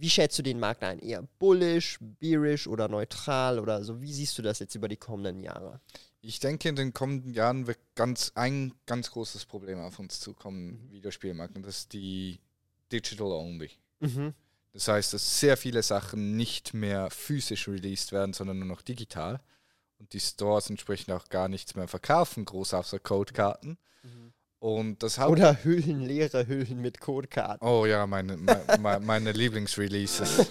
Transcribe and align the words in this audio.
wie 0.00 0.10
schätzt 0.10 0.38
du 0.38 0.42
den 0.42 0.60
Markt 0.60 0.82
ein? 0.82 0.98
Eher 0.98 1.22
bullish, 1.38 1.98
bearish 2.00 2.66
oder 2.66 2.88
neutral 2.88 3.58
oder 3.58 3.82
so? 3.84 4.00
Wie 4.00 4.12
siehst 4.12 4.38
du 4.38 4.42
das 4.42 4.58
jetzt 4.58 4.74
über 4.74 4.88
die 4.88 4.96
kommenden 4.96 5.40
Jahre? 5.40 5.80
Ich 6.20 6.40
denke, 6.40 6.68
in 6.68 6.76
den 6.76 6.92
kommenden 6.92 7.32
Jahren 7.32 7.66
wird 7.66 7.78
ganz, 7.94 8.32
ein 8.34 8.74
ganz 8.86 9.10
großes 9.10 9.46
Problem 9.46 9.80
auf 9.80 9.98
uns 9.98 10.20
zukommen, 10.20 10.86
mhm. 10.86 10.92
Videospielmarkt, 10.92 11.56
und 11.56 11.66
das 11.66 11.80
ist 11.80 11.92
die 11.92 12.40
Digital 12.92 13.32
Only. 13.32 13.70
Mhm. 14.00 14.34
Das 14.72 14.88
heißt, 14.88 15.12
dass 15.14 15.40
sehr 15.40 15.56
viele 15.56 15.82
Sachen 15.82 16.36
nicht 16.36 16.74
mehr 16.74 17.10
physisch 17.10 17.68
released 17.68 18.12
werden, 18.12 18.32
sondern 18.32 18.58
nur 18.58 18.68
noch 18.68 18.82
digital. 18.82 19.40
Und 19.98 20.12
die 20.12 20.20
Stores 20.20 20.70
entsprechend 20.70 21.12
auch 21.12 21.28
gar 21.28 21.48
nichts 21.48 21.74
mehr 21.74 21.88
verkaufen, 21.88 22.44
groß 22.44 22.74
außer 22.74 23.00
Codekarten. 23.00 23.78
Mhm. 24.02 24.27
Und 24.60 25.04
das 25.04 25.20
Oder 25.20 25.62
Hüllen, 25.62 26.00
leere 26.00 26.48
Hüllen 26.48 26.80
mit 26.80 27.00
Codekarten. 27.00 27.66
Oh 27.66 27.86
ja, 27.86 28.06
meine, 28.08 28.36
meine, 28.36 29.00
meine 29.04 29.32
Lieblingsreleases. 29.32 30.50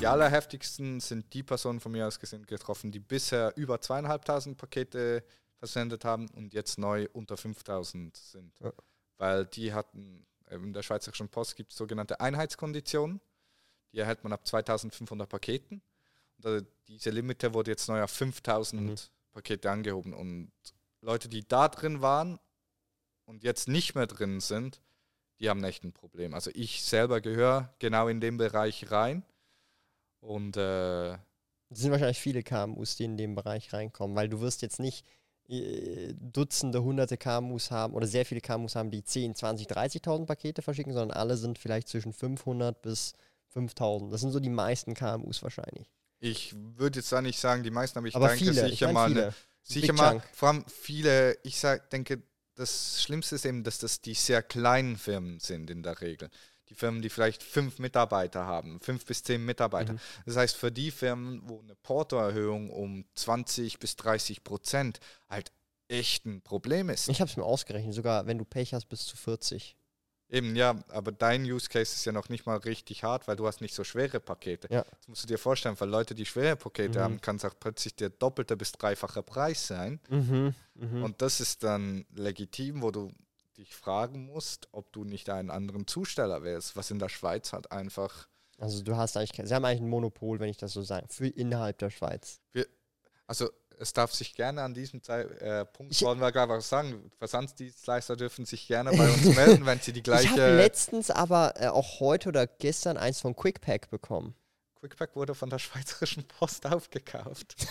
Die 0.00 0.06
allerheftigsten 0.06 1.00
sind 1.00 1.32
die 1.34 1.42
Personen 1.42 1.80
von 1.80 1.92
mir 1.92 2.06
aus 2.06 2.18
gesehen 2.18 2.46
getroffen, 2.46 2.92
die 2.92 3.00
bisher 3.00 3.52
über 3.56 3.80
zweieinhalbtausend 3.80 4.56
Pakete 4.56 5.22
versendet 5.58 6.04
haben 6.04 6.28
und 6.30 6.54
jetzt 6.54 6.78
neu 6.78 7.08
unter 7.12 7.36
5000 7.36 8.16
sind. 8.16 8.58
Ja. 8.60 8.72
Weil 9.18 9.44
die 9.44 9.72
hatten, 9.72 10.26
in 10.50 10.72
der 10.72 10.82
Schweizerischen 10.82 11.28
Post 11.28 11.56
gibt 11.56 11.72
es 11.72 11.78
sogenannte 11.78 12.20
Einheitskonditionen. 12.20 13.20
Die 13.92 13.98
erhält 13.98 14.24
man 14.24 14.32
ab 14.32 14.46
2500 14.46 15.28
Paketen. 15.28 15.82
Und 16.42 16.66
diese 16.88 17.10
Limite 17.10 17.52
wurde 17.52 17.70
jetzt 17.70 17.88
neu 17.88 18.02
auf 18.02 18.10
5000 18.10 18.82
mhm. 18.82 18.94
Pakete 19.32 19.70
angehoben. 19.70 20.12
Und 20.12 20.52
Leute, 21.04 21.28
die 21.28 21.46
da 21.46 21.68
drin 21.68 22.02
waren 22.02 22.38
und 23.26 23.44
jetzt 23.44 23.68
nicht 23.68 23.94
mehr 23.94 24.06
drin 24.06 24.40
sind, 24.40 24.80
die 25.38 25.48
haben 25.48 25.62
echt 25.64 25.84
ein 25.84 25.92
Problem. 25.92 26.34
Also 26.34 26.50
ich 26.54 26.82
selber 26.82 27.20
gehöre 27.20 27.74
genau 27.78 28.08
in 28.08 28.20
den 28.20 28.36
Bereich 28.36 28.90
rein 28.90 29.22
und 30.20 30.56
äh, 30.56 31.14
es 31.70 31.80
sind 31.80 31.90
wahrscheinlich 31.90 32.20
viele 32.20 32.42
KMUs, 32.42 32.96
die 32.96 33.04
in 33.04 33.16
den 33.16 33.34
Bereich 33.34 33.72
reinkommen, 33.72 34.16
weil 34.16 34.28
du 34.28 34.40
wirst 34.40 34.62
jetzt 34.62 34.78
nicht 34.78 35.04
äh, 35.48 36.14
Dutzende, 36.14 36.82
hunderte 36.82 37.18
KMUs 37.18 37.70
haben 37.70 37.94
oder 37.94 38.06
sehr 38.06 38.24
viele 38.24 38.40
KMUs 38.40 38.76
haben, 38.76 38.90
die 38.90 39.02
10, 39.02 39.34
20, 39.34 39.66
30.000 39.66 40.26
Pakete 40.26 40.62
verschicken, 40.62 40.92
sondern 40.92 41.16
alle 41.16 41.36
sind 41.36 41.58
vielleicht 41.58 41.88
zwischen 41.88 42.12
500 42.12 42.80
bis 42.80 43.12
5000. 43.48 44.12
Das 44.12 44.20
sind 44.20 44.30
so 44.30 44.40
die 44.40 44.50
meisten 44.50 44.94
KMUs 44.94 45.42
wahrscheinlich. 45.42 45.90
Ich 46.20 46.54
würde 46.54 47.00
jetzt 47.00 47.12
da 47.12 47.20
nicht 47.20 47.38
sagen, 47.38 47.62
die 47.62 47.70
meisten, 47.70 47.98
aber 47.98 48.06
ich 48.06 48.16
aber 48.16 48.28
denke 48.28 48.44
viele, 48.44 48.68
sicher 48.68 48.88
ich 48.88 48.94
mal, 48.94 49.08
viele. 49.08 49.24
Eine, 49.24 49.34
sicher 49.64 49.92
mal, 49.92 50.22
vor 50.32 50.48
allem 50.48 50.64
viele, 50.68 51.38
ich 51.42 51.58
sag, 51.58 51.90
denke, 51.90 52.22
das 52.54 53.02
Schlimmste 53.02 53.34
ist 53.34 53.44
eben, 53.44 53.64
dass 53.64 53.78
das 53.78 54.00
die 54.00 54.14
sehr 54.14 54.42
kleinen 54.42 54.96
Firmen 54.96 55.40
sind 55.40 55.70
in 55.70 55.82
der 55.82 56.00
Regel 56.00 56.30
die 56.68 56.74
Firmen, 56.74 57.02
die 57.02 57.10
vielleicht 57.10 57.42
fünf 57.42 57.78
Mitarbeiter 57.78 58.46
haben, 58.46 58.80
fünf 58.80 59.04
bis 59.04 59.22
zehn 59.22 59.44
Mitarbeiter. 59.44 59.94
Mhm. 59.94 60.00
Das 60.26 60.36
heißt, 60.36 60.56
für 60.56 60.72
die 60.72 60.90
Firmen, 60.90 61.42
wo 61.44 61.60
eine 61.60 61.74
Portoerhöhung 61.76 62.70
um 62.70 63.04
20 63.14 63.78
bis 63.78 63.96
30 63.96 64.44
Prozent 64.44 65.00
halt 65.28 65.52
echt 65.88 66.24
ein 66.24 66.40
Problem 66.40 66.88
ist. 66.88 67.08
Ich 67.08 67.20
habe 67.20 67.30
es 67.30 67.36
mir 67.36 67.44
ausgerechnet, 67.44 67.94
sogar 67.94 68.26
wenn 68.26 68.38
du 68.38 68.44
Pech 68.44 68.72
hast, 68.72 68.86
bis 68.86 69.04
zu 69.04 69.16
40. 69.16 69.76
Eben, 70.34 70.56
ja, 70.56 70.74
aber 70.88 71.12
dein 71.12 71.44
Use 71.44 71.68
Case 71.68 71.94
ist 71.94 72.04
ja 72.04 72.10
noch 72.10 72.28
nicht 72.28 72.44
mal 72.44 72.56
richtig 72.56 73.04
hart, 73.04 73.28
weil 73.28 73.36
du 73.36 73.46
hast 73.46 73.60
nicht 73.60 73.72
so 73.72 73.84
schwere 73.84 74.18
Pakete. 74.18 74.66
Ja. 74.68 74.82
Das 74.82 75.06
musst 75.06 75.22
du 75.22 75.28
dir 75.28 75.38
vorstellen, 75.38 75.76
für 75.76 75.84
Leute, 75.84 76.16
die 76.16 76.26
schwere 76.26 76.56
Pakete 76.56 76.98
mhm. 76.98 77.02
haben, 77.02 77.20
kann 77.20 77.36
es 77.36 77.44
auch 77.44 77.54
plötzlich 77.58 77.94
der 77.94 78.10
doppelte 78.10 78.56
bis 78.56 78.72
dreifache 78.72 79.22
Preis 79.22 79.64
sein. 79.68 80.00
Mhm. 80.08 80.52
Mhm. 80.74 81.04
Und 81.04 81.22
das 81.22 81.40
ist 81.40 81.62
dann 81.62 82.04
legitim, 82.16 82.82
wo 82.82 82.90
du 82.90 83.12
dich 83.56 83.76
fragen 83.76 84.26
musst, 84.26 84.66
ob 84.72 84.92
du 84.92 85.04
nicht 85.04 85.30
einen 85.30 85.50
anderen 85.50 85.86
Zusteller 85.86 86.42
wärst, 86.42 86.74
was 86.74 86.90
in 86.90 86.98
der 86.98 87.08
Schweiz 87.08 87.52
halt 87.52 87.70
einfach. 87.70 88.26
Also 88.58 88.82
du 88.82 88.96
hast 88.96 89.16
eigentlich, 89.16 89.40
sie 89.46 89.54
haben 89.54 89.64
eigentlich 89.64 89.82
ein 89.82 89.88
Monopol, 89.88 90.40
wenn 90.40 90.48
ich 90.48 90.56
das 90.56 90.72
so 90.72 90.82
sage, 90.82 91.06
für 91.10 91.28
innerhalb 91.28 91.78
der 91.78 91.90
Schweiz. 91.90 92.40
Wir, 92.52 92.66
also 93.28 93.50
es 93.78 93.92
darf 93.92 94.12
sich 94.12 94.34
gerne 94.34 94.62
an 94.62 94.74
diesem 94.74 95.00
äh, 95.06 95.64
Punkt, 95.64 95.92
ich, 95.92 96.02
wollen 96.02 96.20
wir 96.20 96.32
gerade 96.32 96.52
was 96.52 96.68
sagen, 96.68 97.10
Versandsdienstleister 97.18 98.16
dürfen 98.16 98.44
sich 98.44 98.66
gerne 98.66 98.90
bei 98.92 99.08
uns 99.08 99.24
melden, 99.36 99.66
wenn 99.66 99.80
sie 99.80 99.92
die 99.92 100.02
gleiche... 100.02 100.24
Ich 100.24 100.30
habe 100.32 100.56
letztens 100.56 101.10
aber 101.10 101.54
äh, 101.56 101.68
auch 101.68 102.00
heute 102.00 102.28
oder 102.30 102.46
gestern 102.46 102.96
eins 102.96 103.20
von 103.20 103.34
Quickpack 103.36 103.90
bekommen. 103.90 104.34
Quickpack 104.80 105.16
wurde 105.16 105.34
von 105.34 105.50
der 105.50 105.58
Schweizerischen 105.58 106.24
Post 106.24 106.66
aufgekauft. 106.72 107.56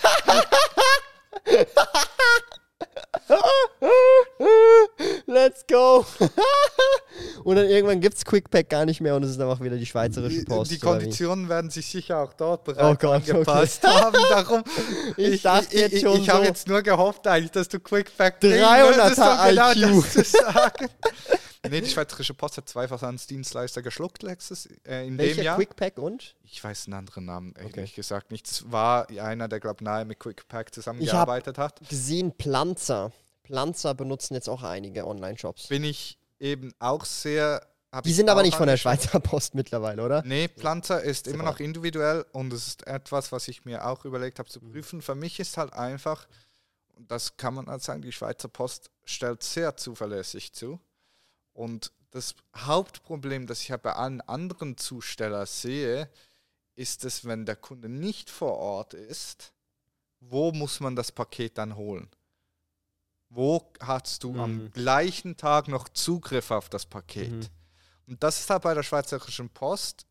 Let's 5.26 5.66
go! 5.68 6.06
und 7.44 7.56
dann 7.56 7.68
irgendwann 7.68 8.02
gibt 8.02 8.18
es 8.18 8.26
Quickpack 8.26 8.70
gar 8.70 8.86
nicht 8.86 9.02
mehr 9.02 9.16
und 9.16 9.24
es 9.24 9.32
ist 9.32 9.40
einfach 9.40 9.62
wieder 9.62 9.78
die 9.78 9.86
schweizerische 9.86 10.44
Post. 10.46 10.72
Die, 10.72 10.76
die 10.76 10.82
Konditionen 10.82 11.50
werden 11.50 11.70
sich 11.70 11.88
sicher 11.88 12.20
auch 12.20 12.34
dort 12.34 12.64
bereits 12.64 12.84
oh 12.84 12.96
Gott, 12.96 13.30
angepasst 13.30 13.84
okay. 13.84 13.94
haben. 14.02 14.18
Darum, 14.30 14.64
ich, 15.18 15.28
ich 15.28 15.42
dachte 15.42 15.78
jetzt 15.78 16.02
schon. 16.02 16.14
Ich, 16.14 16.20
ich 16.22 16.26
so 16.28 16.34
habe 16.34 16.46
jetzt 16.46 16.68
nur 16.68 16.82
gehofft, 16.82 17.28
eigentlich, 17.28 17.52
dass 17.52 17.70
du 17.70 17.80
Quickpack 17.80 18.42
300er 18.42 19.52
IQ. 19.52 19.76
Genau 19.76 20.02
das 20.02 20.14
zu 20.14 20.24
sagen. 20.24 20.88
Nee, 21.70 21.80
die 21.80 21.90
Schweizerische 21.90 22.34
Post 22.34 22.58
hat 22.58 22.68
zwei 22.68 22.90
Versandsdienstleister 22.90 23.82
geschluckt, 23.82 24.22
Lexus, 24.22 24.68
äh, 24.86 25.08
in 25.08 25.18
Welche 25.18 25.36
dem 25.36 25.46
Jahr. 25.46 25.56
Quickpack 25.56 25.98
und? 25.98 26.36
Ich 26.44 26.62
weiß 26.62 26.88
einen 26.88 26.96
anderen 26.96 27.24
Namen, 27.26 27.54
ehrlich 27.56 27.74
okay. 27.74 27.92
gesagt 27.96 28.32
nicht. 28.32 28.48
Es 28.48 28.70
war 28.70 29.10
einer, 29.10 29.48
der, 29.48 29.62
glaube 29.62 29.78
ich, 29.80 29.86
nahe 29.86 30.04
mit 30.04 30.20
Quickpack 30.20 30.74
zusammengearbeitet 30.74 31.58
hat. 31.58 31.80
gesehen 31.88 32.36
Planzer. 32.38 33.14
Planzer 33.44 33.94
benutzen 33.94 34.34
jetzt 34.34 34.50
auch 34.50 34.64
einige 34.64 35.06
Online-Shops. 35.06 35.68
Bin 35.68 35.84
ich 35.84 36.18
eben 36.40 36.74
auch 36.80 37.06
sehr 37.06 37.62
die 38.06 38.14
sind 38.14 38.30
aber 38.30 38.42
nicht 38.42 38.58
von 38.58 38.66
der 38.66 38.78
Schweizer 38.78 39.20
Post 39.20 39.54
mittlerweile, 39.54 40.04
oder? 40.04 40.24
Nee, 40.26 40.48
Planzer 40.48 41.04
ist 41.04 41.26
Super. 41.26 41.36
immer 41.36 41.44
noch 41.44 41.60
individuell 41.60 42.26
und 42.32 42.52
es 42.52 42.68
ist 42.68 42.88
etwas, 42.88 43.32
was 43.32 43.48
ich 43.48 43.66
mir 43.66 43.86
auch 43.86 44.04
überlegt 44.04 44.40
habe 44.40 44.50
zu 44.50 44.60
mhm. 44.62 44.72
prüfen. 44.72 45.02
Für 45.04 45.14
mich 45.14 45.40
ist 45.40 45.58
halt 45.58 45.74
einfach, 45.74 46.28
das 46.98 47.38
kann 47.38 47.54
man 47.54 47.68
halt 47.68 47.84
sagen, 47.84 48.02
die 48.02 48.12
Schweizer 48.12 48.48
Post 48.48 48.90
stellt 49.06 49.44
sehr 49.44 49.78
zuverlässig 49.78 50.54
zu. 50.54 50.80
Und 51.54 51.92
das 52.10 52.36
Hauptproblem, 52.56 53.46
das 53.46 53.62
ich 53.62 53.70
halt 53.70 53.84
bei 53.84 53.94
allen 53.94 54.22
anderen 54.22 54.78
Zustellern 54.78 55.46
sehe, 55.46 56.10
ist 56.76 57.06
es, 57.06 57.26
wenn 57.26 57.46
der 57.46 57.56
Kunde 57.56 57.90
nicht 57.90 58.32
vor 58.32 58.58
Ort 58.58 58.96
ist, 58.96 59.54
wo 60.20 60.52
muss 60.52 60.80
man 60.80 60.96
das 60.96 61.12
Paket 61.12 61.60
dann 61.60 61.76
holen? 61.76 62.10
Wo 63.34 63.72
hast 63.80 64.24
du 64.24 64.34
mhm. 64.34 64.40
am 64.40 64.72
gleichen 64.72 65.38
Tag 65.38 65.68
noch 65.68 65.90
Zugriff 65.90 66.52
auf 66.52 66.70
das 66.70 66.86
Paket? 66.86 67.32
Mhm. 67.32 67.48
Und 68.08 68.24
das 68.24 68.40
ist 68.40 68.50
halt 68.50 68.64
bei 68.64 68.74
der 68.74 68.84
Schweizerischen 68.84 69.50
Post, 69.50 70.06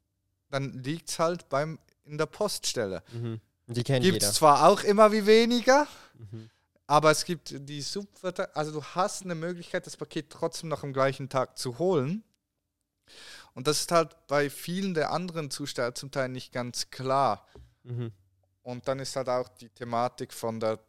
dann 0.50 0.72
liegt 0.82 1.08
es 1.08 1.18
halt 1.18 1.48
beim, 1.48 1.78
in 2.04 2.18
der 2.18 2.26
Poststelle. 2.26 3.02
Mhm. 3.12 3.40
Gibt 3.68 4.22
es 4.22 4.34
zwar 4.34 4.68
auch 4.68 4.82
immer 4.82 5.12
wie 5.12 5.24
weniger, 5.24 5.86
mhm. 6.18 6.50
Aber 6.92 7.10
es 7.10 7.24
gibt 7.24 7.54
die 7.56 7.80
Subwörter, 7.80 8.54
also 8.54 8.70
du 8.70 8.84
hast 8.84 9.22
eine 9.22 9.34
Möglichkeit, 9.34 9.86
das 9.86 9.96
Paket 9.96 10.28
trotzdem 10.28 10.68
noch 10.68 10.82
am 10.82 10.92
gleichen 10.92 11.30
Tag 11.30 11.56
zu 11.56 11.78
holen. 11.78 12.22
Und 13.54 13.66
das 13.66 13.80
ist 13.80 13.92
halt 13.92 14.14
bei 14.26 14.50
vielen 14.50 14.92
der 14.92 15.10
anderen 15.10 15.50
Zusteller 15.50 15.94
zum 15.94 16.10
Teil 16.10 16.28
nicht 16.28 16.52
ganz 16.52 16.90
klar. 16.90 17.46
Mhm. 17.84 18.12
Und 18.62 18.88
dann 18.88 18.98
ist 18.98 19.16
halt 19.16 19.30
auch 19.30 19.48
die 19.48 19.70
Thematik 19.70 20.34
von 20.34 20.60
der, 20.60 20.80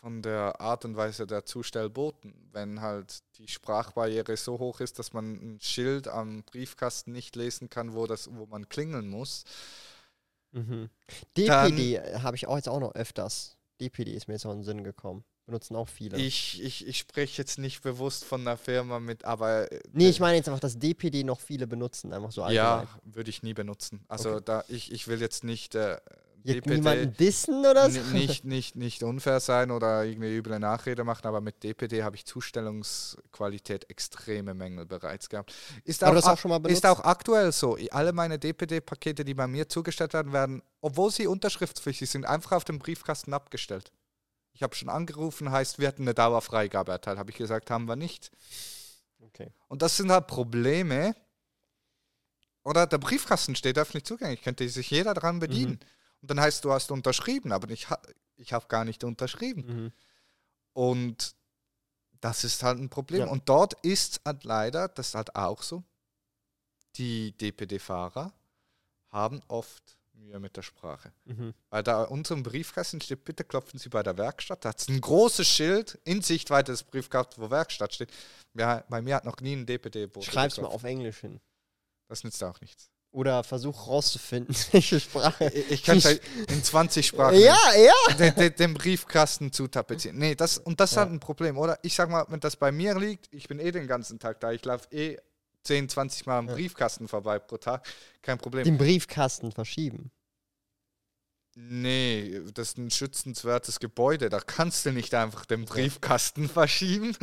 von 0.00 0.22
der 0.22 0.60
Art 0.60 0.84
und 0.84 0.96
Weise 0.96 1.26
der 1.26 1.44
Zustellboten. 1.44 2.34
Wenn 2.52 2.80
halt 2.80 3.22
die 3.36 3.48
Sprachbarriere 3.48 4.36
so 4.36 4.58
hoch 4.58 4.80
ist, 4.80 4.98
dass 4.98 5.12
man 5.12 5.34
ein 5.34 5.60
Schild 5.60 6.08
am 6.08 6.42
Briefkasten 6.44 7.12
nicht 7.12 7.36
lesen 7.36 7.68
kann, 7.68 7.94
wo, 7.94 8.06
das, 8.06 8.28
wo 8.32 8.46
man 8.46 8.68
klingeln 8.68 9.08
muss. 9.08 9.44
Mhm. 10.52 10.88
DPD 11.36 12.00
habe 12.18 12.36
ich 12.36 12.46
auch 12.46 12.56
jetzt 12.56 12.68
auch 12.68 12.80
noch 12.80 12.94
öfters. 12.94 13.56
DPD 13.80 14.12
ist 14.12 14.26
mir 14.26 14.34
jetzt 14.34 14.46
auch 14.46 14.52
in 14.52 14.58
den 14.58 14.64
Sinn 14.64 14.84
gekommen 14.84 15.24
benutzen 15.50 15.76
auch 15.76 15.88
viele. 15.88 16.16
Ich, 16.16 16.62
ich, 16.62 16.86
ich 16.86 16.98
spreche 16.98 17.42
jetzt 17.42 17.58
nicht 17.58 17.82
bewusst 17.82 18.24
von 18.24 18.40
einer 18.40 18.56
Firma 18.56 19.00
mit, 19.00 19.24
aber. 19.24 19.70
Äh, 19.70 19.80
nee, 19.92 20.08
ich 20.08 20.20
meine 20.20 20.36
jetzt 20.36 20.48
einfach, 20.48 20.60
dass 20.60 20.78
DPD 20.78 21.24
noch 21.24 21.40
viele 21.40 21.66
benutzen, 21.66 22.12
einfach 22.12 22.30
so 22.32 22.42
allgemein. 22.42 22.86
Ja, 22.86 22.88
würde 23.02 23.30
ich 23.30 23.42
nie 23.42 23.52
benutzen. 23.52 24.04
Also 24.08 24.34
okay. 24.34 24.42
da 24.44 24.64
ich, 24.68 24.92
ich 24.92 25.08
will 25.08 25.20
jetzt 25.20 25.44
nicht. 25.44 25.74
Äh, 25.74 25.98
DPD 26.44 26.76
niemanden 26.76 27.16
dissen 27.16 27.64
oder 27.66 27.90
so? 27.90 28.00
Nicht, 28.12 28.44
nicht, 28.44 28.76
nicht 28.76 29.02
unfair 29.02 29.40
sein 29.40 29.70
oder 29.70 30.04
irgendwie 30.04 30.36
üble 30.36 30.58
Nachrede 30.58 31.04
machen, 31.04 31.26
aber 31.26 31.40
mit 31.40 31.62
DPD 31.62 32.02
habe 32.02 32.16
ich 32.16 32.26
Zustellungsqualität 32.26 33.88
extreme 33.90 34.54
Mängel 34.54 34.86
bereits 34.86 35.28
gehabt. 35.28 35.54
Ist 35.84 36.04
auch, 36.04 36.14
auch, 36.14 36.38
schon 36.38 36.50
mal 36.50 36.70
ist 36.70 36.86
auch 36.86 37.00
aktuell 37.00 37.52
so. 37.52 37.76
Alle 37.90 38.12
meine 38.12 38.38
DPD-Pakete, 38.38 39.24
die 39.24 39.34
bei 39.34 39.46
mir 39.46 39.68
zugestellt 39.68 40.12
werden, 40.12 40.32
werden, 40.32 40.62
obwohl 40.80 41.10
sie 41.10 41.26
unterschriftspflichtig 41.26 42.08
sind, 42.08 42.26
einfach 42.26 42.52
auf 42.52 42.64
dem 42.64 42.78
Briefkasten 42.78 43.34
abgestellt. 43.34 43.92
Ich 44.52 44.62
habe 44.62 44.74
schon 44.74 44.88
angerufen, 44.88 45.50
heißt, 45.50 45.78
wir 45.78 45.88
hätten 45.88 46.02
eine 46.02 46.14
Dauerfreigabe 46.14 46.92
erteilt. 46.92 47.18
Habe 47.18 47.30
ich 47.30 47.36
gesagt, 47.36 47.70
haben 47.70 47.86
wir 47.86 47.96
nicht. 47.96 48.30
Okay. 49.20 49.52
Und 49.68 49.82
das 49.82 49.96
sind 49.96 50.10
halt 50.10 50.26
Probleme. 50.26 51.14
Oder 52.62 52.86
der 52.86 52.98
Briefkasten 52.98 53.54
steht 53.56 53.78
öffentlich 53.78 54.04
zugänglich, 54.04 54.42
könnte 54.42 54.68
sich 54.68 54.90
jeder 54.90 55.14
daran 55.14 55.38
bedienen. 55.38 55.72
Mhm. 55.72 55.99
Und 56.22 56.30
dann 56.30 56.40
heißt, 56.40 56.64
du 56.64 56.72
hast 56.72 56.90
unterschrieben, 56.90 57.52
aber 57.52 57.70
ich, 57.70 57.86
ich 58.36 58.52
habe 58.52 58.66
gar 58.68 58.84
nicht 58.84 59.04
unterschrieben. 59.04 59.64
Mhm. 59.66 59.92
Und 60.72 61.34
das 62.20 62.44
ist 62.44 62.62
halt 62.62 62.78
ein 62.78 62.90
Problem. 62.90 63.20
Ja. 63.20 63.28
Und 63.28 63.48
dort 63.48 63.74
ist 63.84 64.20
halt 64.24 64.44
leider, 64.44 64.88
das 64.88 65.08
ist 65.08 65.14
halt 65.14 65.34
auch 65.34 65.62
so, 65.62 65.82
die 66.96 67.32
DPD-Fahrer 67.32 68.32
haben 69.10 69.40
oft 69.48 69.98
Mühe 70.12 70.38
mit 70.38 70.56
der 70.56 70.62
Sprache. 70.62 71.12
Mhm. 71.24 71.54
Weil 71.70 71.82
da 71.82 72.02
unserem 72.04 72.42
Briefkasten 72.42 73.00
steht, 73.00 73.24
bitte 73.24 73.44
klopfen 73.44 73.78
Sie 73.78 73.88
bei 73.88 74.02
der 74.02 74.18
Werkstatt. 74.18 74.64
Da 74.64 74.70
hat 74.70 74.80
es 74.80 74.88
ein 74.88 75.00
großes 75.00 75.46
Schild 75.48 75.98
in 76.04 76.20
Sichtweite 76.22 76.72
des 76.72 76.84
Briefkastens, 76.84 77.38
wo 77.38 77.50
Werkstatt 77.50 77.94
steht. 77.94 78.12
Ja, 78.54 78.84
bei 78.88 79.00
mir 79.00 79.16
hat 79.16 79.24
noch 79.24 79.40
nie 79.40 79.56
ein 79.56 79.66
DPD-Boot. 79.66 80.24
Schreib's 80.24 80.58
mal 80.58 80.68
auf 80.68 80.84
Englisch 80.84 81.20
hin. 81.20 81.40
Das 82.08 82.24
nützt 82.24 82.42
auch 82.44 82.60
nichts. 82.60 82.90
Oder 83.12 83.42
versuch 83.42 83.88
rauszufinden, 83.88 84.54
welche 84.72 85.00
Sprache. 85.00 85.48
Ich, 85.68 85.82
kann 85.82 86.00
vielleicht 86.00 86.22
in 86.48 86.62
20 86.62 87.04
Sprachen 87.08 87.40
Ja, 87.40 87.58
ja. 87.76 88.14
den, 88.14 88.34
den, 88.36 88.54
den 88.54 88.74
Briefkasten 88.74 89.52
zu 89.52 89.66
tapezieren. 89.66 90.16
Nee, 90.18 90.36
das, 90.36 90.58
und 90.58 90.78
das 90.78 90.90
ist 90.90 90.96
Ja. 90.96 91.02
halt 91.02 91.12
ein 91.12 91.18
Problem, 91.20 91.58
oder? 91.58 91.78
Ich 91.82 91.94
sag 91.96 92.08
mal, 92.08 92.24
wenn 92.28 92.38
das 92.40 92.54
bei 92.56 92.70
mir 92.70 92.96
liegt, 92.96 93.28
ich 93.34 93.48
bin 93.48 93.58
eh 93.58 93.72
den 93.72 93.88
ganzen 93.88 94.20
Tag 94.20 94.38
da, 94.40 94.52
ich 94.52 94.64
laufe 94.64 94.86
eh 94.94 95.16
10, 95.64 95.88
20 95.88 96.26
Mal 96.26 96.38
am 96.38 96.48
Ja. 96.48 96.54
Briefkasten 96.54 97.08
vorbei 97.08 97.40
pro 97.40 97.56
Tag, 97.56 97.84
kein 98.22 98.38
Problem. 98.38 98.64
Den 98.64 98.78
Briefkasten 98.78 99.50
verschieben. 99.50 100.12
Nee, 101.56 102.40
das 102.54 102.68
ist 102.70 102.78
ein 102.78 102.90
schützenswertes 102.92 103.80
Gebäude, 103.80 104.28
da 104.30 104.38
kannst 104.38 104.86
du 104.86 104.92
nicht 104.92 105.12
einfach 105.14 105.44
den 105.46 105.64
Briefkasten 105.64 106.48
verschieben. 106.48 107.16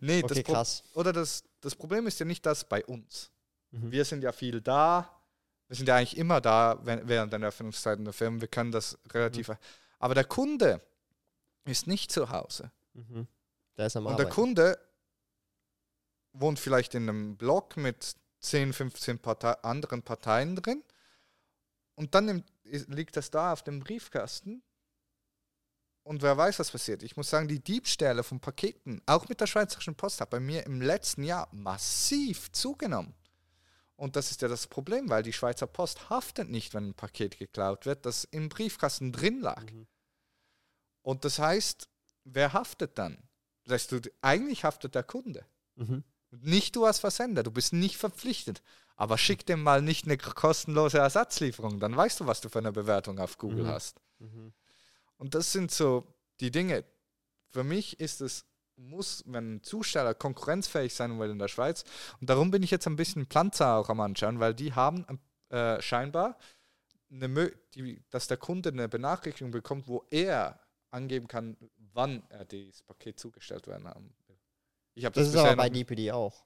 nee, 0.00 0.22
das 0.22 0.30
Okay, 0.30 0.42
Pro 0.44 0.52
krass. 0.52 0.84
oder 0.94 1.12
das, 1.12 1.42
das 1.60 1.74
Problem 1.74 2.06
ist 2.06 2.20
ja 2.20 2.24
nicht 2.24 2.46
das 2.46 2.64
bei 2.68 2.84
uns. 2.84 3.30
Mhm. 3.74 3.90
Wir 3.92 4.04
sind 4.04 4.22
ja 4.22 4.32
viel 4.32 4.60
da. 4.60 5.10
Wir 5.68 5.76
sind 5.76 5.88
ja 5.88 5.96
eigentlich 5.96 6.16
immer 6.16 6.40
da 6.40 6.78
wenn, 6.84 7.08
während 7.08 7.32
der 7.32 7.40
Öffnungszeiten 7.40 8.04
der 8.04 8.14
Firmen. 8.14 8.40
Wir 8.40 8.48
können 8.48 8.72
das 8.72 8.98
relativ. 9.12 9.50
Aber 9.98 10.14
der 10.14 10.24
Kunde 10.24 10.80
ist 11.64 11.86
nicht 11.86 12.12
zu 12.12 12.30
Hause. 12.30 12.70
Mhm. 12.92 13.26
Da 13.74 13.86
ist 13.86 13.96
am 13.96 14.06
Und 14.06 14.18
der 14.18 14.26
Arbeiten. 14.26 14.34
Kunde 14.34 14.78
wohnt 16.32 16.58
vielleicht 16.58 16.94
in 16.94 17.08
einem 17.08 17.36
Block 17.36 17.76
mit 17.76 18.14
10, 18.40 18.72
15 18.72 19.18
Partei 19.18 19.52
anderen 19.62 20.02
Parteien 20.02 20.56
drin. 20.56 20.82
Und 21.94 22.14
dann 22.14 22.26
nimmt, 22.26 22.52
liegt 22.64 23.16
das 23.16 23.30
da 23.30 23.52
auf 23.52 23.62
dem 23.62 23.80
Briefkasten. 23.80 24.62
Und 26.02 26.20
wer 26.20 26.36
weiß, 26.36 26.58
was 26.58 26.70
passiert. 26.70 27.02
Ich 27.02 27.16
muss 27.16 27.30
sagen, 27.30 27.48
die 27.48 27.60
Diebstähle 27.60 28.22
von 28.22 28.38
Paketen, 28.38 29.00
auch 29.06 29.28
mit 29.28 29.40
der 29.40 29.46
Schweizerischen 29.46 29.94
Post, 29.94 30.20
hat 30.20 30.30
bei 30.30 30.40
mir 30.40 30.66
im 30.66 30.82
letzten 30.82 31.22
Jahr 31.22 31.48
massiv 31.52 32.52
zugenommen. 32.52 33.14
Und 33.96 34.16
das 34.16 34.30
ist 34.30 34.42
ja 34.42 34.48
das 34.48 34.66
Problem, 34.66 35.08
weil 35.08 35.22
die 35.22 35.32
Schweizer 35.32 35.66
Post 35.66 36.10
haftet 36.10 36.50
nicht, 36.50 36.74
wenn 36.74 36.88
ein 36.88 36.94
Paket 36.94 37.38
geklaut 37.38 37.86
wird, 37.86 38.04
das 38.06 38.24
im 38.24 38.48
Briefkasten 38.48 39.12
drin 39.12 39.40
lag. 39.40 39.62
Mhm. 39.70 39.86
Und 41.02 41.24
das 41.24 41.38
heißt, 41.38 41.88
wer 42.24 42.52
haftet 42.52 42.98
dann? 42.98 43.18
Das 43.64 43.74
heißt, 43.74 43.92
du, 43.92 44.00
eigentlich 44.20 44.64
haftet 44.64 44.94
der 44.94 45.04
Kunde. 45.04 45.46
Mhm. 45.76 46.02
Nicht 46.30 46.74
du 46.74 46.84
als 46.84 46.98
Versender, 46.98 47.42
du 47.44 47.50
bist 47.52 47.72
nicht 47.72 47.96
verpflichtet. 47.96 48.62
Aber 48.96 49.18
schick 49.18 49.46
dem 49.46 49.62
mal 49.62 49.82
nicht 49.82 50.06
eine 50.06 50.16
kostenlose 50.18 50.98
Ersatzlieferung, 50.98 51.80
dann 51.80 51.96
weißt 51.96 52.20
du, 52.20 52.26
was 52.26 52.40
du 52.40 52.48
für 52.48 52.60
eine 52.60 52.72
Bewertung 52.72 53.18
auf 53.18 53.38
Google 53.38 53.64
Mhm. 53.64 53.68
hast. 53.68 54.00
Mhm. 54.18 54.52
Und 55.16 55.34
das 55.34 55.52
sind 55.52 55.70
so 55.70 56.04
die 56.40 56.50
Dinge. 56.50 56.84
Für 57.50 57.64
mich 57.64 58.00
ist 58.00 58.20
es, 58.20 58.44
muss, 58.76 59.22
wenn 59.26 59.56
ein 59.56 59.62
Zusteller 59.62 60.14
konkurrenzfähig 60.14 60.94
sein 60.94 61.18
will 61.18 61.30
in 61.30 61.38
der 61.38 61.48
Schweiz. 61.48 61.84
Und 62.20 62.30
darum 62.30 62.50
bin 62.50 62.62
ich 62.62 62.70
jetzt 62.70 62.86
ein 62.86 62.96
bisschen 62.96 63.26
Planzer 63.26 63.76
auch 63.76 63.88
am 63.88 64.00
Anschauen, 64.00 64.40
weil 64.40 64.54
die 64.54 64.72
haben 64.72 65.06
äh, 65.50 65.80
scheinbar, 65.80 66.36
eine, 67.10 67.52
die, 67.74 68.02
dass 68.10 68.26
der 68.26 68.36
Kunde 68.36 68.70
eine 68.70 68.88
Benachrichtigung 68.88 69.50
bekommt, 69.50 69.86
wo 69.88 70.04
er 70.10 70.58
angeben 70.90 71.28
kann, 71.28 71.56
wann 71.92 72.22
er 72.28 72.44
das 72.44 72.82
Paket 72.82 73.18
zugestellt 73.18 73.66
werden 73.66 73.86
haben 73.86 74.14
will. 74.26 74.36
Ich 74.94 75.04
Das 75.04 75.12
das, 75.14 75.28
ist 75.28 75.36
aber 75.36 75.56
bei 75.56 75.68
DPD 75.68 76.12
auch. 76.12 76.44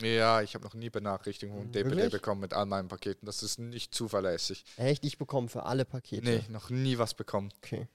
Ja, 0.00 0.40
ich 0.40 0.54
habe 0.54 0.64
noch 0.64 0.72
nie 0.72 0.88
Benachrichtigungen 0.88 1.64
von 1.64 1.72
DPD 1.72 1.96
wirklich? 1.96 2.12
bekommen 2.12 2.40
mit 2.40 2.54
all 2.54 2.64
meinen 2.64 2.88
Paketen. 2.88 3.26
Das 3.26 3.42
ist 3.42 3.58
nicht 3.58 3.94
zuverlässig. 3.94 4.64
Echt, 4.78 5.04
ich 5.04 5.18
bekomme 5.18 5.48
für 5.48 5.64
alle 5.64 5.84
Pakete. 5.84 6.24
Nee, 6.24 6.44
noch 6.48 6.70
nie 6.70 6.96
was 6.96 7.12
bekommen. 7.12 7.52
Okay. 7.58 7.88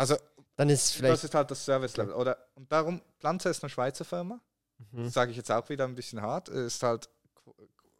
Also 0.00 0.16
Dann 0.56 0.68
ist 0.70 0.80
es 0.80 0.84
das 0.86 0.92
vielleicht. 0.96 1.24
ist 1.24 1.34
halt 1.34 1.50
das 1.50 1.64
Service-Level. 1.64 2.14
Oder 2.14 2.36
und 2.54 2.70
darum, 2.72 3.00
Planzer 3.18 3.50
ist 3.50 3.62
eine 3.62 3.70
Schweizer 3.70 4.04
Firma. 4.04 4.40
Mhm. 4.92 5.04
Das 5.04 5.12
sage 5.12 5.30
ich 5.30 5.36
jetzt 5.36 5.50
auch 5.50 5.68
wieder 5.68 5.84
ein 5.84 5.94
bisschen 5.94 6.20
hart. 6.22 6.48
Ist 6.48 6.82
halt 6.82 7.08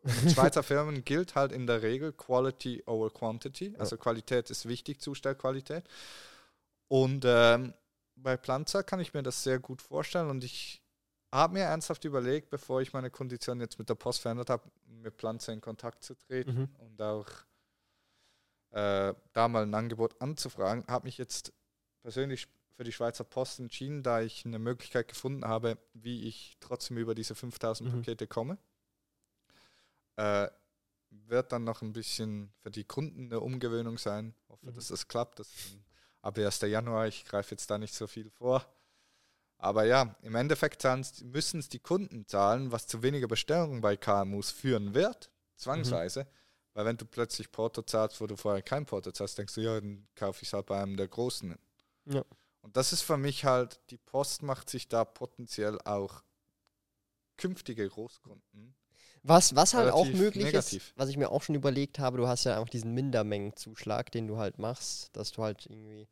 in 0.04 0.30
Schweizer 0.30 0.62
Firmen 0.62 1.04
gilt 1.04 1.34
halt 1.34 1.52
in 1.52 1.66
der 1.66 1.82
Regel 1.82 2.12
Quality 2.12 2.82
over 2.86 3.10
Quantity. 3.10 3.74
Also 3.78 3.96
Qualität 3.98 4.48
ist 4.50 4.66
wichtig, 4.66 5.00
Zustellqualität. 5.00 5.84
Und 6.88 7.24
ähm, 7.26 7.74
bei 8.16 8.36
Planzer 8.36 8.82
kann 8.82 9.00
ich 9.00 9.12
mir 9.14 9.22
das 9.22 9.42
sehr 9.42 9.58
gut 9.58 9.80
vorstellen 9.82 10.30
und 10.30 10.42
ich 10.42 10.82
habe 11.32 11.52
mir 11.54 11.60
ernsthaft 11.64 12.04
überlegt, 12.04 12.50
bevor 12.50 12.80
ich 12.80 12.92
meine 12.92 13.10
Kondition 13.10 13.60
jetzt 13.60 13.78
mit 13.78 13.88
der 13.88 13.94
Post 13.94 14.20
verändert 14.20 14.50
habe, 14.50 14.64
mit 14.86 15.16
Planzer 15.16 15.52
in 15.52 15.60
Kontakt 15.60 16.02
zu 16.02 16.14
treten 16.14 16.52
Mhm. 16.62 16.68
und 16.78 17.00
auch 17.02 17.26
äh, 18.72 19.14
da 19.32 19.48
mal 19.48 19.62
ein 19.64 19.74
Angebot 19.74 20.20
anzufragen. 20.20 20.84
Habe 20.88 21.06
mich 21.06 21.18
jetzt 21.18 21.52
persönlich 22.02 22.46
für 22.76 22.84
die 22.84 22.92
Schweizer 22.92 23.24
Post 23.24 23.58
entschieden, 23.60 24.02
da 24.02 24.20
ich 24.22 24.44
eine 24.46 24.58
Möglichkeit 24.58 25.08
gefunden 25.08 25.44
habe, 25.44 25.76
wie 25.92 26.26
ich 26.26 26.56
trotzdem 26.60 26.96
über 26.98 27.14
diese 27.14 27.34
5000 27.34 27.88
Mhm. 27.92 27.96
Pakete 27.98 28.26
komme. 28.26 28.58
Äh, 30.16 30.48
wird 31.10 31.52
dann 31.52 31.64
noch 31.64 31.82
ein 31.82 31.92
bisschen 31.92 32.52
für 32.62 32.70
die 32.70 32.84
Kunden 32.84 33.26
eine 33.26 33.40
Umgewöhnung 33.40 33.98
sein. 33.98 34.34
Hoffe, 34.48 34.66
Mhm. 34.66 34.74
dass 34.74 34.88
das 34.88 35.08
klappt. 35.08 35.40
Das 35.40 35.48
ab 36.22 36.38
1. 36.38 36.66
Januar, 36.68 37.06
ich 37.08 37.24
greife 37.24 37.50
jetzt 37.52 37.70
da 37.70 37.78
nicht 37.78 37.94
so 37.94 38.06
viel 38.06 38.30
vor. 38.30 38.64
Aber 39.58 39.84
ja, 39.84 40.16
im 40.22 40.34
Endeffekt 40.36 40.82
müssen 41.22 41.60
es 41.60 41.68
die 41.68 41.80
Kunden 41.80 42.26
zahlen, 42.26 42.72
was 42.72 42.86
zu 42.86 43.02
weniger 43.02 43.26
Bestellungen 43.28 43.80
bei 43.82 43.96
KMUs 43.96 44.50
führen 44.50 44.94
wird, 44.94 45.30
zwangsweise. 45.56 46.26
Weil 46.72 46.84
wenn 46.86 46.96
du 46.96 47.04
plötzlich 47.04 47.50
Porto 47.50 47.82
zahlst, 47.82 48.20
wo 48.20 48.26
du 48.26 48.36
vorher 48.36 48.62
kein 48.62 48.86
Porto 48.86 49.10
zahlst, 49.10 49.36
denkst 49.36 49.54
du, 49.54 49.60
ja, 49.62 49.80
dann 49.80 50.06
kaufe 50.14 50.42
ich 50.42 50.48
es 50.48 50.52
halt 50.54 50.66
bei 50.66 50.80
einem 50.80 50.96
der 50.96 51.08
Großen. 51.08 51.58
Ja. 52.06 52.24
Und 52.62 52.76
das 52.76 52.92
ist 52.92 53.02
für 53.02 53.16
mich 53.16 53.44
halt, 53.44 53.80
die 53.90 53.98
Post 53.98 54.42
macht 54.42 54.68
sich 54.68 54.88
da 54.88 55.04
potenziell 55.04 55.80
auch 55.82 56.22
künftige 57.36 57.88
Großkunden. 57.88 58.74
Was, 59.22 59.54
was 59.54 59.74
halt 59.74 59.92
auch 59.92 60.06
möglich 60.06 60.44
negativ. 60.46 60.88
ist, 60.88 60.98
was 60.98 61.08
ich 61.10 61.16
mir 61.16 61.30
auch 61.30 61.42
schon 61.42 61.54
überlegt 61.54 61.98
habe, 61.98 62.16
du 62.16 62.26
hast 62.26 62.44
ja 62.44 62.56
einfach 62.56 62.70
diesen 62.70 62.92
Mindermengenzuschlag, 62.94 64.10
den 64.12 64.26
du 64.26 64.38
halt 64.38 64.58
machst, 64.58 65.14
dass 65.14 65.32
du 65.32 65.42
halt 65.42 65.66
irgendwie. 65.66 66.08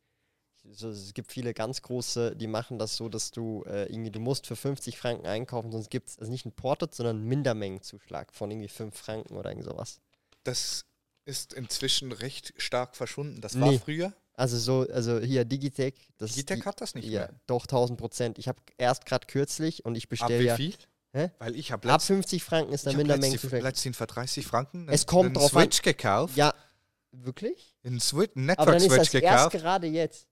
So, 0.71 0.89
es 0.89 1.13
gibt 1.13 1.31
viele 1.31 1.53
ganz 1.53 1.81
große, 1.81 2.35
die 2.35 2.45
machen 2.45 2.77
das 2.77 2.97
so, 2.97 3.07
dass 3.07 3.31
du 3.31 3.63
äh, 3.65 3.85
irgendwie, 3.85 4.11
du 4.11 4.19
musst 4.19 4.45
für 4.45 4.57
50 4.57 4.97
Franken 4.97 5.25
einkaufen, 5.25 5.71
sonst 5.71 5.89
gibt 5.89 6.09
es 6.09 6.19
also 6.19 6.29
nicht 6.29 6.45
einen 6.45 6.51
Portot, 6.53 6.93
sondern 6.93 7.15
einen 7.17 7.27
Mindermengenzuschlag 7.27 8.33
von 8.33 8.51
irgendwie 8.51 8.67
5 8.67 8.95
Franken 8.95 9.37
oder 9.37 9.49
irgend 9.49 9.65
sowas. 9.65 10.01
Das 10.43 10.85
ist 11.25 11.53
inzwischen 11.53 12.11
recht 12.11 12.53
stark 12.57 12.97
verschwunden. 12.97 13.39
Das 13.39 13.59
war 13.59 13.71
Nee. 13.71 13.79
früher. 13.79 14.13
Also 14.39 14.57
so, 14.57 14.87
also 14.93 15.19
hier 15.19 15.43
Digitec, 15.43 15.95
das 16.17 16.31
Digitec 16.31 16.61
die, 16.61 16.65
hat 16.65 16.79
das 16.79 16.95
nicht 16.95 17.09
ja, 17.09 17.21
mehr. 17.21 17.33
doch 17.45 17.63
1000 17.63 17.99
Prozent. 17.99 18.39
Ich 18.39 18.47
habe 18.47 18.57
erst 18.77 19.05
gerade 19.05 19.27
kürzlich 19.27 19.83
und 19.83 19.95
ich 19.95 20.05
Ab 20.05 20.09
bestelle 20.11 20.39
wie 20.39 20.45
ja 20.45 20.55
viel? 20.55 20.75
Hä? 21.11 21.31
Weil 21.39 21.57
ich 21.57 21.73
habe 21.73 21.91
ab 21.91 22.01
50 22.01 22.41
Franken 22.41 22.71
ist 22.71 22.85
der 22.85 22.95
Mindermengenzuschlag. 22.95 23.61
letztens 23.61 23.97
für 23.97 24.07
30 24.07 24.47
Franken 24.47 24.87
Es 24.87 25.05
kommt 25.05 25.25
einen 25.25 25.33
drauf 25.33 25.53
an. 25.57 25.63
Switch 25.63 25.81
gekauft. 25.81 26.37
Ja, 26.37 26.53
wirklich? 27.11 27.75
Einen 27.83 27.99
Switch, 27.99 28.33
einen 28.37 28.51
Aber 28.51 28.67
dann 28.67 28.75
ist 28.77 28.83
Network-Switch 28.83 29.11
das 29.11 29.29
erst 29.29 29.51
gekauft. 29.51 29.57
gerade 29.57 29.87
jetzt. 29.87 30.27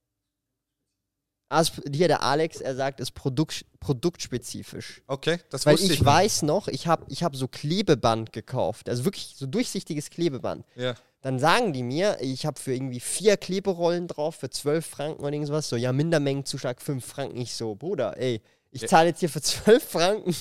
Also 1.49 1.73
hier 1.91 2.07
der 2.07 2.23
Alex, 2.23 2.61
er 2.61 2.75
sagt, 2.75 3.01
ist 3.01 3.11
Produkt, 3.11 3.65
produktspezifisch. 3.81 5.01
Okay, 5.07 5.39
das 5.49 5.65
Weil 5.65 5.73
wusste 5.73 5.87
ich 5.87 5.93
ich. 5.93 5.99
nicht. 5.99 6.05
weiß 6.05 6.41
noch, 6.43 6.69
ich 6.69 6.87
habe 6.87 7.05
ich 7.09 7.23
hab 7.23 7.35
so 7.35 7.49
Klebeband 7.49 8.31
gekauft, 8.31 8.87
also 8.87 9.03
wirklich 9.03 9.33
so 9.35 9.47
durchsichtiges 9.47 10.09
Klebeband. 10.09 10.65
Ja. 10.75 10.95
Dann 11.21 11.39
sagen 11.39 11.73
die 11.73 11.83
mir, 11.83 12.17
ich 12.21 12.45
habe 12.45 12.59
für 12.59 12.73
irgendwie 12.73 12.99
vier 12.99 13.37
Kleberollen 13.37 14.07
drauf 14.07 14.35
für 14.35 14.49
12 14.49 14.85
Franken 14.85 15.21
oder 15.23 15.33
irgendwas, 15.33 15.67
so, 15.67 15.75
ja, 15.75 15.91
Mindermengenzuschlag 15.91 16.81
5 16.81 17.03
Franken. 17.03 17.37
Ich 17.37 17.53
so, 17.55 17.73
Bruder, 17.75 18.15
ey, 18.17 18.41
ich 18.69 18.81
Ja. 18.83 18.87
zahle 18.87 19.09
jetzt 19.09 19.19
hier 19.21 19.29
für 19.29 19.41
12 19.41 19.83
Franken 19.89 20.35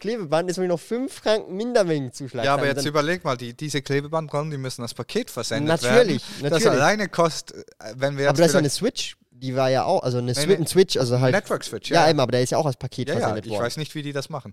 Klebeband, 0.00 0.48
jetzt 0.50 0.58
will 0.58 0.64
ich 0.64 0.68
noch 0.70 0.80
5 0.80 1.12
Franken 1.12 1.56
Mindermengenzuschlag 1.56 2.44
Ja, 2.44 2.54
aber 2.54 2.66
jetzt 2.66 2.84
überleg 2.84 3.24
mal, 3.24 3.36
die, 3.36 3.54
diese 3.56 3.80
Klebebandrollen, 3.82 4.50
die 4.50 4.58
müssen 4.58 4.82
als 4.82 4.94
Paket 4.94 5.30
versendet 5.30 5.82
Natürlich, 5.82 6.22
werden. 6.22 6.42
Das 6.42 6.50
natürlich. 6.62 6.66
alleine 6.68 7.08
kostet, 7.08 7.56
äh, 7.78 7.94
wenn 7.96 8.18
wir 8.18 8.28
aber 8.28 8.38
jetzt 8.38 8.40
das 8.40 8.46
ist 8.48 8.52
ja 8.54 8.58
eine 8.58 8.70
Switch, 8.70 9.16
die 9.30 9.54
war 9.56 9.70
ja 9.70 9.84
auch, 9.84 10.02
also 10.02 10.18
eine 10.18 10.32
Nee, 10.32 10.34
Swi 10.34 10.56
nee. 10.58 10.66
Switch, 10.66 10.96
also 10.96 11.20
halt. 11.20 11.34
Network-Switch, 11.34 11.90
ja, 11.90 12.04
ja. 12.04 12.10
eben, 12.10 12.20
aber 12.20 12.32
der 12.32 12.42
ist 12.42 12.50
ja 12.50 12.58
auch 12.58 12.66
als 12.66 12.76
Paket 12.76 13.08
ja, 13.08 13.14
ja, 13.14 13.20
versendet 13.20 13.46
ich 13.46 13.52
worden. 13.52 13.62
weiß 13.64 13.76
nicht, 13.76 13.94
wie 13.94 14.02
die 14.02 14.12
das 14.12 14.28
machen. 14.28 14.52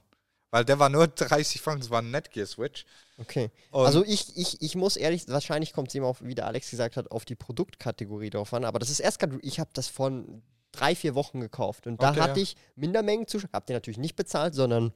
Weil 0.55 0.63
der 0.63 0.79
war 0.79 0.87
nur 0.87 1.07
30 1.09 1.59
Franken, 1.61 1.81
das 1.81 1.89
war 1.89 2.01
ein 2.01 2.11
Netgear-Switch. 2.11 2.85
Okay. 3.17 3.51
Und- 3.71 3.85
also 3.85 4.05
ich, 4.05 4.37
ich, 4.37 4.61
ich 4.61 4.75
muss 4.75 4.95
ehrlich, 4.95 5.27
wahrscheinlich 5.27 5.73
kommt 5.73 5.89
es 5.89 5.95
immer 5.95 6.07
auf, 6.07 6.21
wie 6.21 6.33
der 6.33 6.47
Alex 6.47 6.69
gesagt 6.69 6.95
hat, 6.95 7.11
auf 7.11 7.25
die 7.25 7.35
Produktkategorie 7.35 8.29
drauf 8.29 8.53
an. 8.53 8.63
Aber 8.63 8.79
das 8.79 8.89
ist 8.89 9.01
erst 9.01 9.19
gerade, 9.19 9.37
ich 9.41 9.59
habe 9.59 9.69
das 9.73 9.89
von 9.89 10.41
drei, 10.71 10.95
vier 10.95 11.13
Wochen 11.13 11.41
gekauft. 11.41 11.87
Und 11.87 12.01
da 12.01 12.11
Okay, 12.11 12.21
hatte 12.21 12.39
ja. 12.39 12.43
ich 12.43 12.55
Mindermengen 12.77 13.27
zu, 13.27 13.39
habt 13.51 13.69
ihr 13.69 13.75
natürlich 13.75 13.97
nicht 13.97 14.15
bezahlt, 14.15 14.55
sondern 14.55 14.93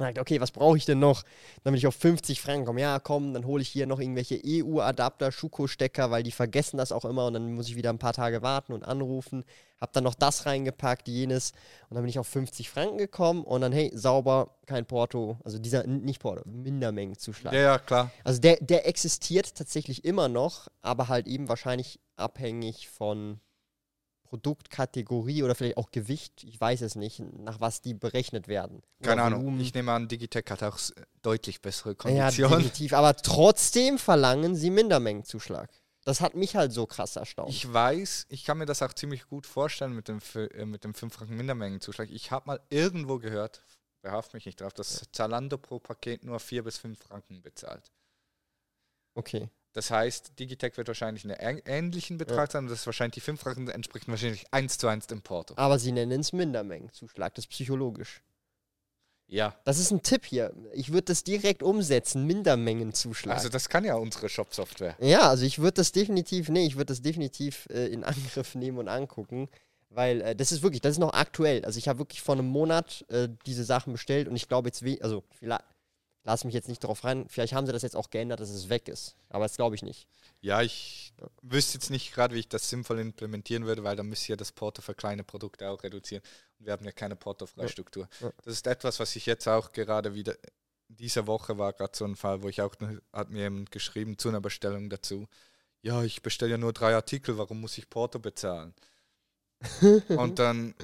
Man 0.00 0.08
sagt, 0.08 0.18
okay, 0.18 0.40
was 0.40 0.50
brauche 0.50 0.78
ich 0.78 0.86
denn 0.86 0.98
noch, 0.98 1.24
damit 1.62 1.78
ich 1.78 1.86
auf 1.86 1.94
50 1.94 2.40
Franken 2.40 2.64
komme? 2.64 2.80
Ja, 2.80 2.98
komm, 2.98 3.34
dann 3.34 3.44
hole 3.44 3.62
ich 3.62 3.68
hier 3.68 3.86
noch 3.86 4.00
irgendwelche 4.00 4.40
EU-Adapter, 4.44 5.30
Schuko-Stecker, 5.30 6.10
weil 6.10 6.22
die 6.22 6.32
vergessen 6.32 6.78
das 6.78 6.90
auch 6.90 7.04
immer 7.04 7.26
und 7.26 7.34
dann 7.34 7.52
muss 7.52 7.68
ich 7.68 7.76
wieder 7.76 7.90
ein 7.90 7.98
paar 7.98 8.14
Tage 8.14 8.40
warten 8.40 8.72
und 8.72 8.82
anrufen. 8.82 9.44
Hab 9.78 9.92
dann 9.92 10.04
noch 10.04 10.14
das 10.14 10.46
reingepackt, 10.46 11.06
jenes 11.06 11.52
und 11.88 11.96
dann 11.96 12.02
bin 12.02 12.08
ich 12.08 12.18
auf 12.18 12.26
50 12.26 12.70
Franken 12.70 12.98
gekommen 12.98 13.44
und 13.44 13.60
dann, 13.60 13.72
hey, 13.72 13.90
sauber, 13.94 14.56
kein 14.66 14.86
Porto, 14.86 15.38
also 15.44 15.58
dieser, 15.58 15.86
nicht 15.86 16.20
Porto, 16.20 16.42
Mindermengenzuschlag. 16.48 17.52
Ja, 17.52 17.60
ja, 17.60 17.78
klar. 17.78 18.10
Also 18.24 18.40
der, 18.40 18.56
der 18.60 18.88
existiert 18.88 19.54
tatsächlich 19.54 20.04
immer 20.04 20.28
noch, 20.28 20.68
aber 20.80 21.08
halt 21.08 21.26
eben 21.26 21.48
wahrscheinlich 21.48 22.00
abhängig 22.16 22.88
von 22.88 23.40
Produktkategorie 24.30 25.42
oder 25.42 25.56
vielleicht 25.56 25.76
auch 25.76 25.90
Gewicht, 25.90 26.44
ich 26.44 26.60
weiß 26.60 26.82
es 26.82 26.94
nicht, 26.94 27.18
nach 27.18 27.60
was 27.60 27.82
die 27.82 27.94
berechnet 27.94 28.46
werden. 28.46 28.80
Keine 29.02 29.24
Ahnung. 29.24 29.40
Volumen. 29.40 29.60
Ich 29.60 29.74
nehme 29.74 29.90
an, 29.90 30.06
Digitech 30.06 30.44
hat 30.50 30.62
auch 30.62 30.78
deutlich 31.20 31.60
bessere 31.60 31.96
Konditionen. 31.96 32.38
Ja, 32.38 32.56
definitiv. 32.56 32.92
Aber 32.92 33.16
trotzdem 33.16 33.98
verlangen 33.98 34.54
sie 34.54 34.70
Mindermengenzuschlag. 34.70 35.68
Das 36.04 36.20
hat 36.20 36.36
mich 36.36 36.54
halt 36.54 36.72
so 36.72 36.86
krass 36.86 37.16
erstaunt. 37.16 37.50
Ich 37.50 37.70
weiß, 37.70 38.26
ich 38.28 38.44
kann 38.44 38.58
mir 38.58 38.66
das 38.66 38.82
auch 38.82 38.92
ziemlich 38.92 39.26
gut 39.26 39.48
vorstellen 39.48 39.94
mit 39.94 40.06
dem, 40.06 40.20
äh, 40.34 40.64
mit 40.64 40.84
dem 40.84 40.94
5 40.94 41.12
Franken 41.12 41.36
Mindermengenzuschlag. 41.36 42.08
Ich 42.10 42.30
habe 42.30 42.46
mal 42.46 42.60
irgendwo 42.70 43.18
gehört, 43.18 43.64
behaft 44.00 44.32
mich 44.32 44.46
nicht 44.46 44.60
drauf, 44.60 44.72
dass 44.72 45.08
Zalando 45.10 45.58
pro 45.58 45.80
Paket 45.80 46.24
nur 46.24 46.38
4 46.38 46.62
bis 46.62 46.78
5 46.78 47.00
Franken 47.00 47.42
bezahlt. 47.42 47.90
Okay. 49.14 49.50
Das 49.72 49.90
heißt, 49.90 50.38
Digitech 50.38 50.76
wird 50.76 50.88
wahrscheinlich 50.88 51.24
einen 51.24 51.60
ähnlichen 51.64 52.18
Betrag 52.18 52.48
ja. 52.48 52.52
sein 52.52 52.64
und 52.64 52.70
das 52.70 52.80
ist 52.80 52.86
wahrscheinlich 52.86 53.14
die 53.14 53.20
5 53.20 53.40
Franken 53.40 53.68
entsprechen 53.68 54.10
wahrscheinlich 54.10 54.46
1 54.50 54.78
zu 54.78 54.88
1 54.88 55.06
dem 55.06 55.22
Porto. 55.22 55.54
Aber 55.56 55.78
sie 55.78 55.92
nennen 55.92 56.20
es 56.20 56.32
Mindermengenzuschlag, 56.32 57.34
das 57.34 57.44
ist 57.44 57.50
psychologisch. 57.50 58.22
Ja. 59.30 59.54
Das 59.64 59.78
ist 59.78 59.92
ein 59.92 60.02
Tipp 60.02 60.26
hier. 60.26 60.52
Ich 60.72 60.92
würde 60.92 61.04
das 61.04 61.22
direkt 61.22 61.62
umsetzen, 61.62 62.26
Mindermengenzuschlag. 62.26 63.36
Also 63.36 63.48
das 63.48 63.68
kann 63.68 63.84
ja 63.84 63.94
unsere 63.94 64.28
Shop-Software. 64.28 64.96
Ja, 64.98 65.28
also 65.28 65.44
ich 65.44 65.60
würde 65.60 65.74
das 65.74 65.92
definitiv, 65.92 66.48
nee, 66.48 66.66
ich 66.66 66.74
würde 66.74 66.86
das 66.86 67.00
definitiv 67.00 67.68
äh, 67.70 67.86
in 67.86 68.02
Angriff 68.04 68.56
nehmen 68.56 68.78
und 68.78 68.88
angucken, 68.88 69.48
weil 69.88 70.20
äh, 70.20 70.36
das 70.36 70.50
ist 70.50 70.62
wirklich, 70.62 70.80
das 70.80 70.92
ist 70.92 70.98
noch 70.98 71.12
aktuell. 71.12 71.64
Also 71.64 71.78
ich 71.78 71.86
habe 71.86 72.00
wirklich 72.00 72.22
vor 72.22 72.34
einem 72.34 72.46
Monat 72.46 73.04
äh, 73.08 73.28
diese 73.46 73.62
Sachen 73.62 73.92
bestellt 73.92 74.26
und 74.26 74.34
ich 74.34 74.48
glaube 74.48 74.68
jetzt, 74.68 74.82
also 75.00 75.22
vielleicht, 75.38 75.62
lass 76.24 76.44
mich 76.44 76.54
jetzt 76.54 76.68
nicht 76.68 76.82
darauf 76.84 77.04
rein. 77.04 77.26
Vielleicht 77.28 77.54
haben 77.54 77.66
sie 77.66 77.72
das 77.72 77.82
jetzt 77.82 77.96
auch 77.96 78.10
geändert, 78.10 78.40
dass 78.40 78.50
es 78.50 78.68
weg 78.68 78.88
ist. 78.88 79.16
Aber 79.28 79.44
das 79.44 79.56
glaube 79.56 79.74
ich 79.74 79.82
nicht. 79.82 80.06
Ja, 80.40 80.62
ich 80.62 81.12
wüsste 81.42 81.74
jetzt 81.74 81.90
nicht 81.90 82.12
gerade, 82.14 82.34
wie 82.34 82.40
ich 82.40 82.48
das 82.48 82.68
sinnvoll 82.68 82.98
implementieren 82.98 83.66
würde, 83.66 83.84
weil 83.84 83.96
dann 83.96 84.06
müsste 84.06 84.24
ich 84.24 84.28
ja 84.28 84.36
das 84.36 84.52
Porto 84.52 84.82
für 84.82 84.94
kleine 84.94 85.24
Produkte 85.24 85.68
auch 85.68 85.82
reduzieren. 85.82 86.22
Und 86.58 86.66
wir 86.66 86.72
haben 86.72 86.84
ja 86.84 86.92
keine 86.92 87.16
Portofreistruktur. 87.16 88.08
Ja. 88.20 88.32
Das 88.44 88.54
ist 88.54 88.66
etwas, 88.66 89.00
was 89.00 89.16
ich 89.16 89.26
jetzt 89.26 89.46
auch 89.48 89.72
gerade 89.72 90.14
wieder. 90.14 90.34
Diese 90.88 91.26
Woche 91.26 91.56
war 91.58 91.72
gerade 91.72 91.96
so 91.96 92.04
ein 92.04 92.16
Fall, 92.16 92.42
wo 92.42 92.48
ich 92.48 92.62
auch, 92.62 92.74
hat 93.12 93.30
mir 93.30 93.42
jemand 93.42 93.70
geschrieben 93.70 94.18
zu 94.18 94.28
einer 94.28 94.40
Bestellung 94.40 94.90
dazu. 94.90 95.28
Ja, 95.82 96.02
ich 96.02 96.22
bestelle 96.22 96.52
ja 96.52 96.58
nur 96.58 96.72
drei 96.72 96.94
Artikel, 96.94 97.38
warum 97.38 97.60
muss 97.60 97.78
ich 97.78 97.88
Porto 97.88 98.18
bezahlen? 98.18 98.74
Und 100.08 100.38
dann, 100.38 100.74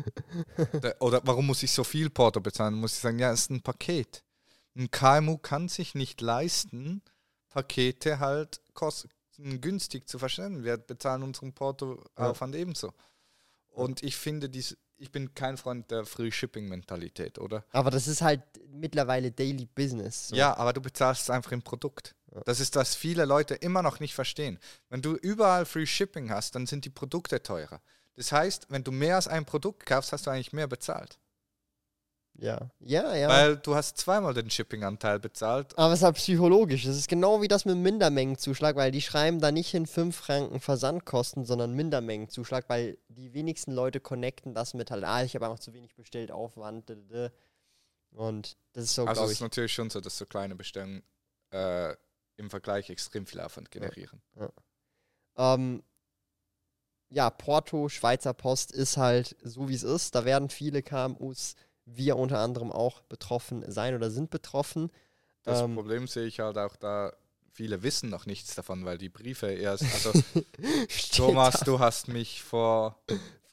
oder 1.00 1.22
warum 1.24 1.46
muss 1.46 1.62
ich 1.62 1.72
so 1.72 1.82
viel 1.82 2.08
Porto 2.10 2.40
bezahlen? 2.40 2.74
Muss 2.74 2.92
ich 2.92 3.00
sagen, 3.00 3.18
ja, 3.18 3.32
es 3.32 3.40
ist 3.40 3.50
ein 3.50 3.62
Paket 3.62 4.22
ein 4.76 4.90
KMU 4.90 5.38
kann 5.38 5.68
sich 5.68 5.94
nicht 5.94 6.20
leisten, 6.20 7.02
Pakete 7.48 8.18
halt 8.18 8.60
kosten, 8.74 9.10
günstig 9.60 10.08
zu 10.08 10.18
verschwenden. 10.18 10.64
Wir 10.64 10.76
bezahlen 10.76 11.22
unseren 11.22 11.52
Portoaufwand 11.52 12.54
ja. 12.54 12.60
ebenso. 12.60 12.92
Und 13.68 14.02
ich 14.02 14.16
finde, 14.16 14.48
dies, 14.48 14.76
ich 14.98 15.10
bin 15.10 15.34
kein 15.34 15.56
Freund 15.56 15.90
der 15.90 16.04
Free 16.04 16.30
Shipping 16.30 16.68
Mentalität, 16.68 17.38
oder? 17.38 17.64
Aber 17.72 17.90
das 17.90 18.08
ist 18.08 18.22
halt 18.22 18.42
mittlerweile 18.68 19.30
Daily 19.32 19.66
Business. 19.66 20.28
So. 20.28 20.36
Ja, 20.36 20.56
aber 20.56 20.72
du 20.72 20.80
bezahlst 20.80 21.22
es 21.22 21.30
einfach 21.30 21.52
im 21.52 21.62
Produkt. 21.62 22.14
Das 22.44 22.60
ist, 22.60 22.76
was 22.76 22.94
viele 22.94 23.24
Leute 23.24 23.54
immer 23.54 23.82
noch 23.82 24.00
nicht 24.00 24.14
verstehen. 24.14 24.58
Wenn 24.90 25.00
du 25.00 25.14
überall 25.14 25.64
Free 25.64 25.86
Shipping 25.86 26.30
hast, 26.30 26.54
dann 26.54 26.66
sind 26.66 26.84
die 26.84 26.90
Produkte 26.90 27.42
teurer. 27.42 27.80
Das 28.14 28.32
heißt, 28.32 28.66
wenn 28.68 28.84
du 28.84 28.92
mehr 28.92 29.16
als 29.16 29.28
ein 29.28 29.44
Produkt 29.44 29.86
kaufst, 29.86 30.12
hast 30.12 30.26
du 30.26 30.30
eigentlich 30.30 30.52
mehr 30.52 30.66
bezahlt. 30.66 31.18
Ja, 32.38 32.70
ja, 32.80 33.14
ja. 33.14 33.28
Weil 33.28 33.56
du 33.56 33.74
hast 33.74 33.96
zweimal 33.96 34.34
den 34.34 34.50
Shipping-Anteil 34.50 35.18
bezahlt. 35.18 35.76
Aber 35.78 35.92
es 35.92 36.00
ist 36.00 36.04
halt 36.04 36.16
psychologisch. 36.16 36.84
Das 36.84 36.96
ist 36.96 37.08
genau 37.08 37.40
wie 37.40 37.48
das 37.48 37.64
mit 37.64 37.76
Mindermengenzuschlag, 37.76 38.76
weil 38.76 38.90
die 38.90 39.00
schreiben 39.00 39.40
da 39.40 39.50
nicht 39.50 39.70
hin 39.70 39.86
5 39.86 40.14
Franken 40.14 40.60
Versandkosten, 40.60 41.44
sondern 41.44 41.72
Mindermengenzuschlag, 41.74 42.68
weil 42.68 42.98
die 43.08 43.32
wenigsten 43.32 43.72
Leute 43.72 44.00
connecten 44.00 44.54
das 44.54 44.74
mit 44.74 44.90
halt, 44.90 45.04
ah, 45.04 45.22
ich 45.22 45.34
habe 45.34 45.46
einfach 45.46 45.60
zu 45.60 45.72
wenig 45.72 45.94
bestellt, 45.94 46.30
Aufwand. 46.30 46.90
Und 48.10 48.56
das 48.72 48.84
ist 48.84 48.94
so, 48.94 49.06
Also 49.06 49.24
es 49.24 49.32
ist 49.32 49.40
natürlich 49.40 49.72
schon 49.72 49.90
so, 49.90 50.00
dass 50.00 50.18
so 50.18 50.26
kleine 50.26 50.56
Bestellungen 50.56 51.02
äh, 51.50 51.94
im 52.36 52.50
Vergleich 52.50 52.90
extrem 52.90 53.26
viel 53.26 53.40
Aufwand 53.40 53.70
generieren. 53.70 54.20
Ja, 54.34 54.50
ja. 55.38 55.54
Ähm, 55.54 55.82
ja, 57.08 57.30
Porto, 57.30 57.88
Schweizer 57.88 58.34
Post 58.34 58.72
ist 58.72 58.96
halt 58.96 59.36
so, 59.42 59.68
wie 59.68 59.74
es 59.74 59.84
ist. 59.84 60.14
Da 60.14 60.24
werden 60.24 60.48
viele 60.50 60.82
KMUs 60.82 61.54
wir 61.86 62.16
unter 62.16 62.40
anderem 62.40 62.72
auch 62.72 63.00
betroffen 63.02 63.64
sein 63.70 63.94
oder 63.94 64.10
sind 64.10 64.30
betroffen. 64.30 64.90
Das 65.44 65.60
ähm, 65.60 65.74
Problem 65.74 66.06
sehe 66.06 66.26
ich 66.26 66.40
halt 66.40 66.58
auch 66.58 66.76
da, 66.76 67.12
viele 67.52 67.82
wissen 67.82 68.10
noch 68.10 68.26
nichts 68.26 68.54
davon, 68.54 68.84
weil 68.84 68.98
die 68.98 69.08
Briefe 69.08 69.46
erst, 69.46 69.84
also 69.84 70.12
Thomas, 71.16 71.60
du 71.60 71.78
hast 71.78 72.08
mich 72.08 72.42
vor 72.42 73.00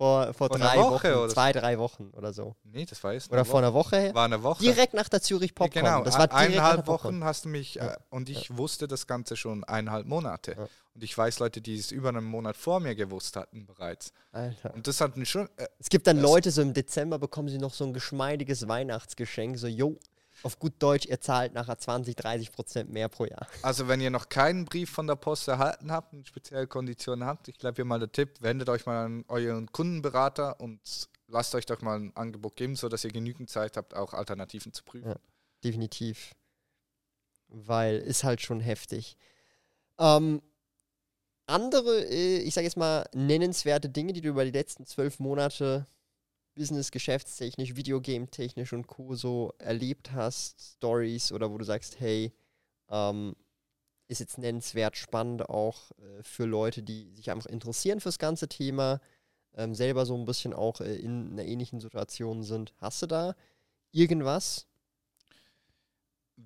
vor, 0.03 0.33
vor, 0.33 0.47
vor 0.49 0.59
drei 0.59 0.77
Woche 0.77 1.15
Wochen, 1.15 1.29
zwei, 1.29 1.51
drei 1.53 1.79
Wochen 1.79 2.09
oder 2.11 2.33
so. 2.33 2.55
Nee, 2.63 2.85
das 2.85 3.01
war 3.03 3.13
jetzt 3.13 3.31
Oder 3.31 3.45
vor 3.45 3.59
einer 3.59 3.73
Woche. 3.73 4.13
War 4.13 4.25
eine 4.25 4.43
Woche. 4.43 4.61
Direkt 4.61 4.93
nach 4.93 5.07
der 5.07 5.21
Zürich 5.21 5.55
Popcorn. 5.55 5.85
Genau, 5.85 6.03
das 6.03 6.17
war 6.17 6.31
eineinhalb 6.33 6.87
Wochen 6.87 7.23
hast 7.23 7.45
du 7.45 7.49
mich 7.49 7.75
ja. 7.75 7.93
äh, 7.93 7.97
und 8.09 8.29
ich 8.29 8.49
ja. 8.49 8.57
wusste 8.57 8.87
das 8.87 9.07
Ganze 9.07 9.37
schon 9.37 9.63
eineinhalb 9.63 10.05
Monate. 10.05 10.55
Ja. 10.57 10.67
Und 10.93 11.03
ich 11.03 11.17
weiß 11.17 11.39
Leute, 11.39 11.61
die 11.61 11.77
es 11.77 11.91
über 11.91 12.09
einen 12.09 12.25
Monat 12.25 12.57
vor 12.57 12.81
mir 12.81 12.95
gewusst 12.95 13.35
hatten 13.37 13.65
bereits. 13.65 14.11
Alter. 14.31 14.73
Und 14.73 14.87
das 14.87 14.99
hatten 14.99 15.25
schon. 15.25 15.47
Äh, 15.55 15.67
es 15.79 15.89
gibt 15.89 16.05
dann 16.05 16.19
Leute, 16.19 16.51
so 16.51 16.61
im 16.61 16.73
Dezember 16.73 17.17
bekommen 17.17 17.47
sie 17.47 17.57
noch 17.57 17.73
so 17.73 17.85
ein 17.85 17.93
geschmeidiges 17.93 18.67
Weihnachtsgeschenk, 18.67 19.57
so, 19.57 19.67
jo, 19.67 19.97
auf 20.43 20.59
gut 20.59 20.73
Deutsch, 20.79 21.05
ihr 21.07 21.19
zahlt 21.19 21.53
nachher 21.53 21.77
20, 21.77 22.15
30 22.15 22.51
Prozent 22.51 22.91
mehr 22.91 23.09
pro 23.09 23.25
Jahr. 23.25 23.47
Also 23.61 23.87
wenn 23.87 24.01
ihr 24.01 24.09
noch 24.09 24.29
keinen 24.29 24.65
Brief 24.65 24.89
von 24.89 25.07
der 25.07 25.15
Post 25.15 25.47
erhalten 25.47 25.91
habt 25.91 26.13
und 26.13 26.27
spezielle 26.27 26.67
Konditionen 26.67 27.25
habt, 27.25 27.47
ich 27.47 27.57
glaube, 27.57 27.75
hier 27.77 27.85
mal 27.85 27.99
der 27.99 28.11
Tipp, 28.11 28.41
wendet 28.41 28.69
euch 28.69 28.85
mal 28.85 29.05
an 29.05 29.25
euren 29.27 29.71
Kundenberater 29.71 30.59
und 30.59 30.79
lasst 31.27 31.55
euch 31.55 31.65
doch 31.65 31.81
mal 31.81 31.99
ein 31.99 32.15
Angebot 32.15 32.55
geben, 32.55 32.75
sodass 32.75 33.03
ihr 33.03 33.11
genügend 33.11 33.49
Zeit 33.49 33.77
habt, 33.77 33.95
auch 33.95 34.13
Alternativen 34.13 34.73
zu 34.73 34.83
prüfen. 34.83 35.09
Ja, 35.09 35.15
definitiv. 35.63 36.33
Weil 37.47 37.97
ist 37.97 38.23
halt 38.23 38.41
schon 38.41 38.59
heftig. 38.59 39.17
Ähm, 39.99 40.41
andere, 41.45 42.05
äh, 42.05 42.39
ich 42.39 42.53
sage 42.53 42.65
jetzt 42.65 42.77
mal, 42.77 43.07
nennenswerte 43.13 43.89
Dinge, 43.89 44.13
die 44.13 44.21
du 44.21 44.29
über 44.29 44.45
die 44.45 44.51
letzten 44.51 44.85
zwölf 44.85 45.19
Monate 45.19 45.87
Business, 46.55 46.91
geschäftstechnisch, 46.91 47.75
Videogame-technisch 47.75 48.73
und 48.73 48.87
Co. 48.87 49.15
so 49.15 49.53
erlebt 49.57 50.11
hast, 50.11 50.75
Stories 50.77 51.31
oder 51.31 51.51
wo 51.51 51.57
du 51.57 51.65
sagst, 51.65 51.99
hey, 51.99 52.33
ähm, 52.89 53.35
ist 54.07 54.19
jetzt 54.19 54.37
nennenswert 54.37 54.97
spannend 54.97 55.49
auch 55.49 55.91
äh, 55.91 56.23
für 56.23 56.45
Leute, 56.45 56.83
die 56.83 57.11
sich 57.15 57.31
einfach 57.31 57.47
interessieren 57.47 57.99
fürs 57.99 58.19
ganze 58.19 58.47
Thema, 58.47 59.01
ähm, 59.55 59.75
selber 59.75 60.05
so 60.05 60.15
ein 60.15 60.25
bisschen 60.25 60.53
auch 60.53 60.81
äh, 60.81 60.95
in 60.95 61.31
einer 61.31 61.45
ähnlichen 61.45 61.79
Situation 61.79 62.43
sind. 62.43 62.73
Hast 62.77 63.01
du 63.01 63.07
da 63.07 63.35
irgendwas, 63.91 64.67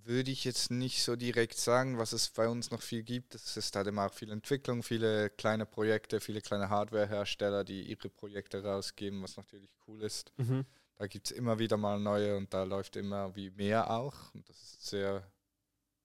würde 0.03 0.31
ich 0.31 0.43
jetzt 0.43 0.71
nicht 0.71 1.03
so 1.03 1.15
direkt 1.15 1.57
sagen, 1.57 1.97
was 1.97 2.13
es 2.13 2.29
bei 2.29 2.47
uns 2.47 2.71
noch 2.71 2.81
viel 2.81 3.03
gibt. 3.03 3.35
Es 3.35 3.57
ist 3.57 3.75
halt 3.75 3.87
immer 3.87 4.07
auch 4.07 4.13
viel 4.13 4.31
Entwicklung, 4.31 4.83
viele 4.83 5.29
kleine 5.29 5.65
Projekte, 5.65 6.19
viele 6.19 6.41
kleine 6.41 6.69
Hardwarehersteller, 6.69 7.63
die 7.63 7.83
ihre 7.83 8.09
Projekte 8.09 8.63
rausgeben, 8.63 9.21
was 9.23 9.37
natürlich 9.37 9.73
cool 9.87 10.03
ist. 10.03 10.31
Mhm. 10.37 10.65
Da 10.95 11.07
gibt 11.07 11.29
es 11.29 11.31
immer 11.31 11.59
wieder 11.59 11.77
mal 11.77 11.99
neue 11.99 12.35
und 12.37 12.53
da 12.53 12.63
läuft 12.63 12.95
immer 12.95 13.35
wie 13.35 13.51
mehr 13.51 13.89
auch. 13.91 14.15
Und 14.33 14.49
das 14.49 14.57
ist 14.57 14.87
sehr, 14.87 15.23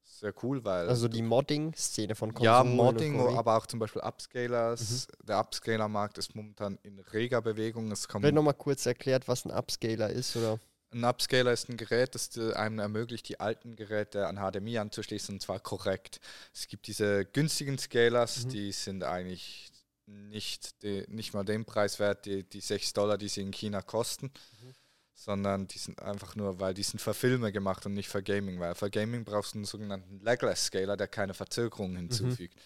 sehr 0.02 0.34
cool, 0.42 0.62
weil. 0.64 0.88
Also 0.88 1.08
die 1.08 1.22
Modding-Szene 1.22 2.14
von 2.14 2.34
Konsolen 2.34 2.54
Ja, 2.54 2.64
Modding, 2.64 3.20
aber 3.20 3.56
auch 3.56 3.66
zum 3.66 3.78
Beispiel 3.78 4.02
Upscalers. 4.02 5.08
Mhm. 5.20 5.26
Der 5.26 5.38
Upscaler-Markt 5.38 6.18
ist 6.18 6.34
momentan 6.34 6.78
in 6.82 6.98
reger 6.98 7.40
Bewegung. 7.40 7.90
Es 7.90 8.06
kommt 8.06 8.24
Wird 8.24 8.34
nochmal 8.34 8.54
kurz 8.54 8.84
erklärt, 8.84 9.28
was 9.28 9.46
ein 9.46 9.50
Upscaler 9.50 10.10
ist, 10.10 10.36
oder? 10.36 10.58
Ein 10.92 11.04
Upscaler 11.04 11.52
ist 11.52 11.68
ein 11.68 11.76
Gerät, 11.76 12.14
das 12.14 12.36
einem 12.38 12.78
ermöglicht, 12.78 13.28
die 13.28 13.40
alten 13.40 13.76
Geräte 13.76 14.26
an 14.26 14.36
HDMI 14.36 14.78
anzuschließen, 14.78 15.36
und 15.36 15.40
zwar 15.40 15.58
korrekt. 15.60 16.20
Es 16.52 16.68
gibt 16.68 16.86
diese 16.86 17.24
günstigen 17.24 17.78
Scalers, 17.78 18.44
mhm. 18.44 18.48
die 18.50 18.72
sind 18.72 19.04
eigentlich 19.04 19.70
nicht, 20.06 20.82
die, 20.82 21.04
nicht 21.08 21.32
mal 21.32 21.44
den 21.44 21.64
Preis 21.64 21.98
wert, 21.98 22.26
die, 22.26 22.44
die 22.44 22.60
6 22.60 22.92
Dollar, 22.92 23.16
die 23.16 23.28
sie 23.28 23.40
in 23.40 23.52
China 23.52 23.80
kosten, 23.80 24.26
mhm. 24.26 24.74
sondern 25.14 25.68
die 25.68 25.78
sind 25.78 26.02
einfach 26.02 26.36
nur, 26.36 26.60
weil 26.60 26.74
die 26.74 26.82
sind 26.82 27.00
für 27.00 27.14
Filme 27.14 27.52
gemacht 27.52 27.86
und 27.86 27.94
nicht 27.94 28.08
für 28.08 28.22
Gaming, 28.22 28.60
weil 28.60 28.74
für 28.74 28.90
Gaming 28.90 29.24
brauchst 29.24 29.54
du 29.54 29.58
einen 29.58 29.64
sogenannten 29.64 30.20
Legless 30.20 30.66
Scaler, 30.66 30.96
der 30.96 31.08
keine 31.08 31.34
Verzögerungen 31.34 31.92
mhm. 31.92 32.08
hinzufügt. 32.08 32.54
Mhm. 32.54 32.60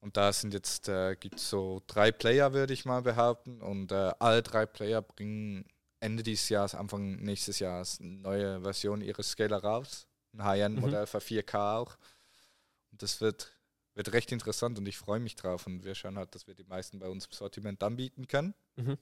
Und 0.00 0.16
da 0.16 0.32
sind 0.32 0.52
jetzt, 0.52 0.88
äh, 0.88 1.14
gibt 1.14 1.38
es 1.38 1.48
so 1.48 1.80
drei 1.86 2.10
Player, 2.10 2.52
würde 2.52 2.72
ich 2.72 2.84
mal 2.84 3.02
behaupten, 3.02 3.60
und 3.60 3.92
äh, 3.92 4.10
alle 4.18 4.42
drei 4.42 4.66
Player 4.66 5.00
bringen 5.00 5.64
Ende 6.02 6.22
dieses 6.22 6.48
Jahres, 6.48 6.74
Anfang 6.74 7.16
nächstes 7.22 7.60
Jahres 7.60 8.00
eine 8.00 8.10
neue 8.10 8.60
Version 8.60 9.00
ihres 9.00 9.30
Scaler 9.30 9.62
raus. 9.62 10.06
Ein 10.32 10.44
High-End-Modell 10.44 11.02
mhm. 11.02 11.06
für 11.06 11.18
4K 11.18 11.76
auch. 11.76 11.96
Und 12.90 13.02
das 13.02 13.20
wird, 13.20 13.52
wird 13.94 14.12
recht 14.12 14.32
interessant 14.32 14.78
und 14.78 14.86
ich 14.86 14.98
freue 14.98 15.20
mich 15.20 15.36
drauf. 15.36 15.66
Und 15.66 15.84
wir 15.84 15.94
schauen 15.94 16.18
halt, 16.18 16.34
dass 16.34 16.46
wir 16.46 16.54
die 16.54 16.64
meisten 16.64 16.98
bei 16.98 17.08
uns 17.08 17.26
im 17.26 17.32
Sortiment 17.32 17.82
anbieten 17.82 18.26
können. 18.26 18.54
Mhm. 18.76 18.98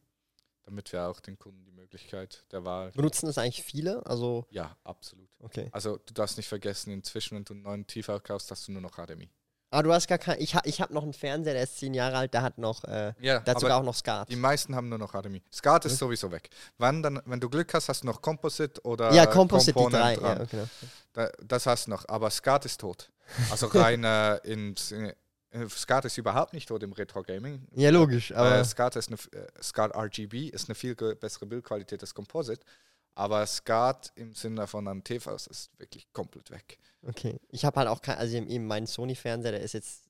Damit 0.64 0.92
wir 0.92 1.08
auch 1.08 1.20
den 1.20 1.38
Kunden 1.38 1.64
die 1.64 1.72
Möglichkeit 1.72 2.44
der 2.52 2.64
Wahl. 2.64 2.92
Benutzen 2.92 3.26
das 3.26 3.38
eigentlich 3.38 3.64
viele? 3.64 4.04
Also 4.04 4.46
ja, 4.50 4.76
absolut. 4.84 5.30
Okay. 5.40 5.68
Also 5.72 5.96
du 5.96 6.12
darfst 6.12 6.36
nicht 6.36 6.48
vergessen, 6.48 6.92
inzwischen, 6.92 7.36
wenn 7.36 7.44
du 7.44 7.54
einen 7.54 7.62
neuen 7.62 7.86
TV 7.86 8.20
kaufst, 8.20 8.50
hast 8.50 8.68
du 8.68 8.72
nur 8.72 8.82
noch 8.82 8.96
HDMI. 8.96 9.30
Aber 9.70 9.84
du 9.84 9.92
hast 9.92 10.08
gar 10.08 10.18
kein. 10.18 10.40
Ich, 10.40 10.54
ha, 10.54 10.60
ich 10.64 10.80
habe 10.80 10.92
noch 10.92 11.04
einen 11.04 11.12
Fernseher, 11.12 11.54
der 11.54 11.62
ist 11.62 11.78
zehn 11.78 11.94
Jahre 11.94 12.16
alt, 12.16 12.34
der 12.34 12.42
hat 12.42 12.58
noch. 12.58 12.82
Äh, 12.84 13.12
ja, 13.20 13.38
der 13.38 13.54
hat 13.54 13.60
sogar 13.60 13.78
auch 13.78 13.84
noch 13.84 13.94
SCART. 13.94 14.28
Die 14.28 14.36
meisten 14.36 14.74
haben 14.74 14.88
nur 14.88 14.98
noch 14.98 15.12
HDMI. 15.12 15.42
SCART 15.52 15.84
ist 15.84 15.98
sowieso 15.98 16.30
weg. 16.32 16.50
Wann 16.78 17.02
dann, 17.02 17.22
wenn 17.24 17.38
du 17.38 17.48
Glück 17.48 17.72
hast, 17.72 17.88
hast 17.88 18.02
du 18.02 18.06
noch 18.06 18.20
Composite 18.20 18.80
oder. 18.82 19.12
Ja, 19.12 19.26
Composite, 19.26 19.78
die 19.78 19.92
drei. 19.92 20.14
Ja, 20.14 20.40
okay. 20.40 20.64
da, 21.12 21.30
das 21.44 21.66
hast 21.66 21.86
du 21.86 21.90
noch. 21.90 22.08
Aber 22.08 22.30
SCART 22.30 22.64
ist 22.64 22.80
tot. 22.80 23.10
Also 23.50 23.66
rein 23.68 24.02
äh, 24.02 24.36
ins. 24.38 24.90
In, 24.90 25.12
äh, 25.52 25.68
SCART 25.68 26.04
ist 26.04 26.16
überhaupt 26.18 26.52
nicht 26.52 26.68
tot 26.68 26.82
im 26.82 26.92
Retro-Gaming. 26.92 27.66
Ja, 27.72 27.90
logisch. 27.90 28.32
Aber 28.32 28.56
äh, 28.56 28.64
SCART, 28.64 28.96
ist 28.96 29.08
eine, 29.08 29.18
äh, 29.40 29.62
SCART 29.62 29.96
RGB 29.96 30.48
ist 30.48 30.68
eine 30.68 30.74
viel 30.74 30.94
bessere 30.94 31.46
Bildqualität 31.46 32.00
als 32.02 32.14
Composite. 32.14 32.64
Aber 33.14 33.46
SCART 33.46 34.12
im 34.14 34.34
Sinne 34.34 34.66
von 34.66 34.86
einem 34.88 35.04
TV 35.04 35.34
ist 35.34 35.70
wirklich 35.78 36.12
komplett 36.12 36.50
weg. 36.50 36.78
Okay. 37.06 37.40
Ich 37.48 37.64
habe 37.64 37.80
halt 37.80 37.88
auch 37.88 38.02
kein, 38.02 38.18
also 38.18 38.36
eben 38.36 38.66
meinen 38.66 38.86
Sony-Fernseher, 38.86 39.52
der 39.52 39.60
ist 39.60 39.74
jetzt 39.74 40.04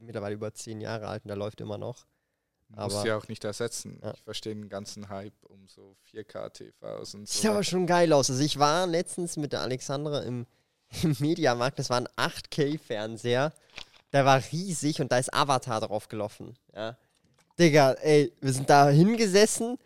mittlerweile 0.00 0.34
über 0.34 0.52
zehn 0.54 0.80
Jahre 0.80 1.08
alt 1.08 1.24
und 1.24 1.28
der 1.28 1.36
läuft 1.36 1.60
immer 1.60 1.78
noch. 1.78 2.06
Aber 2.74 2.92
Muss 2.92 3.04
ja 3.04 3.16
auch 3.16 3.28
nicht 3.28 3.44
ersetzen. 3.44 4.00
Ja. 4.02 4.12
Ich 4.14 4.22
verstehe 4.22 4.54
den 4.54 4.68
ganzen 4.68 5.08
Hype 5.08 5.44
um 5.44 5.68
so 5.68 5.96
4K-TVs 6.12 7.14
und 7.14 7.28
so. 7.28 7.40
Sieht 7.40 7.50
aber 7.50 7.62
schon 7.62 7.86
geil 7.86 8.12
aus. 8.12 8.28
Also 8.30 8.42
ich 8.42 8.58
war 8.58 8.86
letztens 8.86 9.36
mit 9.36 9.52
der 9.52 9.60
Alexandra 9.60 10.22
im, 10.22 10.46
im 11.02 11.16
Mediamarkt, 11.18 11.78
das 11.78 11.90
war 11.90 11.98
ein 11.98 12.08
8K-Fernseher. 12.16 13.52
Der 14.12 14.24
war 14.24 14.40
riesig 14.52 15.00
und 15.00 15.12
da 15.12 15.18
ist 15.18 15.32
Avatar 15.32 15.80
drauf 15.80 16.08
gelaufen. 16.08 16.56
Ja. 16.74 16.96
Digga, 17.58 17.92
ey, 17.92 18.32
wir 18.40 18.52
sind 18.52 18.68
da 18.68 18.88
hingesessen 18.88 19.78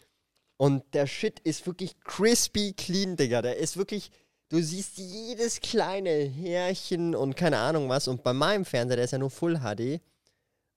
und 0.60 0.84
der 0.92 1.06
Shit 1.06 1.40
ist 1.40 1.66
wirklich 1.66 1.98
crispy 2.00 2.74
clean, 2.74 3.16
Digga. 3.16 3.40
Der 3.40 3.56
ist 3.56 3.78
wirklich, 3.78 4.10
du 4.50 4.60
siehst 4.62 4.98
jedes 4.98 5.62
kleine 5.62 6.10
Härchen 6.10 7.14
und 7.14 7.34
keine 7.34 7.56
Ahnung 7.56 7.88
was. 7.88 8.08
Und 8.08 8.22
bei 8.22 8.34
meinem 8.34 8.66
Fernseher, 8.66 8.96
der 8.96 9.06
ist 9.06 9.12
ja 9.12 9.18
nur 9.18 9.30
Full 9.30 9.60
HD. 9.60 10.02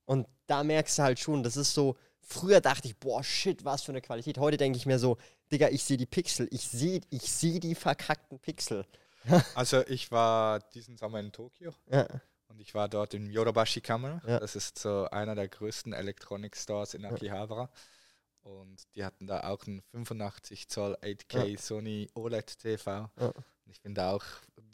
Und 0.06 0.26
da 0.46 0.64
merkst 0.64 0.96
du 0.96 1.02
halt 1.02 1.18
schon, 1.18 1.42
das 1.42 1.58
ist 1.58 1.74
so, 1.74 1.98
früher 2.22 2.62
dachte 2.62 2.88
ich, 2.88 2.96
boah, 2.96 3.22
shit, 3.22 3.66
was 3.66 3.82
für 3.82 3.92
eine 3.92 4.00
Qualität. 4.00 4.38
Heute 4.38 4.56
denke 4.56 4.78
ich 4.78 4.86
mir 4.86 4.98
so, 4.98 5.18
Digga, 5.52 5.68
ich 5.68 5.84
sehe 5.84 5.98
die 5.98 6.06
Pixel, 6.06 6.48
ich 6.50 6.66
sehe 6.66 7.02
ich 7.10 7.30
seh 7.30 7.60
die 7.60 7.74
verkackten 7.74 8.38
Pixel. 8.38 8.86
also 9.54 9.86
ich 9.86 10.10
war 10.10 10.60
diesen 10.60 10.96
Sommer 10.96 11.20
in 11.20 11.30
Tokio. 11.30 11.74
Ja. 11.90 12.08
Und 12.48 12.58
ich 12.58 12.74
war 12.74 12.88
dort 12.88 13.12
im 13.12 13.30
Yodobashi 13.30 13.82
Kamera. 13.82 14.22
Ja. 14.26 14.40
Das 14.40 14.56
ist 14.56 14.78
so 14.78 15.10
einer 15.10 15.34
der 15.34 15.48
größten 15.48 15.92
Electronic 15.92 16.56
Stores 16.56 16.94
in 16.94 17.04
Akihabara. 17.04 17.64
Ja. 17.64 17.70
Und 18.44 18.84
die 18.94 19.04
hatten 19.04 19.26
da 19.26 19.44
auch 19.44 19.66
einen 19.66 19.80
85 19.90 20.68
Zoll 20.68 20.96
8K 21.02 21.44
ja. 21.44 21.58
Sony 21.58 22.10
OLED 22.14 22.58
TV. 22.58 23.10
Ich 23.66 23.80
bin 23.80 23.94
da 23.94 24.12
auch, 24.12 24.24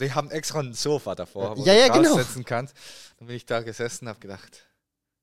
die 0.01 0.13
haben 0.13 0.31
extra 0.31 0.59
ein 0.59 0.75
Sofa 0.75 1.15
davor, 1.15 1.57
wo 1.57 1.65
ja, 1.65 1.73
du 1.73 1.81
ja, 1.81 1.89
genau. 1.89 2.21
kannst. 2.45 2.75
Dann 3.19 3.27
bin 3.29 3.37
ich 3.37 3.47
da 3.47 3.61
gesessen 3.63 4.07
und 4.07 4.09
habe 4.11 4.21
gedacht, 4.21 4.67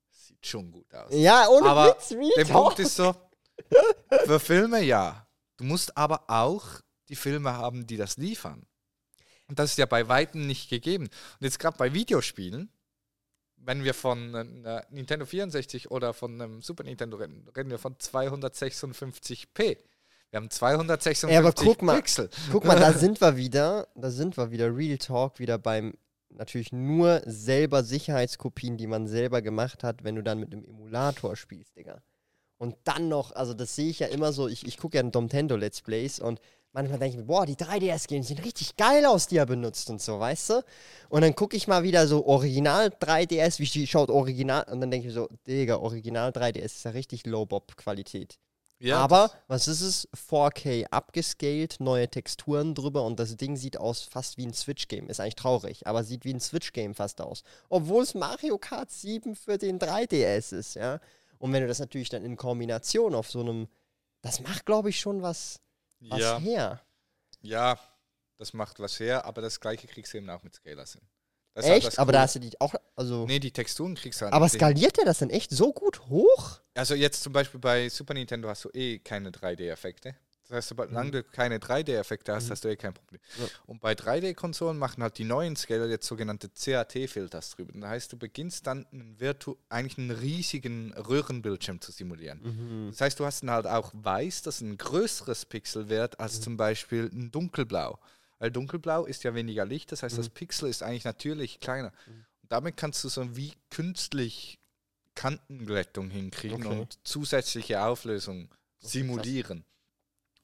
sieht 0.09 0.47
schon 0.47 0.71
gut 0.71 0.93
aus. 0.93 1.13
Ja, 1.13 1.49
ohne 1.49 1.69
aber 1.69 1.97
Witz, 1.97 2.15
Der 2.37 2.45
Punkt 2.45 2.79
ist 2.79 2.95
so, 2.95 3.13
für 4.25 4.39
Filme 4.39 4.81
ja. 4.81 5.27
Du 5.57 5.65
musst 5.65 5.97
aber 5.97 6.23
auch 6.27 6.65
die 7.09 7.15
Filme 7.15 7.53
haben, 7.53 7.85
die 7.85 7.97
das 7.97 8.15
liefern. 8.15 8.65
Und 9.47 9.59
das 9.59 9.71
ist 9.71 9.77
ja 9.77 9.85
bei 9.85 10.07
Weitem 10.07 10.47
nicht 10.47 10.69
gegeben. 10.69 11.05
Und 11.05 11.41
jetzt 11.41 11.59
gerade 11.59 11.77
bei 11.77 11.93
Videospielen, 11.93 12.71
wenn 13.57 13.83
wir 13.83 13.93
von 13.93 14.63
äh, 14.65 14.81
Nintendo 14.89 15.25
64 15.25 15.91
oder 15.91 16.13
von 16.13 16.41
einem 16.41 16.61
Super 16.61 16.83
Nintendo 16.83 17.17
reden, 17.17 17.47
reden 17.55 17.69
wir 17.69 17.79
von 17.79 17.95
256p. 17.95 19.77
Wir 20.29 20.37
haben 20.37 20.49
256 20.49 21.29
ja, 21.29 21.39
aber 21.39 21.53
guck 21.53 21.81
mal, 21.81 21.97
Pixel. 21.97 22.29
Guck 22.51 22.65
mal, 22.65 22.79
da 22.79 22.93
sind 22.97 23.21
wir 23.21 23.37
wieder, 23.37 23.87
da 23.95 24.09
sind 24.09 24.37
wir 24.37 24.51
wieder, 24.51 24.75
Real 24.75 24.97
Talk, 24.97 25.39
wieder 25.39 25.57
beim 25.57 25.93
natürlich 26.29 26.71
nur 26.71 27.21
selber 27.25 27.83
Sicherheitskopien, 27.83 28.77
die 28.77 28.87
man 28.87 29.07
selber 29.07 29.41
gemacht 29.41 29.83
hat, 29.83 30.03
wenn 30.03 30.15
du 30.15 30.23
dann 30.23 30.39
mit 30.39 30.53
einem 30.53 30.65
Emulator 30.65 31.35
spielst, 31.35 31.75
Digga. 31.77 32.01
Und 32.57 32.75
dann 32.83 33.07
noch, 33.07 33.31
also 33.33 33.53
das 33.53 33.75
sehe 33.75 33.89
ich 33.89 33.99
ja 33.99 34.07
immer 34.07 34.33
so, 34.33 34.47
ich, 34.47 34.65
ich 34.65 34.77
gucke 34.77 34.97
ja 34.97 35.03
Nintendo 35.03 35.55
Let's 35.55 35.81
Plays 35.81 36.19
und 36.19 36.41
manchmal 36.77 36.99
denke 36.99 37.15
ich 37.15 37.17
mir, 37.17 37.25
boah, 37.25 37.45
die 37.45 37.55
3DS-Games 37.55 38.27
sehen 38.27 38.37
richtig 38.39 38.77
geil 38.77 39.05
aus, 39.05 39.27
die 39.27 39.37
er 39.37 39.47
benutzt 39.47 39.89
und 39.89 39.99
so, 39.99 40.19
weißt 40.19 40.51
du? 40.51 40.63
Und 41.09 41.21
dann 41.21 41.35
gucke 41.35 41.57
ich 41.57 41.67
mal 41.67 41.83
wieder 41.83 42.07
so 42.07 42.25
Original 42.25 42.87
3DS, 42.87 43.59
wie 43.59 43.87
schaut 43.87 44.09
Original, 44.09 44.63
und 44.71 44.81
dann 44.81 44.91
denke 44.91 45.07
ich 45.07 45.13
so, 45.13 45.27
Digga, 45.47 45.77
Original 45.77 46.29
3DS 46.29 46.65
ist 46.65 46.85
ja 46.85 46.91
richtig 46.91 47.25
Low-Bob-Qualität. 47.25 48.37
Ja, 48.79 48.99
Aber 48.99 49.31
was 49.47 49.67
ist 49.67 49.81
es? 49.81 50.07
4K 50.13 50.85
abgescaled, 50.91 51.79
neue 51.79 52.07
Texturen 52.07 52.75
drüber 52.75 53.05
und 53.05 53.19
das 53.19 53.35
Ding 53.35 53.55
sieht 53.55 53.77
aus 53.77 54.03
fast 54.03 54.37
wie 54.37 54.45
ein 54.45 54.53
Switch-Game. 54.53 55.09
Ist 55.09 55.19
eigentlich 55.19 55.33
traurig, 55.33 55.87
aber 55.87 56.03
sieht 56.03 56.25
wie 56.25 56.33
ein 56.33 56.39
Switch-Game 56.39 56.93
fast 56.93 57.19
aus. 57.19 57.41
Obwohl 57.69 58.03
es 58.03 58.13
Mario 58.13 58.59
Kart 58.59 58.91
7 58.91 59.35
für 59.35 59.57
den 59.57 59.79
3DS 59.79 60.55
ist, 60.55 60.75
ja. 60.75 60.99
Und 61.39 61.53
wenn 61.53 61.63
du 61.63 61.67
das 61.67 61.79
natürlich 61.79 62.09
dann 62.09 62.23
in 62.23 62.37
Kombination 62.37 63.15
auf 63.15 63.31
so 63.31 63.39
einem, 63.39 63.67
das 64.21 64.41
macht, 64.41 64.67
glaube 64.67 64.91
ich, 64.91 64.99
schon 64.99 65.23
was, 65.23 65.59
was 65.99 66.19
ja. 66.19 66.39
her. 66.39 66.81
Ja, 67.41 67.79
das 68.37 68.53
macht 68.53 68.79
was 68.79 68.99
her, 68.99 69.25
aber 69.25 69.41
das 69.41 69.59
gleiche 69.59 69.87
kriegst 69.87 70.13
du 70.13 70.17
eben 70.17 70.29
auch 70.29 70.43
mit 70.43 70.55
Scalers 70.55 70.93
hin. 70.93 71.01
Das 71.53 71.65
echt? 71.65 71.97
Aber 71.97 72.11
da 72.11 72.21
hast 72.21 72.35
du 72.35 72.39
die 72.39 72.51
auch, 72.61 72.75
also... 72.95 73.25
Nee, 73.25 73.39
die 73.39 73.51
Texturen 73.51 73.95
kriegst 73.95 74.21
du 74.21 74.25
halt 74.25 74.33
Aber 74.33 74.47
skaliert 74.47 74.97
der 74.97 75.05
das 75.05 75.19
denn 75.19 75.31
echt 75.31 75.49
so 75.49 75.73
gut 75.73 76.07
hoch? 76.07 76.61
Also 76.75 76.93
jetzt 76.93 77.23
zum 77.23 77.33
Beispiel 77.33 77.59
bei 77.59 77.89
Super 77.89 78.13
Nintendo 78.13 78.47
hast 78.47 78.65
du 78.65 78.69
eh 78.73 78.99
keine 78.99 79.31
3D-Effekte. 79.31 80.15
Das 80.47 80.57
heißt, 80.57 80.69
solange 80.69 81.07
mhm. 81.07 81.11
du 81.11 81.23
keine 81.23 81.57
3D-Effekte 81.57 82.33
hast, 82.33 82.45
mhm. 82.47 82.51
hast 82.51 82.63
du 82.63 82.69
eh 82.69 82.75
kein 82.75 82.93
Problem. 82.93 83.19
Ja. 83.37 83.45
Und 83.65 83.81
bei 83.81 83.93
3D-Konsolen 83.93 84.77
machen 84.77 85.03
halt 85.03 85.17
die 85.17 85.25
neuen 85.25 85.55
Scaler 85.55 85.87
jetzt 85.87 86.07
sogenannte 86.07 86.49
CAT-Filters 86.49 87.51
drüber. 87.51 87.73
Das 87.75 87.89
heißt, 87.89 88.13
du 88.13 88.17
beginnst 88.17 88.65
dann 88.65 88.85
einen 88.91 89.19
virtu 89.19 89.55
eigentlich 89.67 89.97
einen 89.97 90.11
riesigen 90.11 90.93
Röhrenbildschirm 90.93 91.81
zu 91.81 91.91
simulieren. 91.91 92.41
Mhm. 92.41 92.91
Das 92.91 93.01
heißt, 93.01 93.19
du 93.19 93.25
hast 93.25 93.41
dann 93.41 93.51
halt 93.51 93.67
auch 93.67 93.91
weiß, 93.93 94.43
dass 94.43 94.61
ein 94.61 94.77
größeres 94.77 95.45
Pixelwert 95.45 96.19
als 96.19 96.37
mhm. 96.37 96.43
zum 96.43 96.57
Beispiel 96.57 97.09
ein 97.11 97.29
dunkelblau. 97.31 97.99
Weil 98.39 98.51
dunkelblau 98.51 99.05
ist 99.05 99.23
ja 99.23 99.33
weniger 99.33 99.65
Licht, 99.65 99.91
das 99.91 100.03
heißt, 100.03 100.15
mhm. 100.15 100.21
das 100.21 100.29
Pixel 100.29 100.69
ist 100.69 100.83
eigentlich 100.83 101.05
natürlich 101.05 101.59
kleiner. 101.59 101.91
Mhm. 102.05 102.25
Und 102.43 102.51
damit 102.51 102.77
kannst 102.77 103.03
du 103.03 103.09
so 103.09 103.35
wie 103.35 103.53
künstlich 103.69 104.59
Kantenglättung 105.15 106.09
hinkriegen 106.09 106.65
okay. 106.65 106.79
und 106.79 106.99
zusätzliche 107.03 107.81
Auflösung 107.81 108.49
simulieren. 108.79 109.65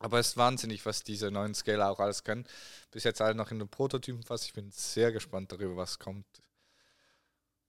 Aber 0.03 0.19
es 0.19 0.29
ist 0.29 0.37
wahnsinnig, 0.37 0.85
was 0.85 1.03
diese 1.03 1.31
neuen 1.31 1.55
Scaler 1.55 1.89
auch 1.89 1.99
alles 1.99 2.23
können. 2.23 2.45
Bis 2.91 3.03
jetzt 3.03 3.21
alle 3.21 3.35
noch 3.35 3.51
in 3.51 3.59
den 3.59 3.69
Prototypen 3.69 4.23
fast. 4.23 4.45
Ich 4.45 4.53
bin 4.53 4.69
sehr 4.71 5.11
gespannt 5.11 5.51
darüber, 5.51 5.77
was 5.77 5.97
kommt 5.97 6.25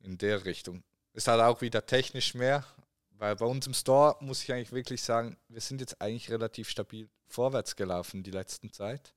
in 0.01 0.19
der 0.19 0.45
Richtung. 0.45 0.83
Ist 1.13 1.29
halt 1.29 1.41
auch 1.41 1.61
wieder 1.61 1.87
technisch 1.87 2.35
mehr, 2.35 2.65
weil 3.13 3.37
bei 3.37 3.47
uns 3.47 3.67
im 3.67 3.75
Store 3.75 4.17
muss 4.21 4.43
ich 4.43 4.53
eigentlich 4.53 4.73
wirklich 4.73 5.03
sagen, 5.03 5.37
wir 5.49 5.61
sind 5.61 5.81
jetzt 5.81 6.01
eigentlich 6.01 6.31
relativ 6.31 6.69
stabil 6.69 7.09
vorwärts 7.27 7.77
gelaufen 7.77 8.23
die 8.23 8.31
letzten 8.31 8.73
Zeit 8.73 9.15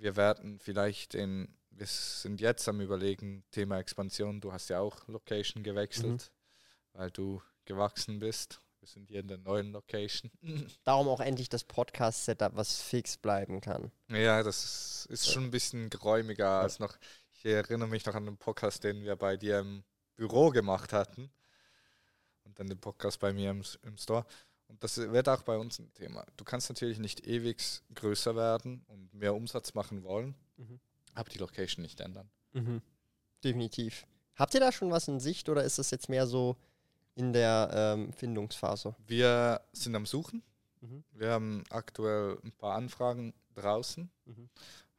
wir 0.00 0.16
werden 0.16 0.58
vielleicht 0.58 1.14
in, 1.14 1.48
wir 1.70 1.86
sind 1.86 2.40
jetzt 2.40 2.68
am 2.68 2.80
Überlegen, 2.80 3.44
Thema 3.50 3.78
Expansion, 3.78 4.40
du 4.40 4.52
hast 4.52 4.68
ja 4.68 4.80
auch 4.80 5.06
Location 5.08 5.62
gewechselt, 5.62 6.30
mhm. 6.92 6.98
weil 6.98 7.10
du 7.10 7.42
gewachsen 7.64 8.18
bist. 8.18 8.60
Wir 8.80 8.88
sind 8.88 9.08
hier 9.08 9.20
in 9.20 9.28
der 9.28 9.38
neuen 9.38 9.72
Location. 9.72 10.30
Darum 10.84 11.08
auch 11.08 11.20
endlich 11.20 11.48
das 11.48 11.64
Podcast-Setup, 11.64 12.54
was 12.54 12.80
fix 12.80 13.16
bleiben 13.16 13.60
kann. 13.60 13.90
Ja, 14.08 14.42
das 14.42 15.06
ist, 15.10 15.30
schon 15.30 15.44
ein 15.44 15.50
bisschen 15.50 15.90
geräumiger 15.90 16.60
als 16.60 16.78
noch. 16.78 16.96
Ich 17.32 17.44
erinnere 17.44 17.88
mich 17.88 18.06
noch 18.06 18.14
an 18.14 18.26
den 18.26 18.36
Podcast, 18.36 18.84
den 18.84 19.02
wir 19.02 19.16
bei 19.16 19.36
dir 19.36 19.60
im 19.60 19.82
Büro 20.14 20.50
gemacht 20.50 20.92
hatten. 20.92 21.30
Und 22.44 22.58
dann 22.58 22.68
den 22.68 22.78
Podcast 22.78 23.18
bei 23.18 23.32
mir 23.32 23.50
im, 23.50 23.62
im 23.82 23.98
Store. 23.98 24.24
Und 24.68 24.84
das 24.84 24.96
wird 24.96 25.28
auch 25.28 25.42
bei 25.42 25.56
uns 25.56 25.78
ein 25.78 25.92
Thema. 25.94 26.24
Du 26.36 26.44
kannst 26.44 26.68
natürlich 26.68 26.98
nicht 26.98 27.26
ewig 27.26 27.62
größer 27.94 28.36
werden 28.36 28.84
und 28.86 29.12
mehr 29.12 29.34
Umsatz 29.34 29.74
machen 29.74 30.04
wollen, 30.04 30.34
mhm. 30.56 30.78
aber 31.14 31.28
die 31.30 31.38
Location 31.38 31.82
nicht 31.82 32.00
ändern. 32.00 32.30
Mhm. 32.52 32.82
Definitiv. 33.42 34.06
Habt 34.36 34.54
ihr 34.54 34.60
da 34.60 34.70
schon 34.70 34.90
was 34.90 35.08
in 35.08 35.20
Sicht 35.20 35.48
oder 35.48 35.64
ist 35.64 35.78
das 35.78 35.90
jetzt 35.90 36.08
mehr 36.08 36.26
so 36.26 36.56
in 37.18 37.32
der 37.32 37.70
ähm, 37.72 38.12
Findungsphase? 38.12 38.94
Wir 39.06 39.60
sind 39.72 39.96
am 39.96 40.06
Suchen. 40.06 40.42
Mhm. 40.80 41.04
Wir 41.12 41.30
haben 41.30 41.64
aktuell 41.68 42.38
ein 42.44 42.52
paar 42.52 42.76
Anfragen 42.76 43.34
draußen, 43.54 44.08
mhm. 44.24 44.48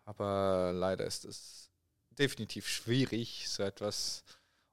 aber 0.04 0.74
leider 0.74 1.06
ist 1.06 1.24
es 1.24 1.70
definitiv 2.12 2.68
schwierig, 2.68 3.48
so 3.48 3.64
etwas 3.64 4.26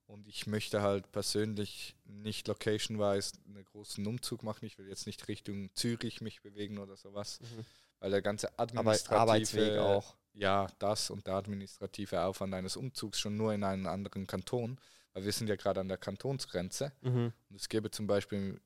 und 0.06 0.26
ich 0.26 0.48
möchte 0.48 0.82
halt 0.82 1.11
persönlich 1.12 1.94
nicht 2.04 2.48
location-wise 2.48 3.35
einen 3.46 3.64
großen 3.64 4.04
Umzug 4.04 4.42
machen. 4.42 4.66
Ich 4.66 4.78
will 4.78 4.88
jetzt 4.88 5.06
nicht 5.06 5.26
Richtung 5.28 5.70
Zürich 5.74 6.20
mich 6.20 6.42
bewegen 6.42 6.78
oder 6.78 6.96
sowas. 6.96 7.40
Mhm. 7.40 7.64
weil 8.00 8.11
der 8.11 8.22
ganze 8.22 8.59
administrative 8.59 9.20
Arbeitsweg 9.20 9.78
auch. 9.78 10.16
ja, 10.32 10.66
das 10.80 11.11
und 11.11 11.26
der 11.26 11.35
administrative 11.35 12.22
Aufwand 12.22 12.54
eines 12.54 12.76
Umzugs 12.76 13.20
schon 13.20 13.37
nur 13.37 13.54
in 13.54 13.62
einen 13.62 13.87
anderen 13.87 14.26
Kanton, 14.26 14.78
weil 15.16 15.24
wir 15.24 15.33
sind 15.33 15.48
ja 15.48 15.57
gerade 15.57 15.81
an 15.81 15.88
der 15.88 15.96
Kantonsgrenze. 15.96 16.92
Mhm. 17.00 17.33
Und 17.48 17.57
es 17.57 17.70
gäbe 17.70 17.90
zum 17.90 18.07
Beispiel 18.07 18.61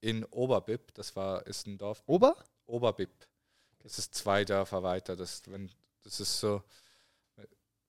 in 0.00 0.24
Oberbib, 0.24 0.92
das 0.94 1.14
war, 1.14 1.46
ist 1.46 1.68
ein 1.68 1.78
Dorf, 1.78 2.02
Ober? 2.06 2.36
Oberbib. 2.66 3.08
Das 3.78 3.96
ist 4.00 4.12
zwei 4.12 4.44
Dörfer 4.44 4.82
weiter. 4.82 5.14
Das, 5.14 5.42
wenn, 5.46 5.70
das 6.02 6.18
ist 6.18 6.40
so, 6.40 6.60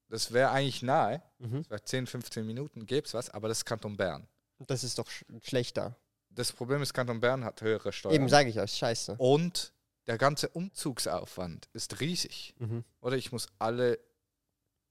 das 0.10 0.32
wäre 0.32 0.52
eigentlich 0.52 0.84
nahe, 0.84 1.24
Mhm. 1.40 1.64
das 1.64 1.72
wäre 1.72 1.84
10, 1.84 2.06
15 2.06 2.46
Minuten, 2.46 2.86
gäbe 2.86 3.08
es 3.08 3.16
was, 3.16 3.32
aber 3.32 3.48
das 3.48 3.60
ist 3.60 3.66
Kanton 3.66 3.98
Bern. 3.98 4.28
Das 4.60 4.84
ist 4.84 5.00
doch 5.00 5.10
sch 5.10 5.26
schlechter. 5.42 5.96
Das 6.30 6.52
Problem 6.52 6.84
ist, 6.84 6.94
Kanton 6.94 7.20
Bern 7.20 7.44
hat 7.44 7.64
höhere 7.64 7.92
Steuern. 7.92 8.14
Eben 8.14 8.30
sage 8.30 8.50
ich 8.52 8.60
euch, 8.60 8.74
scheiße. 8.74 9.16
Und 9.18 9.74
der 10.06 10.20
ganze 10.20 10.50
Umzugsaufwand 10.50 11.68
ist 11.74 12.00
riesig. 12.00 12.54
Mhm. 12.60 12.84
Oder 13.02 13.18
ich 13.18 13.32
muss 13.32 13.48
alle 13.58 13.98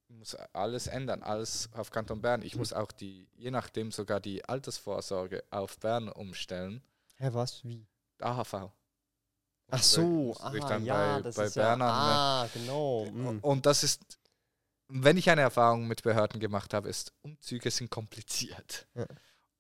muss 0.09 0.35
alles 0.53 0.87
ändern, 0.87 1.23
alles 1.23 1.69
auf 1.75 1.91
Kanton 1.91 2.21
Bern. 2.21 2.43
Ich 2.43 2.57
muss 2.57 2.73
auch 2.73 2.93
die, 2.93 3.29
je 3.35 3.51
nachdem 3.51 3.93
sogar 3.93 4.21
die 4.21 4.45
Altersvorsorge 4.45 5.45
auf 5.51 5.79
Bern 5.79 6.09
umstellen. 6.09 6.83
Hä, 7.17 7.31
was? 7.33 7.65
Wie? 7.65 7.87
AHV. 8.21 8.71
Ach 9.69 9.79
Muss 9.79 9.93
so, 9.93 10.37
ah, 10.39 10.55
ja, 10.79 11.17
bei, 11.17 11.23
das 11.23 11.35
bei 11.35 11.45
ist 11.47 11.57
ja, 11.57 11.63
Bern 11.63 11.83
anmelden. 11.83 12.17
ah, 12.17 12.49
genau. 12.55 13.07
mhm. 13.07 13.39
Und 13.41 13.67
das 13.67 13.83
ist, 13.83 14.19
wenn 14.89 15.17
ich 15.17 15.29
eine 15.29 15.41
Erfahrung 15.41 15.89
mit 15.89 16.03
Behörden 16.03 16.39
gemacht 16.41 16.73
habe, 16.73 16.89
ist, 16.89 17.13
Umzüge 17.23 17.71
sind 17.71 17.91
kompliziert. 17.91 18.87
Ja. 18.95 19.07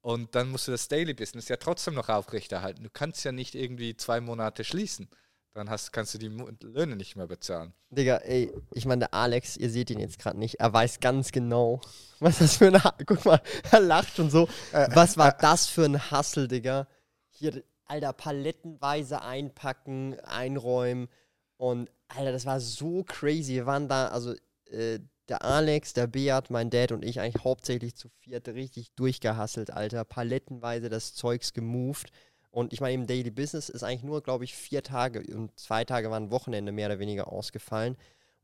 Und 0.01 0.37
dann 0.37 0.51
musst 0.51 0.69
du 0.69 0.73
das 0.73 0.87
Daily 0.87 1.15
Business 1.15 1.49
ja 1.49 1.57
trotzdem 1.57 1.95
noch 1.95 2.09
aufrechterhalten. 2.09 2.85
Du 2.85 2.91
kannst 2.91 3.25
ja 3.25 3.33
nicht 3.33 3.57
irgendwie 3.57 3.97
zwei 3.97 4.21
Monate 4.21 4.63
schließen. 4.63 5.09
Dann 5.57 5.71
hast, 5.71 5.91
kannst 5.91 6.13
du 6.13 6.19
die 6.19 6.29
Löhne 6.29 6.97
nicht 6.97 7.17
mehr 7.17 7.27
bezahlen. 7.27 7.73
Digga, 7.89 8.17
ey, 8.19 8.53
ich 8.73 8.85
meine, 8.85 9.01
der 9.01 9.15
Alex, 9.15 9.57
ihr 9.57 9.71
seht 9.71 9.89
ihn 9.89 9.99
jetzt 9.99 10.19
gerade 10.19 10.39
nicht, 10.39 10.61
er 10.61 10.71
weiß 10.71 11.01
ganz 11.01 11.33
genau, 11.33 11.81
was 12.21 12.41
das 12.41 12.59
für 12.59 12.67
ein 12.67 12.85
Ha- 12.85 12.95
Guck 13.07 13.25
mal, 13.25 13.41
er 13.73 13.81
lacht 13.81 14.15
schon 14.17 14.29
so. 14.29 14.49
Äh, 14.73 14.89
Was 14.95 15.17
war 15.17 15.33
das 15.33 15.67
für 15.67 15.85
ein 15.87 16.11
Hassel, 16.11 16.47
Digga? 16.47 16.87
Hier, 17.31 17.63
Alter, 17.87 18.13
palettenweise 18.13 19.23
einpacken, 19.23 20.21
einräumen. 20.21 21.09
Und, 21.57 21.91
Alter, 22.09 22.33
das 22.33 22.45
war 22.45 22.61
so 22.61 23.03
crazy. 23.05 23.55
Wir 23.55 23.65
waren 23.67 23.89
da, 23.89 24.09
also, 24.09 24.35
äh, 24.67 24.99
der 25.29 25.43
Alex, 25.43 25.95
der 25.95 26.07
Beat, 26.07 26.51
mein 26.51 26.69
Dad 26.69 26.93
und 26.93 27.03
ich 27.03 27.19
eigentlich 27.19 27.43
hauptsächlich 27.45 27.97
zu 27.97 28.11
viert 28.21 28.47
richtig 28.49 28.93
durchgehasselt, 28.95 29.71
Alter. 29.71 30.05
Palettenweise 30.05 30.91
das 30.91 31.15
Zeugs 31.15 31.55
gemoved. 31.55 32.11
Und 32.51 32.73
ich 32.73 32.81
meine, 32.81 32.95
im 32.95 33.07
Daily 33.07 33.31
Business 33.31 33.69
ist 33.69 33.83
eigentlich 33.83 34.03
nur, 34.03 34.23
glaube 34.23 34.45
ich, 34.45 34.55
vier 34.55 34.83
Tage 34.83 35.23
und 35.35 35.59
zwei 35.59 35.85
Tage 35.85 36.11
waren 36.11 36.31
Wochenende 36.31 36.73
mehr 36.73 36.87
oder 36.87 36.99
weniger 36.99 37.31
ausgefallen. 37.33 37.97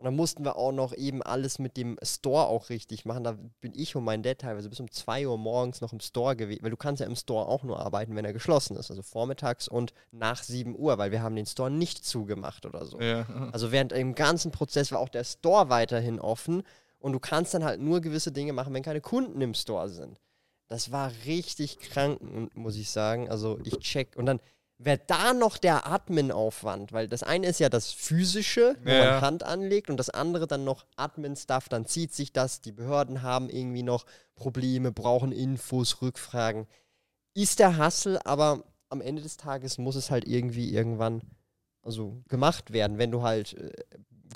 Und 0.03 0.07
dann 0.07 0.17
mussten 0.17 0.45
wir 0.45 0.57
auch 0.57 0.73
noch 0.73 0.93
eben 0.95 1.23
alles 1.23 1.61
mit 1.61 1.77
dem 1.77 1.97
Store 2.03 2.49
auch 2.49 2.71
richtig 2.71 3.05
machen. 3.05 3.23
Da 3.23 3.39
bin 3.61 3.73
ich 3.73 3.95
und 3.95 4.03
mein 4.03 4.25
Dad 4.25 4.41
teilweise 4.41 4.69
bis 4.69 4.81
um 4.81 4.91
2 4.91 5.29
Uhr 5.29 5.39
morgens 5.39 5.81
noch 5.81 5.93
im 5.93 6.01
Store 6.01 6.35
gewesen, 6.35 6.65
weil 6.65 6.73
du 6.73 6.77
kannst 6.77 6.99
ja 6.99 7.07
im 7.07 7.15
Store 7.15 7.47
auch 7.47 7.63
nur 7.63 7.79
arbeiten, 7.79 8.17
wenn 8.17 8.25
er 8.25 8.33
geschlossen 8.33 8.77
ist. 8.77 8.91
Also 8.91 9.03
vormittags 9.03 9.69
und 9.69 9.95
nach 10.11 10.43
7 10.43 10.77
Uhr, 10.77 10.99
weil 10.99 11.13
wir 11.13 11.23
haben 11.23 11.37
den 11.37 11.47
Store 11.47 11.71
nicht 11.71 12.05
zugemacht 12.05 12.67
oder 12.67 12.85
so. 12.85 13.01
Ja. 13.01 13.27
Also 13.53 13.71
während 13.71 13.93
dem 13.93 14.17
ganzen 14.17 14.51
Prozess 14.51 14.91
war 14.91 14.99
auch 14.99 15.09
der 15.09 15.23
Store 15.23 15.69
weiterhin 15.69 16.19
offen 16.19 16.65
und 16.99 17.13
du 17.13 17.21
kannst 17.21 17.55
dann 17.55 17.63
halt 17.63 17.81
nur 17.81 18.01
gewisse 18.01 18.33
Dinge 18.33 18.53
machen, 18.53 18.75
wenn 18.75 18.83
keine 18.83 19.01
Kunden 19.01 19.41
im 19.41 19.55
Store 19.55 19.89
sind. 19.89 20.19
Das 20.73 20.91
war 20.91 21.13
richtig 21.27 21.81
krank, 21.81 22.19
muss 22.57 22.77
ich 22.77 22.89
sagen. 22.89 23.29
Also 23.29 23.59
ich 23.63 23.79
check 23.81 24.17
und 24.17 24.25
dann 24.25 24.41
wäre 24.79 24.99
da 25.07 25.35
noch 25.35 25.59
der 25.59 25.87
Admin-Aufwand, 25.87 26.93
weil 26.95 27.09
das 27.09 27.23
eine 27.23 27.47
ist 27.47 27.61
ja 27.61 27.69
das 27.69 27.93
Physische, 27.93 28.75
wo 28.83 28.89
Ja. 28.91 28.99
man 29.01 29.21
Hand 29.21 29.43
anlegt 29.43 29.91
und 29.91 29.99
das 29.99 30.09
andere 30.09 30.47
dann 30.47 30.65
noch 30.65 30.87
Admin-Stuff, 30.97 31.69
dann 31.69 31.85
zieht 31.85 32.15
sich 32.15 32.33
das, 32.33 32.63
die 32.63 32.73
Behörden 32.73 33.21
haben 33.21 33.51
irgendwie 33.51 33.83
noch 33.83 34.07
Probleme, 34.35 34.93
brauchen 34.93 35.31
Infos, 35.31 36.01
Rückfragen. 36.01 36.67
Ist 37.35 37.59
der 37.59 37.77
Hassel, 37.77 38.19
aber 38.25 38.65
am 38.89 39.03
Ende 39.03 39.21
des 39.21 39.37
Tages 39.37 39.77
muss 39.77 39.95
es 39.95 40.11
halt 40.11 40.27
irgendwie 40.27 40.73
irgendwann 40.73 41.21
also 41.83 42.23
gemacht 42.29 42.73
werden, 42.73 42.97
wenn 42.97 43.11
du 43.11 43.21
halt 43.21 43.53
äh, 43.59 43.73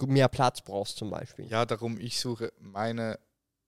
mehr 0.07 0.29
Platz 0.29 0.61
brauchst 0.61 0.99
zum 0.99 1.09
Beispiel. 1.09 1.47
ja, 1.47 1.65
darum, 1.65 1.99
ich 1.99 2.21
suche 2.21 2.53
meine, 2.61 3.19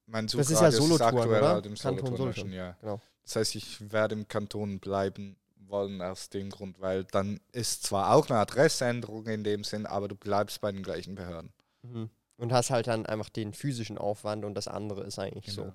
mein 0.08 0.26
Das 0.26 0.50
ist 0.50 0.60
ja 0.60 0.70
Solothurn, 0.70 1.16
aktuell 1.18 1.42
oder? 1.42 1.64
im 1.64 1.74
Kanton 1.74 2.16
Solothurn, 2.16 2.52
ja. 2.52 2.72
genau. 2.80 3.00
Das 3.24 3.36
heißt, 3.36 3.54
ich 3.56 3.92
werde 3.92 4.14
im 4.14 4.26
Kanton 4.26 4.80
bleiben 4.80 5.36
wollen 5.66 6.00
aus 6.00 6.30
dem 6.30 6.50
Grund, 6.50 6.80
weil 6.80 7.04
dann 7.04 7.40
ist 7.52 7.82
zwar 7.82 8.14
auch 8.14 8.28
eine 8.30 8.38
Adressänderung 8.38 9.26
in 9.26 9.44
dem 9.44 9.64
Sinn, 9.64 9.86
aber 9.86 10.08
du 10.08 10.14
bleibst 10.16 10.60
bei 10.60 10.72
den 10.72 10.82
gleichen 10.82 11.14
Behörden. 11.14 11.52
Mhm. 11.82 12.10
Und 12.38 12.52
hast 12.52 12.70
halt 12.70 12.86
dann 12.86 13.04
einfach 13.04 13.28
den 13.28 13.52
physischen 13.52 13.98
Aufwand 13.98 14.44
und 14.44 14.54
das 14.54 14.68
andere 14.68 15.04
ist 15.04 15.18
eigentlich 15.18 15.46
Genau. 15.46 15.68
so. 15.68 15.72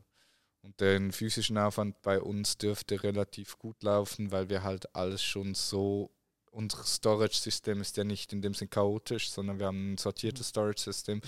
Und 0.64 0.80
den 0.80 1.12
physischen 1.12 1.58
Aufwand 1.58 2.02
bei 2.02 2.22
uns 2.22 2.58
dürfte 2.58 3.04
relativ 3.04 3.60
gut 3.60 3.84
laufen, 3.84 4.32
weil 4.32 4.50
wir 4.50 4.64
halt 4.64 4.96
alles 4.96 5.22
schon 5.22 5.54
so, 5.56 6.10
unser 6.52 6.84
Storage-System 6.84 7.82
ist 7.82 7.98
ja 7.98 8.06
nicht 8.06 8.32
in 8.32 8.42
dem 8.42 8.54
Sinn 8.54 8.70
chaotisch, 8.70 9.30
sondern 9.30 9.60
wir 9.60 9.66
haben 9.68 9.94
ein 9.94 9.98
sortiertes 9.98 10.48
Storage-System, 10.50 11.22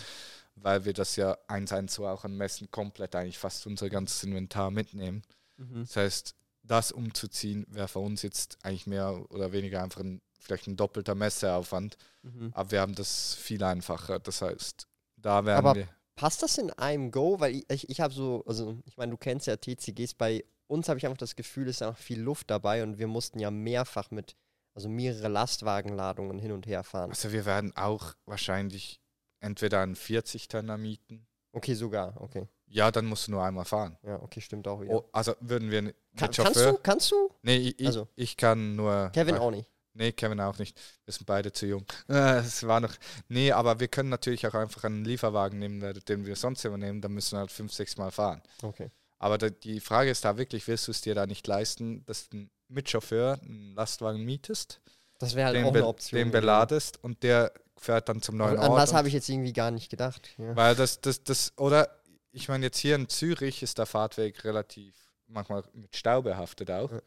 weil 0.55 0.85
wir 0.85 0.93
das 0.93 1.15
ja 1.15 1.37
eins 1.47 1.71
eins 1.73 1.93
so 1.95 2.07
auch 2.07 2.23
an 2.23 2.35
Messen 2.37 2.71
komplett 2.71 3.15
eigentlich 3.15 3.37
fast 3.37 3.65
unser 3.67 3.89
ganzes 3.89 4.23
Inventar 4.23 4.71
mitnehmen. 4.71 5.21
Mhm. 5.57 5.81
Das 5.81 5.95
heißt, 5.95 6.35
das 6.63 6.91
umzuziehen 6.91 7.65
wäre 7.69 7.87
für 7.87 7.99
uns 7.99 8.21
jetzt 8.21 8.57
eigentlich 8.63 8.87
mehr 8.87 9.25
oder 9.31 9.51
weniger 9.51 9.83
einfach 9.83 10.01
ein, 10.01 10.21
vielleicht 10.39 10.67
ein 10.67 10.75
doppelter 10.75 11.15
Messeaufwand, 11.15 11.97
Mhm. 12.23 12.51
aber 12.53 12.71
wir 12.71 12.81
haben 12.81 12.95
das 12.95 13.35
viel 13.35 13.63
einfacher. 13.63 14.19
Das 14.19 14.41
heißt, 14.41 14.87
da 15.17 15.45
werden 15.45 15.57
Aber 15.57 15.75
wir. 15.75 15.87
Passt 16.15 16.41
das 16.41 16.57
in 16.57 16.71
einem 16.71 17.11
Go? 17.11 17.39
Weil 17.39 17.55
ich, 17.55 17.69
ich, 17.69 17.89
ich 17.89 17.99
habe 17.99 18.13
so, 18.13 18.43
also 18.47 18.79
ich 18.85 18.95
meine, 18.97 19.11
du 19.11 19.17
kennst 19.17 19.47
ja 19.47 19.57
TCGs, 19.57 20.13
bei 20.15 20.43
uns 20.67 20.87
habe 20.89 20.97
ich 20.97 21.05
einfach 21.05 21.17
das 21.17 21.35
Gefühl, 21.35 21.67
es 21.67 21.77
ist 21.77 21.81
einfach 21.83 21.99
viel 21.99 22.19
Luft 22.21 22.49
dabei 22.49 22.81
und 22.83 22.97
wir 22.97 23.07
mussten 23.07 23.37
ja 23.39 23.51
mehrfach 23.51 24.09
mit, 24.11 24.35
also 24.73 24.87
mehrere 24.89 25.27
Lastwagenladungen 25.27 26.39
hin 26.39 26.51
und 26.51 26.65
her 26.67 26.83
fahren. 26.83 27.09
Also 27.11 27.31
wir 27.31 27.45
werden 27.45 27.75
auch 27.75 28.13
wahrscheinlich 28.25 29.01
entweder 29.45 29.81
einen 29.81 29.95
40-Tonner 29.95 30.77
mieten. 30.77 31.25
Okay, 31.53 31.73
sogar, 31.73 32.19
okay. 32.21 32.47
Ja, 32.67 32.91
dann 32.91 33.05
musst 33.05 33.27
du 33.27 33.31
nur 33.31 33.43
einmal 33.43 33.63
fahren. 33.65 33.97
Ja, 34.03 34.21
okay, 34.21 34.41
stimmt 34.41 34.67
auch 34.67 34.81
wieder. 34.81 34.93
Oh, 34.95 35.09
also 35.13 35.35
würden 35.39 35.71
wir 35.71 35.81
mit 35.83 35.95
Kann, 36.17 36.31
kannst 36.31 36.37
Chauffeur. 36.37 36.73
du? 36.73 36.79
Kannst 36.79 37.11
du? 37.11 37.29
Nee, 37.43 37.73
ich, 37.77 37.85
Also. 37.87 38.07
ich 38.15 38.35
kann 38.35 38.75
nur. 38.75 39.11
Kevin 39.13 39.35
äh, 39.35 39.39
auch 39.39 39.51
nicht. 39.51 39.71
Nee, 39.93 40.11
Kevin 40.11 40.41
auch 40.41 40.57
nicht. 40.57 40.77
Wir 41.05 41.13
sind 41.13 41.25
beide 41.25 41.53
zu 41.53 41.65
jung. 41.67 41.85
Äh, 42.09 42.39
Es 42.39 42.67
war 42.67 42.81
noch. 42.81 42.93
Nee, 43.29 43.51
aber 43.53 43.79
wir 43.79 43.87
können 43.87 44.09
natürlich 44.09 44.45
auch 44.47 44.53
einfach 44.55 44.83
einen 44.83 45.05
Lieferwagen 45.05 45.59
nehmen, 45.59 45.79
den 46.07 46.25
wir 46.25 46.35
sonst 46.35 46.65
immer 46.65 46.77
nehmen. 46.77 46.99
Dann 47.01 47.13
müssen 47.13 47.35
wir 47.35 47.39
halt 47.39 47.51
fünf, 47.51 47.71
sechs 47.71 47.95
Mal 47.95 48.11
fahren. 48.11 48.41
Okay. 48.61 48.89
Aber 49.19 49.37
die 49.37 49.79
Frage 49.79 50.09
ist 50.09 50.25
da 50.25 50.37
wirklich, 50.37 50.67
willst 50.67 50.87
du 50.87 50.91
es 50.91 50.99
dir 51.01 51.15
da 51.15 51.25
nicht 51.25 51.47
leisten, 51.47 52.03
dass 52.05 52.27
du 52.27 52.47
mit 52.67 52.89
Chauffeur 52.89 53.39
einen 53.41 53.73
Lastwagen 53.73 54.25
mietest, 54.25 54.81
Das 55.19 55.35
wäre 55.35 55.47
halt 55.47 55.55
den, 55.57 55.65
auch 55.65 55.73
eine 55.73 55.85
Option. 55.85 56.17
den 56.17 56.31
beladest 56.31 57.01
und 57.03 57.23
der 57.23 57.51
fährt 57.77 58.09
dann 58.09 58.21
zum 58.21 58.37
neuen 58.37 58.57
An 58.57 58.71
Ort? 58.71 58.79
das 58.81 58.91
und- 58.91 58.97
habe 58.97 59.07
ich 59.07 59.13
jetzt 59.13 59.29
irgendwie 59.29 59.53
gar 59.53 59.71
nicht 59.71 59.89
gedacht. 59.89 60.29
Ja. 60.37 60.55
Weil 60.55 60.75
das, 60.75 61.01
das, 61.01 61.23
das, 61.23 61.53
oder 61.57 61.89
ich 62.31 62.47
meine, 62.49 62.65
jetzt 62.65 62.77
hier 62.79 62.95
in 62.95 63.07
Zürich 63.09 63.63
ist 63.63 63.77
der 63.77 63.85
Fahrtweg 63.85 64.43
relativ 64.43 64.93
manchmal 65.27 65.63
mit 65.73 65.95
Stau 65.95 66.21
behaftet 66.21 66.69
auch. 66.71 66.91
Ja. 66.91 66.99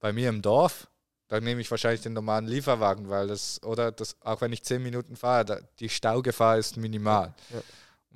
Bei 0.00 0.12
mir 0.12 0.28
im 0.28 0.42
Dorf, 0.42 0.88
da 1.28 1.40
nehme 1.40 1.60
ich 1.60 1.70
wahrscheinlich 1.70 2.02
den 2.02 2.12
normalen 2.12 2.46
Lieferwagen, 2.46 3.08
weil 3.08 3.26
das, 3.28 3.62
oder 3.62 3.90
das, 3.92 4.16
auch 4.20 4.40
wenn 4.42 4.52
ich 4.52 4.62
zehn 4.62 4.82
Minuten 4.82 5.16
fahre, 5.16 5.44
da, 5.44 5.60
die 5.80 5.88
Staugefahr 5.88 6.58
ist 6.58 6.76
minimal. 6.76 7.34
Ja. 7.50 7.62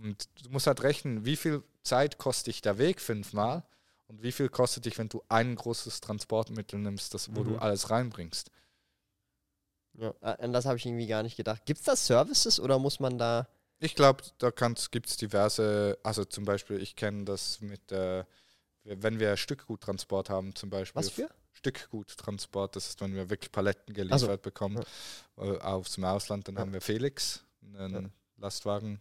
Und 0.02 0.28
du 0.44 0.50
musst 0.50 0.66
halt 0.66 0.82
rechnen, 0.82 1.24
wie 1.24 1.36
viel 1.36 1.62
Zeit 1.82 2.18
kostet 2.18 2.48
dich 2.48 2.60
der 2.60 2.78
Weg 2.78 3.00
fünfmal 3.00 3.64
und 4.06 4.22
wie 4.22 4.30
viel 4.32 4.48
kostet 4.48 4.84
dich, 4.84 4.98
wenn 4.98 5.08
du 5.08 5.22
ein 5.28 5.56
großes 5.56 6.00
Transportmittel 6.02 6.78
nimmst, 6.78 7.14
das, 7.14 7.34
wo 7.34 7.40
Mhm. 7.40 7.48
du 7.48 7.56
alles 7.58 7.90
reinbringst. 7.90 8.50
Ja. 9.98 10.10
An 10.20 10.52
das 10.52 10.64
habe 10.64 10.76
ich 10.76 10.86
irgendwie 10.86 11.06
gar 11.06 11.22
nicht 11.22 11.36
gedacht. 11.36 11.64
Gibt 11.66 11.80
es 11.80 11.86
da 11.86 11.96
Services 11.96 12.60
oder 12.60 12.78
muss 12.78 13.00
man 13.00 13.18
da. 13.18 13.48
Ich 13.80 13.94
glaube, 13.94 14.22
da 14.38 14.50
gibt 14.50 15.08
es 15.08 15.16
diverse, 15.16 15.98
also 16.02 16.24
zum 16.24 16.44
Beispiel, 16.44 16.80
ich 16.80 16.96
kenne 16.96 17.24
das 17.24 17.60
mit, 17.60 17.92
äh, 17.92 18.24
wenn 18.84 19.20
wir 19.20 19.36
Stückguttransport 19.36 20.30
haben, 20.30 20.54
zum 20.54 20.70
Beispiel. 20.70 20.98
Was 21.00 21.10
für? 21.10 21.28
Stückguttransport, 21.52 22.76
das 22.76 22.88
ist, 22.88 23.00
wenn 23.00 23.14
wir 23.14 23.30
wirklich 23.30 23.50
Paletten 23.52 23.92
geliefert 23.94 24.20
so. 24.20 24.36
bekommen 24.38 24.82
äh, 25.36 25.58
aus 25.58 25.92
dem 25.92 26.04
Ausland, 26.04 26.46
dann 26.48 26.54
Ja. 26.56 26.60
haben 26.60 26.72
wir 26.72 26.80
Felix, 26.80 27.44
einen 27.62 27.94
Ja. 28.04 28.10
Lastwagen, 28.36 29.00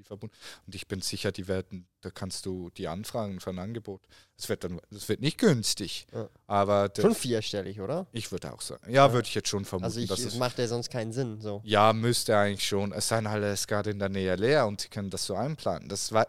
Lieferbund. 0.00 0.32
Und 0.66 0.74
ich 0.74 0.88
bin 0.88 1.00
sicher, 1.02 1.30
die 1.32 1.46
werden, 1.46 1.86
da 2.00 2.10
kannst 2.10 2.46
du 2.46 2.70
die 2.70 2.88
anfragen 2.88 3.38
für 3.40 3.50
ein 3.50 3.58
Angebot. 3.58 4.00
Es 4.36 4.48
wird 4.48 4.64
dann, 4.64 4.80
das 4.90 5.08
wird 5.08 5.20
nicht 5.20 5.38
günstig, 5.38 6.06
Ja. 6.12 6.28
aber 6.46 6.90
Schon 6.98 7.14
vierstellig, 7.14 7.80
oder? 7.80 8.06
ich 8.12 8.32
würde 8.32 8.52
auch 8.52 8.60
sagen, 8.62 8.82
ja, 8.86 9.06
Ja. 9.06 9.12
würde 9.12 9.28
ich 9.28 9.34
jetzt 9.34 9.48
schon 9.48 9.64
vermuten, 9.64 9.84
Also 9.84 10.00
ich, 10.00 10.08
dass 10.08 10.20
es 10.20 10.36
macht 10.36 10.58
ja 10.58 10.66
sonst 10.66 10.90
keinen 10.90 11.12
Sinn. 11.12 11.40
So. 11.40 11.60
ja, 11.64 11.92
müsste 11.92 12.36
eigentlich 12.36 12.66
schon. 12.66 12.92
Es 12.92 13.08
seien 13.08 13.28
halt 13.28 13.44
es 13.44 13.66
gerade 13.66 13.90
in 13.90 13.98
der 13.98 14.08
Nähe 14.08 14.34
leer 14.36 14.66
und 14.66 14.80
sie 14.80 14.88
können 14.88 15.10
das 15.10 15.26
so 15.26 15.34
einplanen. 15.34 15.88
Das 15.88 16.12
war, 16.12 16.26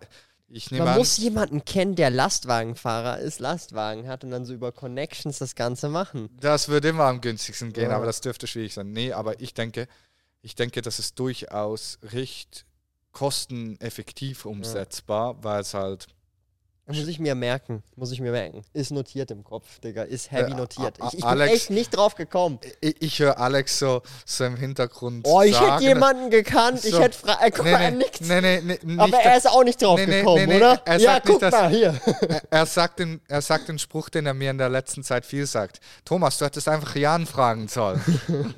ich 0.47 0.69
nehme 0.71 0.83
Man 0.83 0.93
an, 0.95 0.99
muss 0.99 1.17
jemanden 1.17 1.63
kennen, 1.63 1.95
der 1.95 2.09
Lastwagenfahrer 2.09 3.19
ist, 3.19 3.39
Lastwagen 3.39 4.07
hat 4.09 4.25
und 4.25 4.31
dann 4.31 4.43
so 4.45 4.53
über 4.53 4.71
Connections 4.73 5.37
das 5.39 5.55
Ganze 5.55 5.87
machen. 5.87 6.29
das 6.41 6.67
würde 6.67 6.89
immer 6.89 7.05
am 7.05 7.21
günstigsten 7.21 7.71
gehen, 7.71 7.89
Ja. 7.91 7.95
aber 7.95 8.05
das 8.05 8.19
dürfte 8.19 8.47
schwierig 8.47 8.73
sein. 8.73 8.91
Nee, 8.91 9.13
aber 9.13 9.39
ich 9.39 9.53
denke, 9.53 9.87
ich 10.41 10.55
denke, 10.55 10.81
das 10.81 10.99
ist 10.99 11.17
durchaus 11.19 11.99
recht 12.03 12.65
kosteneffektiv 13.11 14.45
umsetzbar, 14.45 15.35
weil 15.43 15.61
es 15.61 15.73
halt 15.73 16.07
muss 16.87 17.07
ich 17.07 17.19
mir 17.19 17.35
merken, 17.35 17.83
muss 17.95 18.11
ich 18.11 18.19
mir 18.19 18.31
merken. 18.31 18.63
Ist 18.73 18.91
notiert 18.91 19.31
im 19.31 19.45
Kopf, 19.45 19.79
Digga. 19.79 20.03
Ist 20.03 20.29
heavy 20.29 20.51
Äh, 20.51 20.55
notiert. 20.55 20.99
A- 20.99 21.05
A- 21.05 21.07
Ich, 21.13 21.19
ich 21.19 21.23
Alex- 21.23 21.47
bin 21.49 21.55
echt 21.55 21.69
nicht 21.69 21.89
drauf 21.95 22.15
gekommen. 22.15 22.59
ich, 22.81 23.01
ich 23.01 23.19
höre 23.19 23.39
Alex 23.39 23.79
so, 23.79 24.01
so 24.25 24.43
im 24.43 24.57
Hintergrund 24.57 25.25
Oh, 25.25 25.41
ich 25.41 25.53
sagen, 25.53 25.71
hätte 25.73 25.83
jemanden 25.85 26.29
gekannt. 26.29 26.83
Ich 26.83 26.91
So. 26.91 26.99
hätte 26.99 27.17
fra- 27.17 27.37
äh, 27.41 27.49
guck 27.51 27.63
Nee, 27.63 27.71
mal, 27.71 27.81
er 27.81 27.91
nee, 27.91 27.97
nickt. 27.97 28.21
nee, 28.21 28.41
nee, 28.41 28.61
nee, 28.61 28.79
nicht, 28.83 28.99
Aber 28.99 29.17
er 29.19 29.37
ist 29.37 29.47
auch 29.49 29.63
nicht 29.63 29.81
drauf 29.81 29.99
Nee, 29.99 30.05
gekommen, 30.19 30.45
nee, 30.49 30.57
oder? 30.57 30.81
er 30.83 30.97
ja, 30.97 31.13
sagt 31.13 31.25
nicht, 31.27 31.33
guck 31.33 31.39
dass- 31.41 31.51
mal 31.53 31.69
hier. 31.69 32.01
er, 32.29 32.41
er, 32.49 32.65
sagt 32.65 32.99
den, 32.99 33.21
er 33.29 33.41
sagt 33.41 33.69
den 33.69 33.79
Spruch, 33.79 34.09
den 34.09 34.25
er 34.25 34.33
mir 34.33 34.51
in 34.51 34.57
der 34.57 34.69
letzten 34.69 35.03
Zeit 35.03 35.25
viel 35.25 35.45
sagt. 35.45 35.79
Thomas, 36.03 36.39
du 36.39 36.45
hättest 36.45 36.67
einfach 36.67 36.93
Jan 36.97 37.25
fragen 37.25 37.69
sollen. 37.69 38.01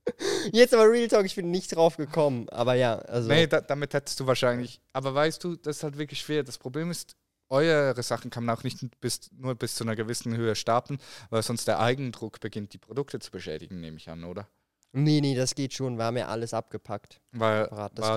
Jetzt 0.52 0.74
aber 0.74 0.90
Real 0.90 1.08
Talk, 1.08 1.26
ich 1.26 1.34
bin 1.34 1.50
nicht 1.50 1.74
drauf 1.74 1.96
gekommen. 1.96 2.48
Aber 2.50 2.74
ja, 2.74 2.98
also. 2.98 3.28
Nee, 3.28 3.46
da, 3.46 3.60
damit 3.60 3.94
hättest 3.94 4.20
du 4.20 4.26
wahrscheinlich. 4.26 4.80
Aber 4.92 5.14
weißt 5.14 5.42
du, 5.42 5.56
das 5.56 5.78
ist 5.78 5.82
halt 5.82 5.98
wirklich 5.98 6.20
schwer. 6.20 6.42
Das 6.42 6.58
Problem 6.58 6.90
ist, 6.90 7.16
eure 7.48 8.02
Sachen 8.02 8.30
kann 8.30 8.44
man 8.44 8.56
auch 8.56 8.64
nicht 8.64 8.78
bis, 9.00 9.30
nur 9.32 9.54
bis 9.54 9.74
zu 9.74 9.84
einer 9.84 9.96
gewissen 9.96 10.36
Höhe 10.36 10.54
starten, 10.54 10.98
weil 11.30 11.42
sonst 11.42 11.68
der 11.68 11.80
Eigendruck 11.80 12.40
beginnt, 12.40 12.72
die 12.72 12.78
Produkte 12.78 13.18
zu 13.18 13.30
beschädigen, 13.30 13.80
nehme 13.80 13.96
ich 13.96 14.08
an, 14.08 14.24
oder? 14.24 14.48
Nee, 14.92 15.20
nee, 15.20 15.34
das 15.34 15.54
geht 15.54 15.74
schon. 15.74 15.96
Wir 15.98 16.04
haben 16.04 16.16
ja 16.16 16.28
alles 16.28 16.54
abgepackt. 16.54 17.20
Weil, 17.32 17.68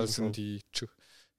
schon. 0.08 0.26
in 0.26 0.32
die 0.32 0.60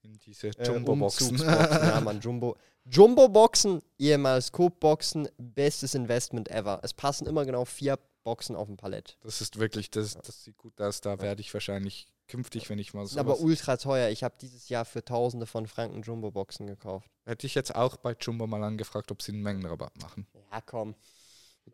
in 0.04 0.18
diese 0.20 0.48
Äh, 0.48 0.68
Jumbo-Boxen. 0.68 1.30
Umzugsboxen, 1.30 1.88
ja, 1.88 2.02
Mann, 2.02 2.20
Jumbo. 2.20 2.58
Jumbo-Boxen, 2.86 3.82
ehemals 4.00 4.52
Coop-Boxen, 4.52 5.30
bestes 5.38 5.94
Investment 5.96 6.50
ever. 6.50 6.80
Es 6.84 6.94
passen 6.94 7.28
immer 7.28 7.46
genau 7.46 7.66
vier 7.66 8.00
Boxen 8.24 8.56
auf 8.56 8.68
ein 8.68 8.78
Palett. 8.78 9.18
Das 9.22 9.42
ist 9.42 9.60
wirklich, 9.60 9.92
das, 9.92 10.16
das 10.16 10.44
sieht 10.44 10.58
gut 10.58 10.80
aus. 10.80 11.02
Da 11.02 11.20
werde 11.22 11.42
ich 11.42 11.54
wahrscheinlich 11.54 12.08
künftig, 12.28 12.70
wenn 12.70 12.80
ich 12.80 12.94
mal 12.94 13.06
so. 13.06 13.20
Aber 13.20 13.40
ultra 13.40 13.78
teuer. 13.78 14.10
Ich 14.10 14.24
habe 14.24 14.36
dieses 14.40 14.70
Jahr 14.70 14.86
für 14.86 15.04
Tausende 15.04 15.46
von 15.46 15.68
Franken 15.68 16.02
Jumbo-Boxen 16.02 16.68
gekauft. 16.68 17.10
Hätte 17.26 17.46
ich 17.46 17.56
jetzt 17.56 17.76
auch 17.76 17.98
bei 17.98 18.16
Jumbo 18.20 18.48
mal 18.48 18.64
angefragt, 18.64 19.12
ob 19.12 19.22
sie 19.22 19.32
einen 19.34 19.44
Mengenrabatt 19.44 20.02
machen. 20.02 20.28
Ja, 20.52 20.62
komm. 20.62 20.96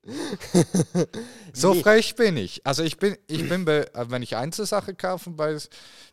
So 1.54 1.74
Nee. 1.74 1.82
frech 1.82 2.16
bin 2.16 2.38
ich. 2.38 2.66
Also 2.66 2.84
ich 2.84 2.98
bin, 2.98 3.18
ich 3.28 3.48
bin, 3.50 3.66
bei, 3.66 3.80
äh, 3.94 4.10
wenn 4.10 4.22
ich 4.22 4.36
Einzelsache 4.36 4.94
kaufe, 4.94 5.32
bei, 5.32 5.58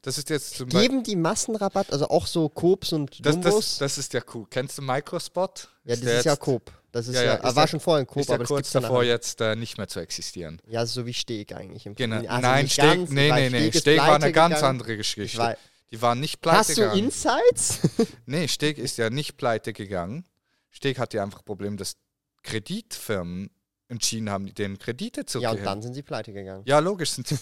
das 0.03 0.19
ist 0.19 0.31
jetzt 0.31 0.57
zum. 0.57 0.69
Geben 0.69 1.03
die 1.03 1.17
Massenrabatt, 1.17 1.93
also 1.93 2.09
auch 2.09 2.27
so 2.27 2.49
Coops 2.49 2.93
und 2.93 3.25
Das, 3.25 3.39
das, 3.41 3.79
das 3.79 3.99
ist 3.99 4.13
ja 4.15 4.23
cool. 4.35 4.47
Kennst 4.51 4.79
du 4.79 4.83
Microspot? 4.83 5.69
ja, 5.85 5.95
das 5.97 6.01
der 6.01 6.19
ist 6.21 6.25
ja 6.25 6.37
Coop. 6.37 6.73
Das 6.93 7.09
ist 7.09 7.15
Ja, 7.17 7.23
ja, 7.23 7.27
ja, 7.35 7.41
ah, 7.45 7.49
ist 7.49 7.57
war 7.57 7.65
ja- 7.65 7.69
schon 7.69 7.81
vorher 7.81 8.05
ein 8.05 8.07
Coop, 8.07 8.23
Ist 8.23 8.29
ja 8.29 8.37
aber 8.37 8.45
kurz 8.45 8.71
davor 8.71 9.03
jetzt 9.05 9.41
äh, 9.41 9.55
nicht 9.57 9.77
mehr 9.79 9.89
zu 9.89 10.01
existieren. 10.01 10.63
Ja, 10.67 10.87
so 10.87 11.05
wie 11.07 11.13
Steg 11.15 11.53
eigentlich. 11.55 11.87
Im 11.87 11.95
Genau. 11.95 12.17
Also 12.17 12.29
Nein, 12.41 12.69
Steg, 12.69 12.85
ganz, 12.85 13.11
nee, 13.11 13.31
nee, 13.33 13.51
nee. 13.51 13.69
ist 13.69 13.81
Steg 13.81 13.99
war 13.99 14.07
eine 14.11 14.19
pleite 14.19 14.33
ganz 14.33 14.55
gegangen. 14.55 14.71
andere 14.71 14.93
Ich 14.93 14.99
Geschichte. 14.99 15.57
Die 15.91 16.01
waren 16.01 16.21
nicht 16.21 16.41
pleite 16.41 16.59
Hast 16.59 16.71
du 16.71 16.75
gegangen. 16.83 16.99
Insights? 17.05 17.81
Nee, 18.27 18.49
Steg 18.49 18.79
ist 18.79 18.97
ja 18.99 19.11
nicht 19.11 19.37
pleite 19.37 19.73
gegangen. 19.73 20.25
Steg 20.71 20.99
hatte 20.99 21.19
ja 21.19 21.23
einfach 21.25 21.41
ein 21.41 21.45
Problem, 21.45 21.77
dass 21.77 21.97
Kreditfirmen 22.43 23.51
entschieden 23.95 24.31
haben, 24.31 24.53
denen 24.55 24.79
Kredite 24.79 25.25
zu 25.27 25.41
ja, 25.41 25.51
und 25.51 25.57
geben. 25.57 25.65
dann 25.67 25.83
sind 25.83 25.95
sie 25.95 26.03
pleite 26.03 26.33
gegangen. 26.33 26.63
Ja, 26.67 26.79
logisch. 26.79 27.11
Sind, 27.11 27.33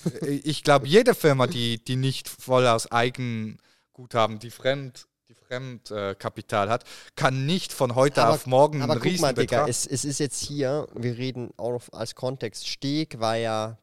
ich 0.44 0.62
glaube, 0.62 0.86
jede 0.86 1.14
Firma, 1.14 1.46
die, 1.46 1.82
die 1.84 1.96
nicht 1.96 2.28
voll 2.28 2.66
aus 2.66 2.90
Eigenguthaben, 2.90 4.38
die 4.38 4.50
Fremd, 4.50 5.06
die 5.28 5.34
Fremdkapital 5.34 6.68
hat, 6.70 6.84
kann 7.16 7.46
nicht 7.46 7.72
von 7.72 7.94
heute 7.94 8.22
Aber- 8.22 8.34
auf 8.34 8.46
morgen 8.46 8.82
Aber 8.82 8.94
einen 8.94 9.02
guck 9.02 9.20
mal, 9.20 9.34
Digga, 9.34 9.66
es, 9.68 9.86
es 9.86 10.04
ist 10.04 10.18
jetzt 10.20 10.42
hier, 10.42 10.86
wir 10.94 11.16
reden 11.18 11.50
auch 11.56 11.80
als 11.92 12.14
Kontext. 12.14 12.68
Steg 12.68 13.18
war 13.20 13.36
ja 13.36 13.78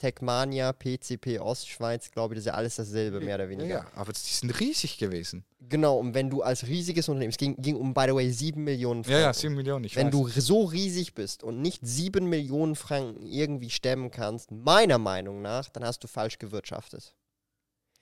Techmania, 0.00 0.72
PCP 0.72 1.38
Ostschweiz, 1.38 2.10
glaube 2.10 2.34
ich, 2.34 2.38
das 2.38 2.42
ist 2.42 2.46
ja 2.46 2.54
alles 2.54 2.76
dasselbe, 2.76 3.20
mehr 3.20 3.36
oder 3.36 3.44
ja, 3.44 3.50
weniger. 3.50 3.68
ja, 3.68 3.86
aber 3.94 4.12
die 4.12 4.18
sind 4.18 4.58
riesig 4.58 4.98
gewesen. 4.98 5.44
Genau, 5.68 5.98
und 5.98 6.14
wenn 6.14 6.30
du 6.30 6.42
als 6.42 6.66
riesiges 6.66 7.08
Unternehmen, 7.08 7.30
es 7.30 7.36
ging, 7.36 7.54
ging 7.58 7.76
um, 7.76 7.94
by 7.94 8.06
the 8.08 8.14
way, 8.14 8.28
7 8.30 8.64
Millionen 8.64 9.04
Ja, 9.04 9.10
ja, 9.10 9.18
Franken. 9.24 9.40
7 9.40 9.54
Millionen. 9.54 9.84
Ich 9.84 9.94
wenn 9.94 10.06
weiß. 10.06 10.12
du 10.12 10.28
so 10.28 10.64
riesig 10.64 11.14
bist 11.14 11.44
und 11.44 11.60
nicht 11.60 11.80
7 11.86 12.28
Millionen 12.28 12.74
Franken 12.74 13.22
irgendwie 13.26 13.70
stemmen 13.70 14.10
kannst, 14.10 14.50
meiner 14.50 14.98
Meinung 14.98 15.42
nach, 15.42 15.68
dann 15.68 15.84
hast 15.84 16.02
du 16.02 16.08
falsch 16.08 16.38
gewirtschaftet. 16.38 17.14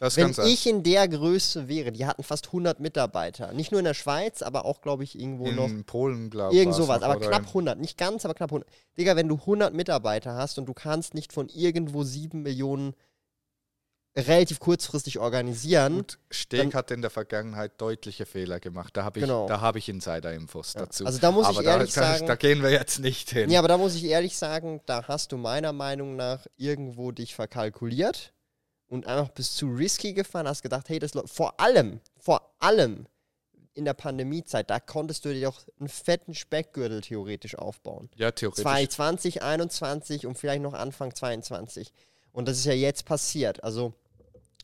Wenn 0.00 0.32
ich 0.46 0.66
in 0.66 0.84
der 0.84 1.08
Größe 1.08 1.66
wäre, 1.66 1.90
die 1.90 2.06
hatten 2.06 2.22
fast 2.22 2.46
100 2.48 2.78
Mitarbeiter, 2.78 3.52
nicht 3.52 3.72
nur 3.72 3.80
in 3.80 3.84
der 3.84 3.94
Schweiz, 3.94 4.42
aber 4.42 4.64
auch, 4.64 4.80
glaube 4.80 5.02
ich, 5.02 5.18
irgendwo 5.18 5.50
noch 5.50 5.66
in 5.68 5.84
Polen, 5.84 6.30
glaube 6.30 6.54
ich. 6.54 6.60
Irgend 6.60 6.76
sowas, 6.76 7.02
aber 7.02 7.18
knapp 7.18 7.46
100, 7.48 7.78
nicht 7.80 7.98
ganz, 7.98 8.24
aber 8.24 8.34
knapp 8.34 8.50
100. 8.52 8.68
Digga, 8.96 9.16
wenn 9.16 9.26
du 9.28 9.34
100 9.36 9.74
Mitarbeiter 9.74 10.34
hast 10.36 10.56
und 10.58 10.66
du 10.66 10.72
kannst 10.74 11.14
nicht 11.14 11.32
von 11.32 11.48
irgendwo 11.48 12.04
7 12.04 12.42
Millionen 12.42 12.94
relativ 14.16 14.58
kurzfristig 14.58 15.18
organisieren, 15.18 15.98
Und 15.98 16.18
Steg 16.30 16.74
hat 16.74 16.90
in 16.90 17.02
der 17.02 17.10
Vergangenheit 17.10 17.80
deutliche 17.80 18.26
Fehler 18.26 18.58
gemacht. 18.58 18.96
Da 18.96 19.04
habe 19.04 19.18
ich, 19.20 19.24
Genau. 19.24 19.46
da 19.46 19.60
habe 19.60 19.78
ich 19.78 19.88
Insider-Infos 19.88 20.74
Ja. 20.74 20.80
dazu. 20.80 21.06
Also 21.06 21.18
da 21.20 21.30
muss 21.30 21.46
aber 21.46 21.60
ich 21.60 21.64
da, 21.66 21.72
ehrlich 21.72 21.88
ich- 21.88 21.94
sagen- 21.94 22.26
da 22.26 22.34
gehen 22.34 22.62
wir 22.62 22.70
jetzt 22.70 22.98
nicht 22.98 23.30
hin. 23.30 23.48
ja, 23.50 23.58
aber 23.60 23.68
da 23.68 23.78
muss 23.78 23.94
ich 23.94 24.04
ehrlich 24.04 24.36
sagen, 24.36 24.80
da 24.86 25.04
hast 25.06 25.30
du 25.32 25.36
meiner 25.36 25.72
Meinung 25.72 26.16
nach 26.16 26.46
irgendwo 26.56 27.12
dich 27.12 27.34
verkalkuliert 27.34 28.32
und 28.88 29.06
einfach 29.06 29.28
bis 29.30 29.54
zu 29.54 29.68
risky 29.68 30.12
gefahren, 30.12 30.48
hast 30.48 30.62
gedacht, 30.62 30.88
hey, 30.88 30.98
das 30.98 31.14
läuft. 31.14 31.30
Vor 31.30 31.60
allem, 31.60 32.00
vor 32.18 32.54
allem 32.58 33.06
in 33.74 33.84
der 33.84 33.94
Pandemiezeit, 33.94 34.70
da 34.70 34.80
konntest 34.80 35.24
du 35.24 35.32
dir 35.32 35.46
doch 35.46 35.60
einen 35.78 35.88
fetten 35.88 36.34
Speckgürtel 36.34 37.00
theoretisch 37.00 37.56
aufbauen. 37.56 38.10
ja, 38.16 38.32
theoretisch. 38.32 38.62
2020, 38.62 39.42
21 39.42 40.26
und 40.26 40.36
vielleicht 40.36 40.62
noch 40.62 40.74
Anfang 40.74 41.14
22. 41.14 41.92
Und 42.32 42.48
das 42.48 42.58
ist 42.58 42.64
ja 42.64 42.72
jetzt 42.72 43.04
passiert. 43.04 43.62
Also 43.62 43.94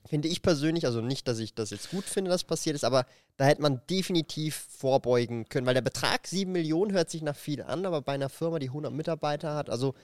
finde 0.06 0.28
ich 0.28 0.42
persönlich, 0.42 0.86
also 0.86 1.00
nicht, 1.00 1.28
dass 1.28 1.38
ich 1.38 1.54
das 1.54 1.70
jetzt 1.70 1.90
gut 1.90 2.04
finde, 2.04 2.30
dass 2.30 2.44
passiert 2.44 2.74
ist, 2.74 2.84
aber 2.84 3.06
da 3.36 3.44
hätte 3.44 3.62
man 3.62 3.80
definitiv 3.88 4.66
vorbeugen 4.76 5.48
können, 5.48 5.66
weil 5.66 5.74
der 5.74 5.80
Betrag 5.80 6.26
7 6.26 6.50
Millionen 6.50 6.92
hört 6.92 7.10
sich 7.10 7.22
nach 7.22 7.36
viel 7.36 7.62
an, 7.62 7.86
aber 7.86 8.02
bei 8.02 8.12
einer 8.12 8.28
Firma, 8.28 8.58
die 8.58 8.68
100 8.68 8.92
Mitarbeiter 8.92 9.54
hat, 9.54 9.70
also 9.70 9.94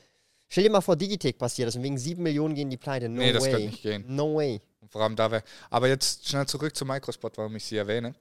stell 0.50 0.64
dir 0.64 0.70
mal 0.70 0.82
vor, 0.82 0.96
Digitec 0.96 1.38
passiert 1.38 1.68
das 1.68 1.76
und 1.76 1.82
wegen 1.82 1.96
7 1.96 2.22
Millionen 2.22 2.54
gehen 2.54 2.68
die 2.68 2.76
pleite. 2.76 3.08
No 3.08 3.22
Nee, 3.22 3.32
das 3.32 3.44
way. 3.44 3.50
könnte 3.52 3.66
nicht 3.68 3.82
gehen. 3.82 4.04
No 4.06 4.34
way. 4.36 4.60
Vor 4.90 5.00
allem 5.02 5.16
da 5.16 5.30
wäre. 5.30 5.42
Aber 5.70 5.88
jetzt 5.88 6.28
schnell 6.28 6.46
zurück 6.46 6.76
zu 6.76 6.84
Microspot, 6.84 7.38
warum 7.38 7.56
ich 7.56 7.64
sie 7.64 7.76
erwähne. 7.78 8.14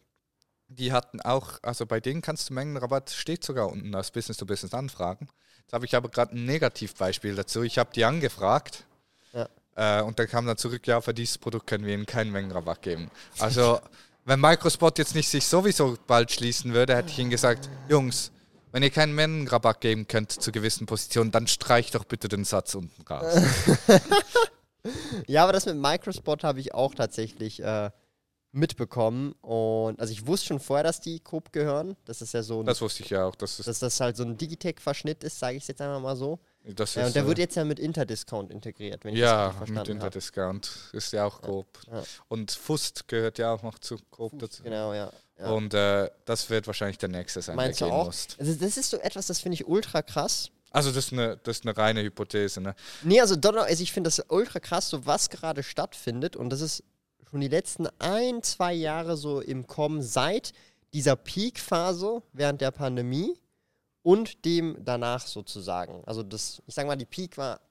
Die 0.67 0.93
hatten 0.93 1.19
auch, 1.21 1.53
also 1.63 1.85
bei 1.85 1.99
denen 1.99 2.21
kannst 2.21 2.49
du 2.49 2.53
Mengenrabatt, 2.53 3.09
steht 3.09 3.43
sogar 3.43 3.69
unten 3.69 3.93
als 3.95 4.11
Business-to-Business 4.11 4.73
anfragen. 4.73 5.27
Jetzt 5.61 5.73
habe 5.73 5.85
ich 5.85 5.95
aber 5.95 6.09
gerade 6.09 6.35
ein 6.35 6.45
Negativbeispiel 6.45 7.33
dazu. 7.35 7.63
Ich 7.63 7.77
habe 7.79 7.89
die 7.95 8.05
angefragt 8.05 8.85
Ja. 9.33 9.49
äh, 9.75 10.03
und 10.03 10.19
dann 10.19 10.27
kam 10.27 10.45
dann 10.45 10.57
zurück, 10.57 10.85
ja, 10.85 11.01
für 11.01 11.13
dieses 11.13 11.39
Produkt 11.39 11.65
können 11.67 11.85
wir 11.85 11.93
ihnen 11.95 12.05
keinen 12.05 12.31
Mengenrabatt 12.31 12.83
geben. 12.83 13.09
Also, 13.39 13.79
wenn 14.25 14.39
Microspot 14.39 14.99
jetzt 14.99 15.15
nicht 15.15 15.27
sich 15.29 15.45
sowieso 15.45 15.97
bald 16.05 16.31
schließen 16.31 16.71
würde, 16.73 16.95
hätte 16.95 17.09
ich 17.09 17.17
ihnen 17.17 17.31
gesagt, 17.31 17.67
Jungs, 17.87 18.31
wenn 18.71 18.83
ihr 18.83 18.89
keinen 18.89 19.15
Mengenrabatt 19.15 19.81
geben 19.81 20.07
könnt 20.07 20.31
zu 20.31 20.51
gewissen 20.51 20.85
Positionen, 20.85 21.31
dann 21.31 21.47
streicht 21.47 21.95
doch 21.95 22.05
bitte 22.05 22.27
den 22.27 22.45
Satz 22.45 22.75
unten 22.75 23.01
raus. 23.03 23.35
Ja, 25.27 25.43
aber 25.43 25.51
das 25.53 25.65
mit 25.65 25.75
Microspot 25.75 26.43
habe 26.45 26.61
ich 26.61 26.73
auch 26.73 26.95
tatsächlich 26.95 27.61
äh, 27.61 27.91
mitbekommen. 28.51 29.33
Und 29.41 29.99
also 29.99 30.11
ich 30.11 30.25
wusste 30.25 30.47
schon 30.47 30.59
vorher, 30.59 30.83
dass 30.83 31.01
die 31.01 31.19
Coop 31.19 31.51
gehören. 31.51 31.95
Das 32.05 32.21
ist 32.21 32.33
ja 32.33 32.43
so 32.43 32.61
ein 32.61 32.65
Das 32.65 32.81
wusste 32.81 33.03
ich 33.03 33.09
ja 33.09 33.25
auch. 33.25 33.35
Das 33.35 33.59
ist, 33.59 33.67
dass 33.67 33.79
das 33.79 33.99
halt 33.99 34.15
so 34.15 34.23
ein 34.23 34.37
Digitec-Verschnitt 34.37 35.23
ist, 35.23 35.37
sage 35.39 35.57
ich 35.57 35.67
jetzt 35.67 35.81
einfach 35.81 35.99
mal 35.99 36.15
so. 36.15 36.39
das 36.63 36.95
Ja, 36.95 37.01
ist, 37.01 37.07
und 37.09 37.15
der 37.15 37.23
äh, 37.23 37.27
wird 37.27 37.37
jetzt 37.39 37.55
ja 37.55 37.65
mit 37.65 37.77
Interdiscount 37.77 38.51
integriert, 38.51 39.03
wenn 39.03 39.13
ich 39.13 39.19
Ja, 39.19 39.47
das 39.47 39.47
mit 39.47 39.57
verstanden 39.57 39.79
habe. 39.81 39.91
Interdiscount 39.91 40.71
ist 40.93 41.13
ja 41.13 41.25
auch 41.25 41.41
Coop. 41.41 41.67
Ja. 41.91 42.01
Und 42.29 42.51
Fust 42.51 43.07
gehört 43.07 43.37
ja 43.37 43.53
auch 43.53 43.61
noch 43.61 43.79
zu 43.79 43.97
Coop 44.11 44.39
dazu. 44.39 44.63
Genau, 44.63 44.93
ja. 44.93 45.11
Ja. 45.39 45.49
Und 45.51 45.73
äh, 45.73 46.09
das 46.25 46.49
wird 46.49 46.67
wahrscheinlich 46.67 46.97
der 46.97 47.09
nächste 47.09 47.41
sein, 47.41 47.55
Meinst 47.55 47.79
du 47.81 47.85
der 47.85 47.91
gehen 47.91 48.01
auch? 48.01 48.05
muss. 48.07 48.27
Also 48.37 48.53
das 48.53 48.77
ist 48.77 48.89
so 48.89 48.97
etwas, 48.97 49.27
das 49.27 49.39
finde 49.39 49.55
ich 49.55 49.67
ultra 49.67 50.01
krass. 50.01 50.51
Also 50.71 50.91
das 50.91 51.05
ist 51.05 51.13
eine, 51.13 51.37
das 51.37 51.59
ist 51.59 51.65
eine 51.65 51.75
reine 51.75 52.03
Hypothese. 52.03 52.61
Ne? 52.61 52.75
Nee, 53.03 53.21
also, 53.21 53.35
Donner, 53.35 53.63
also 53.63 53.81
ich 53.81 53.91
finde 53.91 54.09
das 54.09 54.23
ultra 54.29 54.59
krass, 54.59 54.89
so 54.89 55.05
was 55.05 55.29
gerade 55.29 55.63
stattfindet. 55.63 56.35
Und 56.35 56.49
das 56.51 56.61
ist 56.61 56.83
schon 57.29 57.41
die 57.41 57.47
letzten 57.47 57.87
ein, 57.99 58.43
zwei 58.43 58.73
Jahre 58.73 59.17
so 59.17 59.41
im 59.41 59.65
Kommen 59.65 60.01
seit 60.01 60.53
dieser 60.93 61.15
Peak-Phase 61.15 62.21
während 62.33 62.61
der 62.61 62.71
Pandemie 62.71 63.39
und 64.03 64.45
dem 64.45 64.77
danach 64.83 65.25
sozusagen. 65.25 66.03
Also 66.05 66.23
das, 66.23 66.61
ich 66.67 66.73
sage 66.73 66.87
mal, 66.87 66.95
die 66.95 67.05
Peak 67.05 67.37
war 67.37 67.61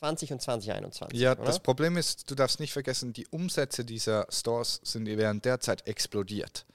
2020 0.00 0.32
und 0.32 0.40
2021. 0.42 1.18
Ja, 1.20 1.32
oder? 1.32 1.44
das 1.44 1.60
Problem 1.60 1.96
ist, 1.96 2.30
du 2.30 2.34
darfst 2.34 2.58
nicht 2.58 2.72
vergessen, 2.72 3.12
die 3.12 3.26
Umsätze 3.28 3.84
dieser 3.84 4.26
Stores 4.30 4.80
sind 4.82 5.06
während 5.06 5.44
der 5.44 5.60
Zeit 5.60 5.86
explodiert. 5.86 6.66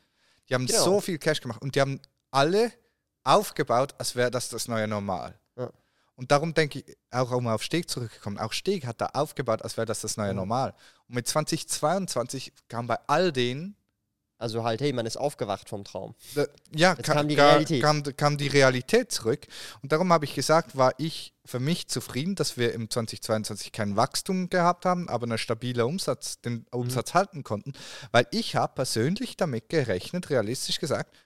Die 0.48 0.54
haben 0.54 0.68
Genau. 0.68 0.84
so 0.84 1.02
viel 1.02 1.18
Cash 1.18 1.42
gemacht 1.42 1.62
und 1.62 1.76
die 1.76 1.82
haben 1.82 2.00
alle 2.32 2.72
aufgebaut, 3.24 3.96
als 3.98 4.16
wäre 4.16 4.30
das 4.30 4.50
das 4.50 4.68
neue 4.68 4.88
Normal. 4.88 5.40
Ja. 5.58 5.72
Und 6.16 6.32
darum 6.32 6.54
denke 6.54 6.80
ich, 6.80 6.98
auch 7.12 7.32
um 7.32 7.48
auf 7.48 7.64
Steg 7.64 7.90
zurückgekommen, 7.90 8.38
auch 8.38 8.54
Steg 8.54 8.86
hat 8.86 9.02
da 9.02 9.08
aufgebaut, 9.08 9.64
als 9.64 9.76
wäre 9.76 9.86
das 9.88 10.02
das 10.02 10.18
neue 10.18 10.32
Mhm. 10.32 10.38
Normal. 10.38 10.76
Und 11.08 11.16
mit 11.16 11.28
2022 11.28 12.54
kam 12.68 12.86
bei 12.88 13.00
all 13.08 13.32
denen 13.32 13.76
Also 14.46 14.64
halt, 14.64 14.80
hey, 14.80 14.94
man 14.94 15.08
ist 15.08 15.18
aufgewacht 15.18 15.70
vom 15.70 15.84
Traum. 15.84 16.14
Ja, 16.72 16.94
kam, 16.94 17.16
kam, 17.16 17.28
die 17.28 17.34
Realität. 17.34 17.82
Kam, 17.82 18.04
kam, 18.04 18.38
die 18.38 18.46
Realität 18.46 19.12
zurück. 19.12 19.48
Und 19.82 19.92
darum 19.92 20.14
habe 20.14 20.26
ich 20.26 20.36
gesagt, 20.36 20.78
war 20.78 20.94
ich 21.00 21.34
für 21.46 21.60
mich 21.60 21.88
zufrieden, 21.88 22.36
dass 22.36 22.56
wir 22.56 22.72
im 22.74 22.88
2022 22.88 23.72
kein 23.72 23.96
Wachstum 23.96 24.52
gehabt 24.52 24.86
haben, 24.86 25.10
aber 25.10 25.24
einen 25.24 25.40
stabilen 25.40 25.88
Umsatz, 25.88 26.42
den. 26.42 26.68
Umsatz 26.70 27.16
mhm. 27.16 27.18
halten 27.18 27.44
konnten. 27.44 27.74
Weil 28.12 28.28
ich 28.30 28.56
habe 28.56 28.76
persönlich 28.76 29.36
damit 29.36 29.68
gerechnet, 29.70 30.30
realistisch 30.30 30.80
gesagt, 30.80 31.18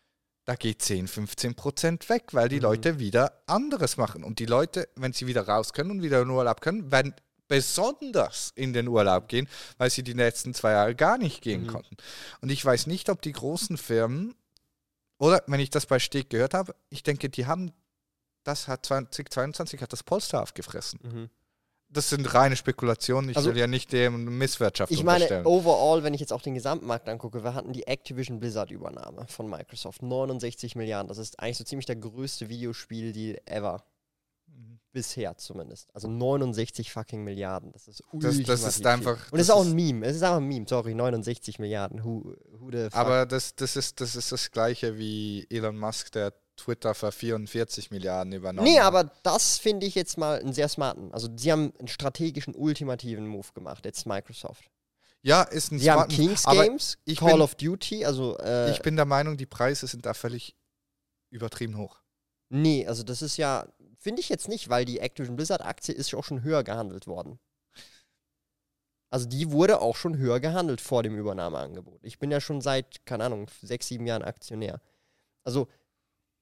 da 0.45 0.55
geht 0.55 0.81
10, 0.81 1.09
15 1.09 1.55
Prozent 1.55 2.07
weg, 2.07 2.27
weil 2.31 2.47
die 2.47 2.55
mhm. 2.55 2.61
Leute 2.61 2.99
wieder 2.99 3.43
anderes 3.47 3.97
machen. 3.97 4.23
Und 4.23 4.39
die 4.39 4.45
Leute, 4.45 4.87
wenn 4.95 5.11
sie 5.11 5.27
wieder 5.27 5.45
raus 5.45 5.73
können 5.73 5.91
und 5.91 6.03
wieder 6.03 6.21
in 6.21 6.29
Urlaub 6.29 6.61
können, 6.61 6.89
werden 6.89 7.13
besonders 7.49 8.53
in 8.55 8.71
den 8.71 8.87
Urlaub 8.87 9.27
gehen, 9.27 9.49
weil 9.77 9.89
sie 9.89 10.03
die 10.03 10.13
letzten 10.13 10.53
zwei 10.53 10.71
Jahre 10.71 10.95
gar 10.95 11.17
nicht 11.17 11.41
gehen 11.41 11.63
mhm. 11.63 11.67
konnten. 11.67 11.97
Und 12.39 12.49
ich 12.49 12.63
weiß 12.63 12.87
nicht, 12.87 13.09
ob 13.09 13.21
die 13.21 13.33
großen 13.33 13.77
Firmen, 13.77 14.35
oder 15.17 15.43
wenn 15.47 15.59
ich 15.59 15.69
das 15.69 15.85
bei 15.85 15.99
Steg 15.99 16.29
gehört 16.29 16.53
habe, 16.53 16.73
ich 16.89 17.03
denke, 17.03 17.29
die 17.29 17.45
haben, 17.45 17.73
das 18.43 18.69
hat 18.69 18.85
2022 18.85 19.81
hat 19.81 19.91
das 19.91 20.03
Polster 20.03 20.41
aufgefressen. 20.41 20.99
Mhm. 21.03 21.29
Das 21.91 22.09
sind 22.09 22.31
reine 22.35 22.55
Spekulationen. 22.55 23.31
Ich 23.31 23.37
also, 23.37 23.49
will 23.49 23.57
ja 23.57 23.65
nicht 23.65 23.91
dem 23.91 24.37
Misswirtschaft 24.37 24.91
Ich 24.91 25.03
meine, 25.03 25.43
overall, 25.43 26.03
wenn 26.03 26.13
ich 26.13 26.19
jetzt 26.19 26.31
auch 26.31 26.43
den 26.43 26.53
Gesamtmarkt 26.53 27.09
angucke, 27.09 27.43
wir 27.43 27.55
hatten 27.55 27.73
die 27.73 27.87
Activision 27.87 28.39
Blizzard-Übernahme 28.39 29.25
von 29.27 29.49
Microsoft. 29.49 30.03
69 30.03 30.75
Milliarden. 30.75 31.07
Das 31.07 31.17
ist 31.17 31.39
eigentlich 31.39 31.57
so 31.57 31.63
ziemlich 31.63 31.87
der 31.87 31.95
größte 31.95 32.47
Videospiel-Deal 32.47 33.41
ever. 33.45 33.83
Bisher 34.91 35.37
zumindest. 35.37 35.93
Also 35.93 36.07
69 36.07 36.91
fucking 36.91 37.23
Milliarden. 37.23 37.71
Das 37.71 37.87
ist 37.87 38.03
Das, 38.13 38.41
das 38.43 38.63
ist 38.63 38.85
einfach. 38.85 39.31
Und 39.31 39.39
es 39.39 39.47
ist 39.47 39.53
auch 39.53 39.63
ein 39.63 39.73
Meme. 39.73 40.05
Es 40.05 40.15
ist 40.15 40.23
auch 40.23 40.37
ein 40.37 40.47
Meme, 40.47 40.65
sorry, 40.67 40.95
69 40.95 41.59
Milliarden. 41.59 42.03
Who, 42.03 42.35
who 42.59 42.71
the 42.71 42.85
fuck? 42.85 42.95
Aber 42.95 43.25
das, 43.25 43.55
das, 43.55 43.75
ist, 43.75 44.01
das 44.01 44.15
ist 44.15 44.31
das 44.31 44.49
gleiche 44.51 44.97
wie 44.97 45.45
Elon 45.49 45.77
Musk, 45.77 46.11
der 46.11 46.33
Twitter 46.59 46.93
für 46.93 47.11
44 47.11 47.91
Milliarden 47.91 48.33
übernommen 48.33 48.67
Nee, 48.67 48.79
aber 48.79 49.05
das 49.23 49.57
finde 49.57 49.85
ich 49.85 49.95
jetzt 49.95 50.17
mal 50.17 50.39
einen 50.39 50.53
sehr 50.53 50.67
smarten. 50.67 51.13
Also 51.13 51.29
sie 51.35 51.51
haben 51.51 51.73
einen 51.79 51.87
strategischen, 51.87 52.55
ultimativen 52.55 53.27
Move 53.27 53.47
gemacht, 53.53 53.85
jetzt 53.85 54.05
Microsoft. 54.05 54.69
Ja, 55.21 55.43
ist 55.43 55.71
ein 55.71 55.79
Sie 55.79 55.91
haben 55.91 56.07
Kings 56.09 56.45
Games, 56.45 56.97
Call 57.17 57.33
bin, 57.33 57.41
of 57.41 57.55
Duty, 57.55 58.05
also. 58.05 58.37
Äh, 58.37 58.71
ich 58.71 58.81
bin 58.81 58.95
der 58.95 59.05
Meinung, 59.05 59.37
die 59.37 59.45
Preise 59.45 59.87
sind 59.87 60.05
da 60.05 60.13
völlig 60.13 60.55
übertrieben 61.29 61.77
hoch. 61.77 61.99
Nee, 62.49 62.87
also 62.87 63.03
das 63.03 63.21
ist 63.21 63.37
ja, 63.37 63.67
Finde 63.99 64.21
ich 64.21 64.29
jetzt 64.29 64.47
nicht, 64.47 64.69
weil 64.69 64.85
die 64.85 64.99
Activision 64.99 65.35
Blizzard-Aktie 65.35 65.93
ist 65.93 66.13
auch 66.15 66.23
schon 66.23 66.41
höher 66.41 66.63
gehandelt 66.63 67.05
worden. 67.05 67.37
Also 69.11 69.27
die 69.27 69.51
wurde 69.51 69.81
auch 69.81 69.95
schon 69.95 70.17
höher 70.17 70.39
gehandelt 70.39 70.81
vor 70.81 71.03
dem 71.03 71.17
Übernahmeangebot. 71.17 71.99
Ich 72.03 72.17
bin 72.17 72.31
ja 72.31 72.39
schon 72.39 72.61
seit, 72.61 73.05
keine 73.05 73.25
Ahnung, 73.25 73.47
sechs, 73.61 73.87
sieben 73.87 74.07
Jahren 74.07 74.21
Aktionär. 74.23 74.81
Also 75.43 75.67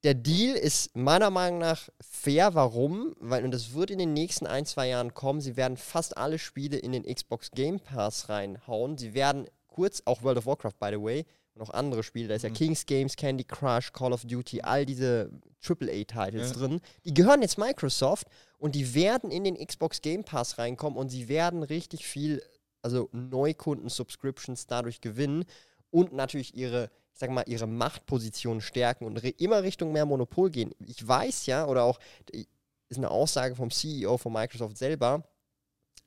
der 0.03 0.13
Deal 0.13 0.55
ist 0.55 0.95
meiner 0.95 1.31
Meinung 1.31 1.59
nach 1.59 1.89
fair. 1.99 2.53
Warum? 2.53 3.15
Weil, 3.19 3.43
und 3.43 3.51
das 3.51 3.73
wird 3.73 3.89
in 3.89 3.97
den 3.97 4.13
nächsten 4.13 4.45
ein, 4.45 4.65
zwei 4.65 4.89
Jahren 4.89 5.13
kommen, 5.15 5.41
sie 5.41 5.57
werden 5.57 5.77
fast 5.77 6.15
alle 6.17 6.37
Spiele 6.37 6.77
in 6.77 6.91
den 6.91 7.03
Xbox 7.03 7.49
Game 7.51 7.79
Pass 7.79 8.29
reinhauen. 8.29 8.97
Sie 8.97 9.15
werden 9.15 9.49
kurz, 9.67 10.03
auch 10.05 10.21
World 10.21 10.37
of 10.37 10.45
Warcraft, 10.45 10.79
by 10.79 10.89
the 10.91 11.01
way, 11.01 11.25
noch 11.55 11.71
andere 11.71 12.03
Spiele. 12.03 12.27
Da 12.27 12.35
ist 12.35 12.43
mhm. 12.43 12.49
ja 12.49 12.55
Kings 12.55 12.85
Games, 12.85 13.15
Candy 13.15 13.43
Crush, 13.43 13.91
Call 13.91 14.13
of 14.13 14.23
Duty, 14.23 14.61
all 14.61 14.85
diese 14.85 15.31
AAA-Titles 15.67 16.49
ja. 16.49 16.55
drin. 16.55 16.81
Die 17.05 17.13
gehören 17.13 17.41
jetzt 17.41 17.57
Microsoft 17.57 18.27
und 18.57 18.75
die 18.75 18.93
werden 18.93 19.31
in 19.31 19.43
den 19.43 19.55
Xbox 19.55 20.01
Game 20.01 20.23
Pass 20.23 20.57
reinkommen 20.57 20.97
und 20.97 21.09
sie 21.09 21.27
werden 21.27 21.63
richtig 21.63 22.05
viel, 22.05 22.41
also 22.81 23.09
Neukunden-Subscriptions 23.11 24.67
dadurch 24.67 25.01
gewinnen 25.01 25.45
und 25.89 26.13
natürlich 26.13 26.55
ihre, 26.55 26.89
ich 27.13 27.19
sag 27.19 27.31
mal, 27.31 27.43
ihre 27.47 27.67
Machtposition 27.67 28.61
stärken 28.61 29.05
und 29.05 29.23
immer 29.41 29.63
Richtung 29.63 29.91
mehr 29.91 30.05
Monopol 30.05 30.49
gehen. 30.49 30.71
Ich 30.85 31.05
weiß 31.05 31.45
ja, 31.45 31.65
oder 31.65 31.83
auch, 31.83 31.99
ist 32.31 32.97
eine 32.97 33.11
Aussage 33.11 33.55
vom 33.55 33.71
CEO 33.71 34.17
von 34.17 34.33
Microsoft 34.33 34.77
selber, 34.77 35.23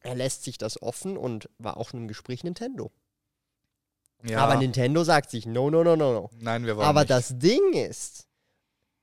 er 0.03 0.14
lässt 0.14 0.44
sich 0.44 0.59
das 0.59 0.83
offen 0.83 1.16
und 1.16 1.49
war 1.59 1.77
auch 1.77 1.90
schon 1.90 2.01
im 2.01 2.09
Gespräch 2.09 2.42
Nintendo. 2.42 2.90
Ja. 4.23 4.38
Aber 4.40 4.57
Nintendo 4.57 5.05
sagt 5.05 5.31
sich, 5.31 5.46
no, 5.46 5.70
no, 5.70 5.83
no, 5.83 5.96
no, 5.96 6.12
no. 6.12 6.31
Nein, 6.38 6.66
wir 6.66 6.77
wollen 6.77 6.87
Aber 6.87 7.01
nicht. 7.01 7.11
das 7.11 7.38
Ding 7.38 7.73
ist, 7.73 8.29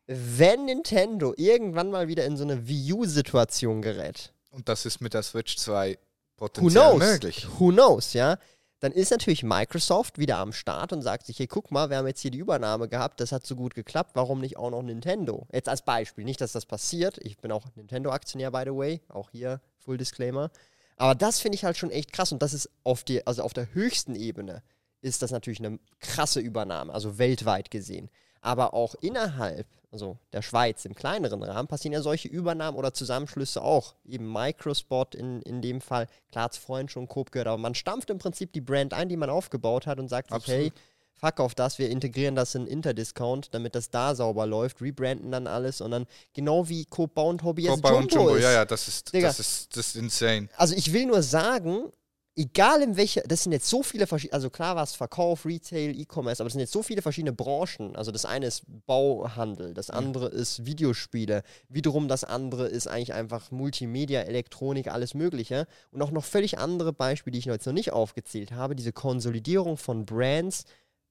wenn 0.08 0.66
Nintendo 0.66 1.34
irgendwann 1.38 1.92
mal 1.92 2.08
wieder 2.08 2.26
in 2.26 2.38
so 2.38 2.44
eine 2.44 2.68
Wii 2.68 2.94
U-Situation 2.94 3.82
gerät. 3.82 4.34
Und 4.50 4.70
das 4.70 4.86
ist 4.86 5.02
mit 5.02 5.14
der 5.14 5.24
Switch 5.24 5.58
2 5.58 5.98
potenziell 6.38 6.84
who 6.84 6.90
knows, 6.90 7.00
möglich. 7.00 7.48
Who 7.60 7.70
knows, 7.70 8.14
ja? 8.14 8.38
Dann 8.80 8.92
ist 8.92 9.12
natürlich 9.12 9.44
Microsoft 9.44 10.20
wieder 10.20 10.38
am 10.38 10.54
Start 10.54 10.94
und 10.94 11.02
sagt 11.02 11.26
sich, 11.26 11.40
hey, 11.40 11.48
guck 11.48 11.72
mal, 11.72 11.90
wir 11.90 11.98
haben 11.98 12.08
jetzt 12.08 12.22
hier 12.22 12.32
die 12.32 12.38
Übernahme 12.38 12.88
gehabt, 12.88 13.20
das 13.20 13.32
hat 13.32 13.46
so 13.46 13.56
gut 13.56 13.74
geklappt, 13.74 14.12
warum 14.14 14.40
nicht 14.40 14.58
auch 14.58 14.70
noch 14.70 14.84
Nintendo? 14.84 15.48
Jetzt 15.52 15.68
als 15.68 15.82
Beispiel, 15.82 16.24
nicht, 16.24 16.40
dass 16.42 16.52
das 16.52 16.68
passiert. 16.68 17.18
Ich 17.24 17.38
bin 17.38 17.52
auch 17.52 17.66
Nintendo-Aktionär, 17.76 18.52
by 18.52 18.64
the 18.66 18.76
way, 18.76 19.02
auch 19.10 19.32
hier 19.32 19.62
Full 19.80 19.98
Disclaimer. 19.98 20.52
Aber 20.96 21.16
das 21.16 21.40
finde 21.40 21.56
ich 21.56 21.66
halt 21.66 21.78
schon 21.78 21.90
echt 21.90 22.14
krass 22.14 22.32
und 22.32 22.42
das 22.42 22.54
ist 22.54 22.70
auf, 22.84 23.04
die, 23.04 23.26
also 23.26 23.42
auf 23.42 23.54
der 23.54 23.74
höchsten 23.74 24.16
Ebene 24.16 24.62
ist 25.02 25.22
das 25.22 25.32
natürlich 25.32 25.60
eine 25.60 25.80
krasse 26.00 26.40
Übernahme, 26.40 26.94
also 26.94 27.18
weltweit 27.18 27.72
gesehen. 27.72 28.10
Aber 28.42 28.74
auch 28.74 28.96
innerhalb, 28.96 29.68
also 29.92 30.18
der 30.34 30.42
Schweiz 30.42 30.86
im 30.86 30.96
kleineren 30.96 31.42
Rahmen, 31.44 31.68
passieren 31.68 31.94
ja 31.94 32.02
solche 32.02 32.28
Übernahmen 32.28 32.78
oder 32.78 32.94
Zusammenschlüsse 32.94 33.62
auch. 33.62 33.96
Eben 34.06 34.32
Microspot 34.32 35.16
in, 35.16 35.42
in 35.42 35.62
dem 35.62 35.82
Fall, 35.82 36.08
klar 36.32 36.46
hat 36.46 36.54
es 36.54 36.58
vorhin 36.58 36.90
schon 36.90 37.08
Coop 37.08 37.32
gehört, 37.32 37.48
aber 37.48 37.58
man 37.58 37.76
stampft 37.76 38.10
im 38.10 38.18
Prinzip 38.18 38.52
die 38.54 38.62
Brand 38.62 38.94
ein, 38.94 39.10
die 39.10 39.18
man 39.18 39.30
aufgebaut 39.30 39.88
hat 39.88 40.00
und 40.00 40.10
sagt 40.10 40.34
sich, 40.34 40.48
hey, 40.48 40.74
fuck 41.16 41.40
auf 41.40 41.56
das, 41.56 41.80
wir 41.80 41.90
integrieren 41.90 42.36
das 42.36 42.56
in 42.56 42.68
Interdiscount, 42.68 43.54
damit 43.54 43.76
das 43.76 43.90
da 43.90 44.16
sauber 44.16 44.46
läuft, 44.46 44.82
rebranden 44.82 45.32
dann 45.32 45.48
alles 45.48 45.82
und 45.82 45.92
dann 45.92 46.06
genau 46.34 46.68
wie 46.70 46.86
Coop 46.86 47.14
Bau 47.16 47.30
und 47.30 47.44
Hobby 47.44 47.66
Coop 47.66 47.82
Bau 47.82 47.98
und 47.98 48.14
Jumbo 48.14 48.36
ist. 48.36 48.44
Ja, 48.44 48.52
ja, 48.52 48.66
das 48.66 48.88
ist, 48.88 49.14
das 49.14 49.40
ist, 49.40 49.76
das 49.76 49.88
ist 49.88 49.96
insane. 49.96 50.50
Also 50.58 50.76
ich 50.76 50.94
will 50.94 51.06
nur 51.06 51.24
sagen, 51.24 51.92
egal 52.38 52.84
in 52.84 52.96
welcher, 52.98 53.22
das 53.22 53.44
sind 53.44 53.52
jetzt 53.52 53.68
so 53.68 53.82
viele 53.82 54.06
verschiedene, 54.06 54.36
also 54.36 54.50
klar 54.52 54.76
war 54.76 54.84
es 54.84 54.94
Verkauf, 54.94 55.46
Retail, 55.46 56.00
E-Commerce, 56.00 56.42
aber 56.42 56.46
das 56.46 56.54
sind 56.54 56.60
jetzt 56.60 56.72
so 56.72 56.84
viele 56.84 57.02
verschiedene 57.02 57.34
Branchen. 57.34 57.96
Also 57.96 58.12
das 58.12 58.26
eine 58.26 58.46
ist 58.46 58.64
Bauhandel, 58.86 59.74
das 59.74 59.90
andere 59.90 60.28
ist 60.28 60.66
Videospiele, 60.66 61.42
wiederum 61.68 62.08
das 62.08 62.24
andere 62.24 62.68
ist 62.68 62.88
eigentlich 62.88 63.14
einfach 63.14 63.50
Multimedia, 63.50 64.22
Elektronik, 64.22 64.88
alles 64.88 65.16
Mögliche. 65.16 65.66
Und 65.92 66.02
auch 66.04 66.12
noch 66.12 66.24
völlig 66.24 66.60
andere 66.60 66.94
Beispiele, 66.94 67.34
die 67.34 67.40
ich 67.40 67.46
jetzt 67.46 67.66
noch 67.66 67.74
nicht 67.74 67.92
aufgezählt 67.92 68.52
habe, 68.52 68.76
diese 68.76 68.94
Konsolidierung 68.94 69.76
von 69.76 70.06
Brands, 70.06 70.66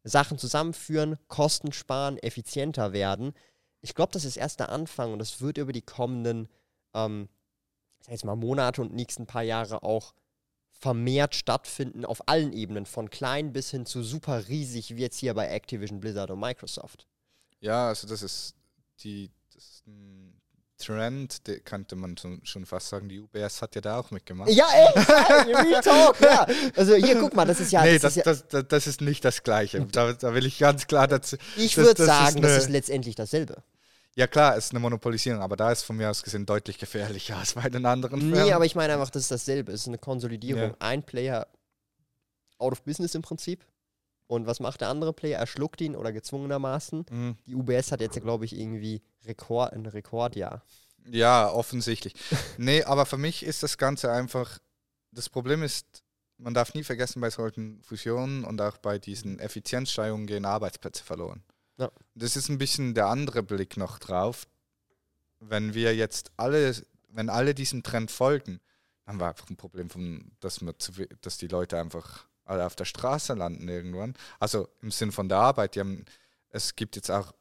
Sachen 0.04 0.38
zusammenführen, 0.38 1.18
Kosten 1.26 1.72
sparen, 1.72 2.18
effizienter 2.18 2.92
werden. 2.92 3.32
Ich 3.80 3.96
glaube, 3.96 4.12
das 4.12 4.24
ist 4.24 4.36
erst 4.36 4.60
der 4.60 4.68
Anfang 4.68 5.12
und 5.12 5.18
das 5.18 5.40
wird 5.40 5.58
über 5.58 5.72
die 5.72 5.82
kommenden, 5.82 6.48
ähm, 6.94 7.28
ich 7.98 8.06
sag 8.06 8.12
jetzt 8.12 8.24
mal, 8.24 8.36
Monate 8.36 8.80
und 8.80 8.94
nächsten 8.94 9.26
paar 9.26 9.42
Jahre 9.42 9.82
auch 9.82 10.14
vermehrt 10.78 11.34
stattfinden 11.34 12.04
auf 12.04 12.28
allen 12.28 12.52
Ebenen, 12.52 12.86
von 12.86 13.10
klein 13.10 13.52
bis 13.52 13.70
hin 13.70 13.86
zu 13.86 14.02
super 14.02 14.48
riesig, 14.48 14.96
wie 14.96 15.02
jetzt 15.02 15.18
hier 15.18 15.34
bei 15.34 15.48
Activision, 15.48 16.00
Blizzard 16.00 16.30
und 16.30 16.40
Microsoft. 16.40 17.06
Ja, 17.60 17.88
also 17.88 18.06
das 18.06 18.22
ist 18.22 18.54
die 19.02 19.30
das 19.54 19.64
ist 19.64 19.86
ein 19.86 20.36
Trend, 20.78 21.46
der 21.46 21.60
könnte 21.60 21.96
man 21.96 22.16
schon 22.42 22.66
fast 22.66 22.88
sagen, 22.88 23.08
die 23.08 23.20
UBS 23.20 23.62
hat 23.62 23.74
ja 23.74 23.80
da 23.80 23.98
auch 23.98 24.10
mitgemacht. 24.10 24.50
Ja, 24.50 24.66
ey, 24.74 25.54
Real 25.54 25.80
Talk, 25.80 26.20
ja. 26.20 26.46
Also 26.76 26.94
hier, 26.96 27.18
guck 27.18 27.34
mal, 27.34 27.46
das 27.46 27.60
ist 27.60 27.72
ja... 27.72 27.82
Nee, 27.82 27.98
das, 27.98 28.14
das, 28.14 28.16
ist, 28.16 28.52
ja 28.52 28.60
das, 28.60 28.68
das 28.68 28.86
ist 28.86 29.00
nicht 29.00 29.24
das 29.24 29.42
Gleiche. 29.42 29.86
Da, 29.90 30.12
da, 30.12 30.34
will 30.34 30.44
ich 30.44 30.58
ganz 30.58 30.86
klar 30.86 31.08
dazu... 31.08 31.36
Ich 31.56 31.78
würde 31.78 32.04
sagen, 32.04 32.42
das 32.42 32.64
ist 32.64 32.68
letztendlich 32.68 33.14
dasselbe. 33.14 33.62
Ja 34.16 34.26
klar, 34.26 34.56
es 34.56 34.66
ist 34.66 34.70
eine 34.70 34.80
Monopolisierung, 34.80 35.42
aber 35.42 35.56
da 35.56 35.70
ist 35.70 35.82
von 35.82 35.94
mir 35.94 36.10
aus 36.10 36.22
gesehen 36.22 36.46
deutlich 36.46 36.78
gefährlicher 36.78 37.36
als 37.36 37.52
bei 37.52 37.68
den 37.68 37.84
anderen 37.84 38.18
Firmen. 38.18 38.44
Nee, 38.46 38.52
aber 38.52 38.64
ich 38.64 38.74
meine 38.74 38.94
einfach, 38.94 39.10
das 39.10 39.24
ist 39.24 39.30
dasselbe. 39.30 39.72
Es 39.72 39.82
ist 39.82 39.88
eine 39.88 39.98
Konsolidierung. 39.98 40.70
Ja. 40.70 40.76
Ein 40.78 41.02
Player 41.02 41.46
out 42.56 42.72
of 42.72 42.82
business 42.82 43.14
im 43.14 43.20
Prinzip. 43.20 43.66
Und 44.26 44.46
was 44.46 44.58
macht 44.58 44.80
der 44.80 44.88
andere 44.88 45.12
Player? 45.12 45.38
Er 45.38 45.46
schluckt 45.46 45.82
ihn 45.82 45.94
oder 45.94 46.12
gezwungenermaßen. 46.12 47.04
Mhm. 47.10 47.36
Die 47.46 47.54
UBS 47.54 47.92
hat 47.92 48.00
jetzt, 48.00 48.20
glaube 48.22 48.46
ich, 48.46 48.58
irgendwie 48.58 49.02
Rekord, 49.26 49.74
ein 49.74 49.84
Rekordjahr. 49.84 50.62
Ja, 51.04 51.50
offensichtlich. 51.50 52.14
nee, 52.56 52.82
aber 52.82 53.04
für 53.04 53.18
mich 53.18 53.44
ist 53.44 53.62
das 53.62 53.76
Ganze 53.76 54.10
einfach, 54.10 54.58
das 55.12 55.28
Problem 55.28 55.62
ist, 55.62 56.02
man 56.38 56.54
darf 56.54 56.72
nie 56.72 56.84
vergessen, 56.84 57.20
bei 57.20 57.28
solchen 57.28 57.82
Fusionen 57.82 58.44
und 58.44 58.62
auch 58.62 58.78
bei 58.78 58.98
diesen 58.98 59.38
Effizienzsteigerungen 59.38 60.26
gehen 60.26 60.46
Arbeitsplätze 60.46 61.04
verloren. 61.04 61.42
Ja. 61.78 61.90
Das 62.14 62.36
ist 62.36 62.48
ein 62.48 62.58
bisschen 62.58 62.94
der 62.94 63.06
andere 63.06 63.42
Blick 63.42 63.76
noch 63.76 63.98
drauf. 63.98 64.46
Wenn 65.40 65.74
wir 65.74 65.94
jetzt 65.94 66.30
alle, 66.36 66.74
wenn 67.08 67.28
alle 67.28 67.54
diesem 67.54 67.82
Trend 67.82 68.10
folgen, 68.10 68.60
dann 69.04 69.20
war 69.20 69.28
einfach 69.30 69.48
ein 69.50 69.56
Problem, 69.56 69.90
von, 69.90 70.32
dass, 70.40 70.60
man 70.62 70.74
zu, 70.78 70.92
dass 71.20 71.38
die 71.38 71.48
Leute 71.48 71.78
einfach 71.78 72.26
alle 72.44 72.64
auf 72.64 72.76
der 72.76 72.84
Straße 72.86 73.34
landen 73.34 73.68
irgendwann. 73.68 74.14
Also 74.40 74.68
im 74.80 74.90
Sinn 74.90 75.12
von 75.12 75.28
der 75.28 75.38
Arbeit. 75.38 75.74
Die 75.74 75.80
haben, 75.80 76.04
es 76.50 76.74
gibt 76.76 76.96
jetzt 76.96 77.10
auch 77.10 77.32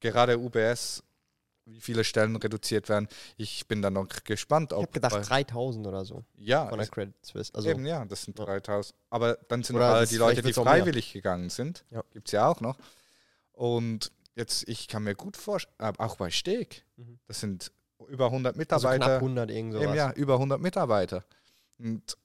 gerade 0.00 0.38
UBS 0.38 1.02
wie 1.64 1.80
viele 1.80 2.02
Stellen 2.02 2.34
reduziert 2.34 2.88
werden. 2.88 3.06
Ich 3.36 3.68
bin 3.68 3.82
dann 3.82 3.92
noch 3.92 4.08
gespannt, 4.24 4.72
Ich 4.72 4.76
ob. 4.76 4.82
habe 4.82 4.92
gedacht 4.94 5.12
bei- 5.12 5.20
3000 5.44 5.86
oder 5.86 6.04
so 6.04 6.24
ja, 6.34 6.68
von 6.68 6.76
der 6.76 6.88
Credit 6.88 7.14
Suisse. 7.24 7.54
Also, 7.54 7.68
eben, 7.68 7.86
ja, 7.86 8.04
das 8.04 8.22
sind 8.24 8.36
Ja. 8.36 8.44
3000. 8.46 8.98
Aber 9.10 9.36
dann 9.48 9.62
sind 9.62 9.76
Oder 9.76 9.94
alle 9.94 10.06
die 10.08 10.16
Leute, 10.16 10.42
die 10.42 10.52
freiwillig 10.52 11.12
gegangen 11.12 11.50
sind. 11.50 11.84
Ja. 11.90 12.02
Gibt 12.10 12.26
es 12.26 12.32
ja 12.32 12.48
auch 12.48 12.60
noch. 12.60 12.76
Und 13.52 14.10
jetzt, 14.34 14.68
ich 14.68 14.88
kann 14.88 15.04
mir 15.04 15.14
gut 15.14 15.36
vorstellen, 15.36 15.76
auch 15.98 16.16
bei 16.16 16.30
Steg, 16.30 16.84
Mhm. 16.96 17.18
das 17.26 17.40
sind 17.40 17.70
über 18.08 18.30
100 18.30 18.54
also 18.54 18.58
Mitarbeiter. 18.88 19.04
knapp 19.06 19.20
100 19.22 19.50
irgend 19.50 19.74
sowas. 19.74 19.96
ja, 19.96 20.12
über 20.12 20.38
100 20.38 20.60
Mitarbeiter. 20.60 21.24
Und 21.78 22.16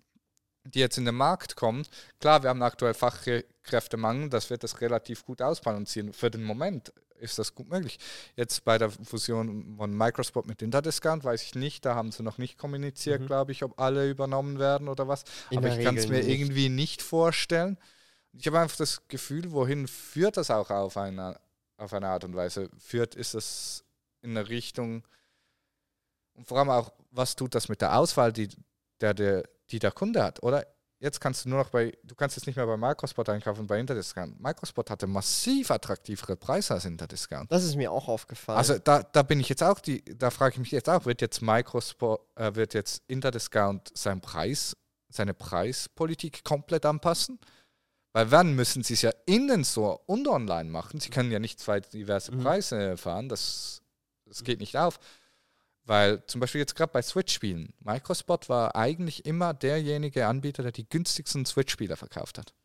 die 0.66 0.80
jetzt 0.80 0.98
in 0.98 1.06
den 1.06 1.16
Markt 1.16 1.56
kommen. 1.56 1.86
Klar, 2.20 2.44
wir 2.44 2.50
haben 2.50 2.62
aktuell 2.62 2.94
Fachkräftemangel, 2.94 4.30
das 4.30 4.50
wird 4.50 4.64
das 4.64 4.82
relativ 4.82 5.24
gut 5.26 5.42
ausbalancieren. 5.42 6.12
Für 6.14 6.30
den 6.30 6.44
Moment 6.44 6.92
ist 7.20 7.40
das 7.40 7.56
gut 7.56 7.70
möglich. 7.70 7.98
Jetzt 8.36 8.64
bei 8.66 8.78
der 8.78 8.90
Fusion 8.92 9.76
von 9.78 9.96
Microspot 9.96 10.46
mit 10.46 10.62
Interdiscount 10.62 11.24
weiß 11.24 11.42
ich 11.44 11.56
nicht, 11.56 11.86
da 11.86 11.96
haben 11.96 12.12
sie 12.12 12.22
noch 12.22 12.38
nicht 12.38 12.58
kommuniziert, 12.58 13.22
Mhm. 13.22 13.28
glaube 13.28 13.52
ich, 13.54 13.64
ob 13.64 13.80
alle 13.80 14.10
übernommen 14.10 14.60
werden 14.60 14.88
oder 14.90 15.08
was. 15.08 15.24
In 15.52 15.60
Aber 15.60 15.70
ich 15.78 15.84
kann 15.84 15.96
es 15.98 16.08
mir 16.10 16.18
nicht. 16.18 16.28
irgendwie 16.28 16.70
nicht 16.70 17.02
vorstellen. 17.02 17.78
Ich 18.34 18.46
habe 18.48 18.60
einfach 18.60 18.78
das 18.78 19.08
Gefühl, 19.08 19.52
wohin 19.52 19.88
führt 19.88 20.38
das 20.38 20.52
auch 20.52 20.70
auf 20.70 20.98
eine, 20.98 21.40
auf 21.78 21.94
eine 21.94 22.08
Art 22.08 22.24
und 22.24 22.36
Weise? 22.36 22.70
Führt 22.78 23.16
ist 23.16 23.34
es 23.34 23.84
in 24.22 24.38
eine 24.38 24.48
Richtung, 24.50 25.04
und 26.38 26.48
vor 26.48 26.60
allem 26.60 26.70
auch, 26.70 26.94
was 27.12 27.36
tut 27.36 27.56
das 27.56 27.68
mit 27.68 27.82
der 27.82 27.98
Auswahl, 27.98 28.32
die 28.32 28.50
der, 29.02 29.14
der, 29.14 29.44
die 29.72 29.80
der 29.80 29.92
Kunde 29.92 30.24
hat, 30.24 30.42
oder? 30.44 30.66
Jetzt 31.00 31.20
kannst 31.20 31.46
du 31.46 31.50
nur 31.50 31.60
noch 31.60 31.70
bei, 31.70 31.96
du 32.04 32.16
kannst 32.16 32.38
jetzt 32.38 32.48
nicht 32.48 32.56
mehr 32.56 32.66
bei 32.66 32.76
Microspot 32.76 33.30
einkaufen, 33.30 33.68
bei 33.68 33.80
Interdiscount. 33.80 34.40
Microspot 34.40 34.90
hatte 34.90 35.06
massiv 35.06 35.70
attraktivere 35.70 36.36
Preise 36.36 36.74
als 36.74 36.86
Interdiscount. 36.86 37.52
Das 37.52 37.64
ist 37.64 37.76
mir 37.76 37.92
auch 37.92 38.08
aufgefallen. 38.08 38.58
Also 38.58 38.80
da, 38.80 39.04
da 39.04 39.22
bin 39.22 39.40
ich 39.40 39.48
jetzt 39.48 39.62
auch, 39.62 39.80
die, 39.80 40.04
da 40.04 40.32
frage 40.32 40.54
ich 40.54 40.60
mich 40.60 40.72
jetzt 40.72 40.90
auch, 40.90 41.06
wird 41.06 41.22
jetzt 41.22 41.42
Microspot, 41.42 42.20
äh, 42.36 42.56
wird 42.56 42.74
jetzt 42.74 43.04
Interdiscount 43.08 43.96
seinen 43.96 44.22
Preis, 44.22 44.76
seine 45.10 45.36
Preispolitik 45.36 46.44
komplett 46.44 46.84
anpassen? 46.84 47.40
Weil 48.18 48.32
wann 48.32 48.56
müssen 48.56 48.82
sie 48.82 48.96
es 48.96 49.04
ja 49.04 49.12
in 49.28 49.48
den 49.48 49.64
Store 49.64 50.00
und 50.08 50.28
online 50.28 50.72
machen? 50.72 51.00
Sie 51.00 51.12
können 51.12 51.30
ja 51.30 51.38
nicht 51.38 51.60
zwei 51.60 51.82
diverse 51.82 52.32
Mhm. 52.32 52.42
Preise 52.42 52.98
fahren, 52.98 53.30
das, 53.30 53.84
das 54.26 54.44
geht 54.44 54.60
nicht 54.60 54.76
auf. 54.76 55.00
Weil 55.84 56.26
zum 56.26 56.42
Beispiel 56.42 56.58
jetzt 56.58 56.76
gerade 56.76 56.92
bei 56.92 57.04
Switch-Spielen, 57.04 57.76
Microspot 57.80 58.50
war 58.50 58.76
eigentlich 58.76 59.28
immer 59.28 59.54
derjenige 59.54 60.26
Anbieter, 60.26 60.64
der 60.64 60.72
die 60.72 60.90
günstigsten 60.90 61.46
Switch-Spieler 61.46 61.96
verkauft 61.96 62.40
hat. 62.40 62.56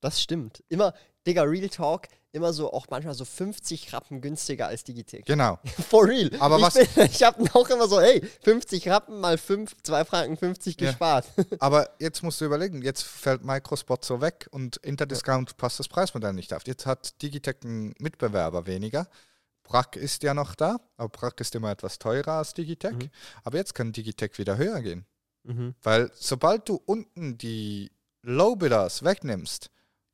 das 0.00 0.22
stimmt. 0.22 0.64
Immer, 0.70 0.94
Digga, 1.26 1.42
Real 1.42 1.68
Talk, 1.68 2.08
immer 2.32 2.52
so 2.52 2.72
auch 2.72 2.86
manchmal 2.90 3.14
so 3.14 3.24
50 3.24 3.92
Rappen 3.92 4.20
günstiger 4.20 4.66
als 4.66 4.84
Digitec. 4.84 5.24
Genau. 5.26 5.58
For 5.88 6.06
real. 6.08 6.30
Aber 6.40 6.56
ich 6.56 6.62
was- 6.62 6.74
Bin, 6.74 7.04
ich 7.04 7.22
habe 7.22 7.44
auch 7.54 7.68
immer 7.70 7.86
so, 7.86 8.00
hey, 8.00 8.22
50 8.42 8.88
Rappen 8.88 9.20
mal 9.20 9.36
5, 9.38 9.74
2 9.82 10.04
Franken 10.04 10.36
50 10.36 10.80
Ja. 10.80 10.88
gespart. 10.88 11.26
Aber 11.60 11.90
jetzt 12.00 12.22
musst 12.22 12.40
du 12.40 12.44
überlegen, 12.46 12.82
jetzt 12.82 13.02
fällt 13.02 13.44
Microspot 13.44 14.04
so 14.04 14.20
weg 14.20 14.48
und 14.50 14.78
Interdiscount 14.78 15.56
passt 15.58 15.78
das 15.78 15.88
Preismodell 15.88 16.32
nicht 16.32 16.52
auf. 16.54 16.62
Jetzt 16.66 16.86
hat 16.86 17.20
Digitec 17.22 17.58
einen 17.64 17.94
Mitbewerber 17.98 18.66
weniger. 18.66 19.06
Brack 19.64 19.94
ist 19.96 20.22
ja 20.24 20.34
noch 20.34 20.54
da, 20.56 20.78
aber 20.96 21.08
Brack 21.08 21.40
ist 21.40 21.54
immer 21.54 21.70
etwas 21.70 21.98
teurer 21.98 22.32
als 22.38 22.52
Digitec. 22.54 22.94
Mhm. 22.94 23.10
Aber 23.44 23.58
jetzt 23.58 23.74
kann 23.74 23.92
Digitec 23.92 24.36
wieder 24.38 24.56
höher 24.56 24.80
gehen. 24.80 25.06
Mhm. 25.44 25.74
Weil 25.82 26.10
sobald 26.14 26.68
du 26.68 26.80
unten 26.84 27.38
die 27.38 27.90
Low-Bidders 28.22 29.04
wegnimmst, 29.04 29.70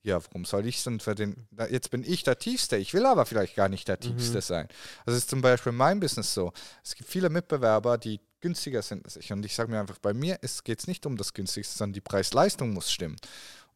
ja, 0.09 0.25
warum 0.25 0.45
soll 0.45 0.67
ich 0.67 0.83
denn 0.83 1.01
für 1.01 1.15
den, 1.15 1.47
jetzt 1.71 1.91
bin 1.91 2.03
ich 2.03 2.23
der 2.25 2.39
Tiefste, 2.39 2.77
ich 2.77 2.95
will 2.95 3.07
aber 3.07 3.27
vielleicht 3.27 3.55
gar 3.55 3.69
nicht 3.69 3.87
der 3.89 3.97
Mhm. 3.97 4.17
Tiefste 4.17 4.41
sein. 4.41 4.69
Das 5.07 5.15
ist 5.15 5.31
zum 5.31 5.41
Beispiel 5.41 5.71
in 5.71 5.77
meinem 5.77 6.01
Business 6.01 6.35
so. 6.35 6.53
Es 6.83 6.95
gibt 6.95 7.09
viele 7.09 7.29
Mitbewerber, 7.31 7.99
die 7.99 8.21
günstiger 8.41 8.83
sind 8.83 9.05
als 9.05 9.17
ich. 9.17 9.33
Und 9.33 9.45
ich 9.45 9.55
sage 9.55 9.71
mir 9.71 9.81
einfach, 9.81 9.99
bei 9.99 10.15
mir 10.15 10.39
geht 10.65 10.79
es 10.81 10.87
nicht 10.87 11.07
um 11.07 11.17
das 11.17 11.33
Günstigste, 11.35 11.77
sondern 11.77 11.95
die 11.95 12.01
Preis-Leistung 12.01 12.73
muss 12.73 12.91
stimmen. 12.91 13.17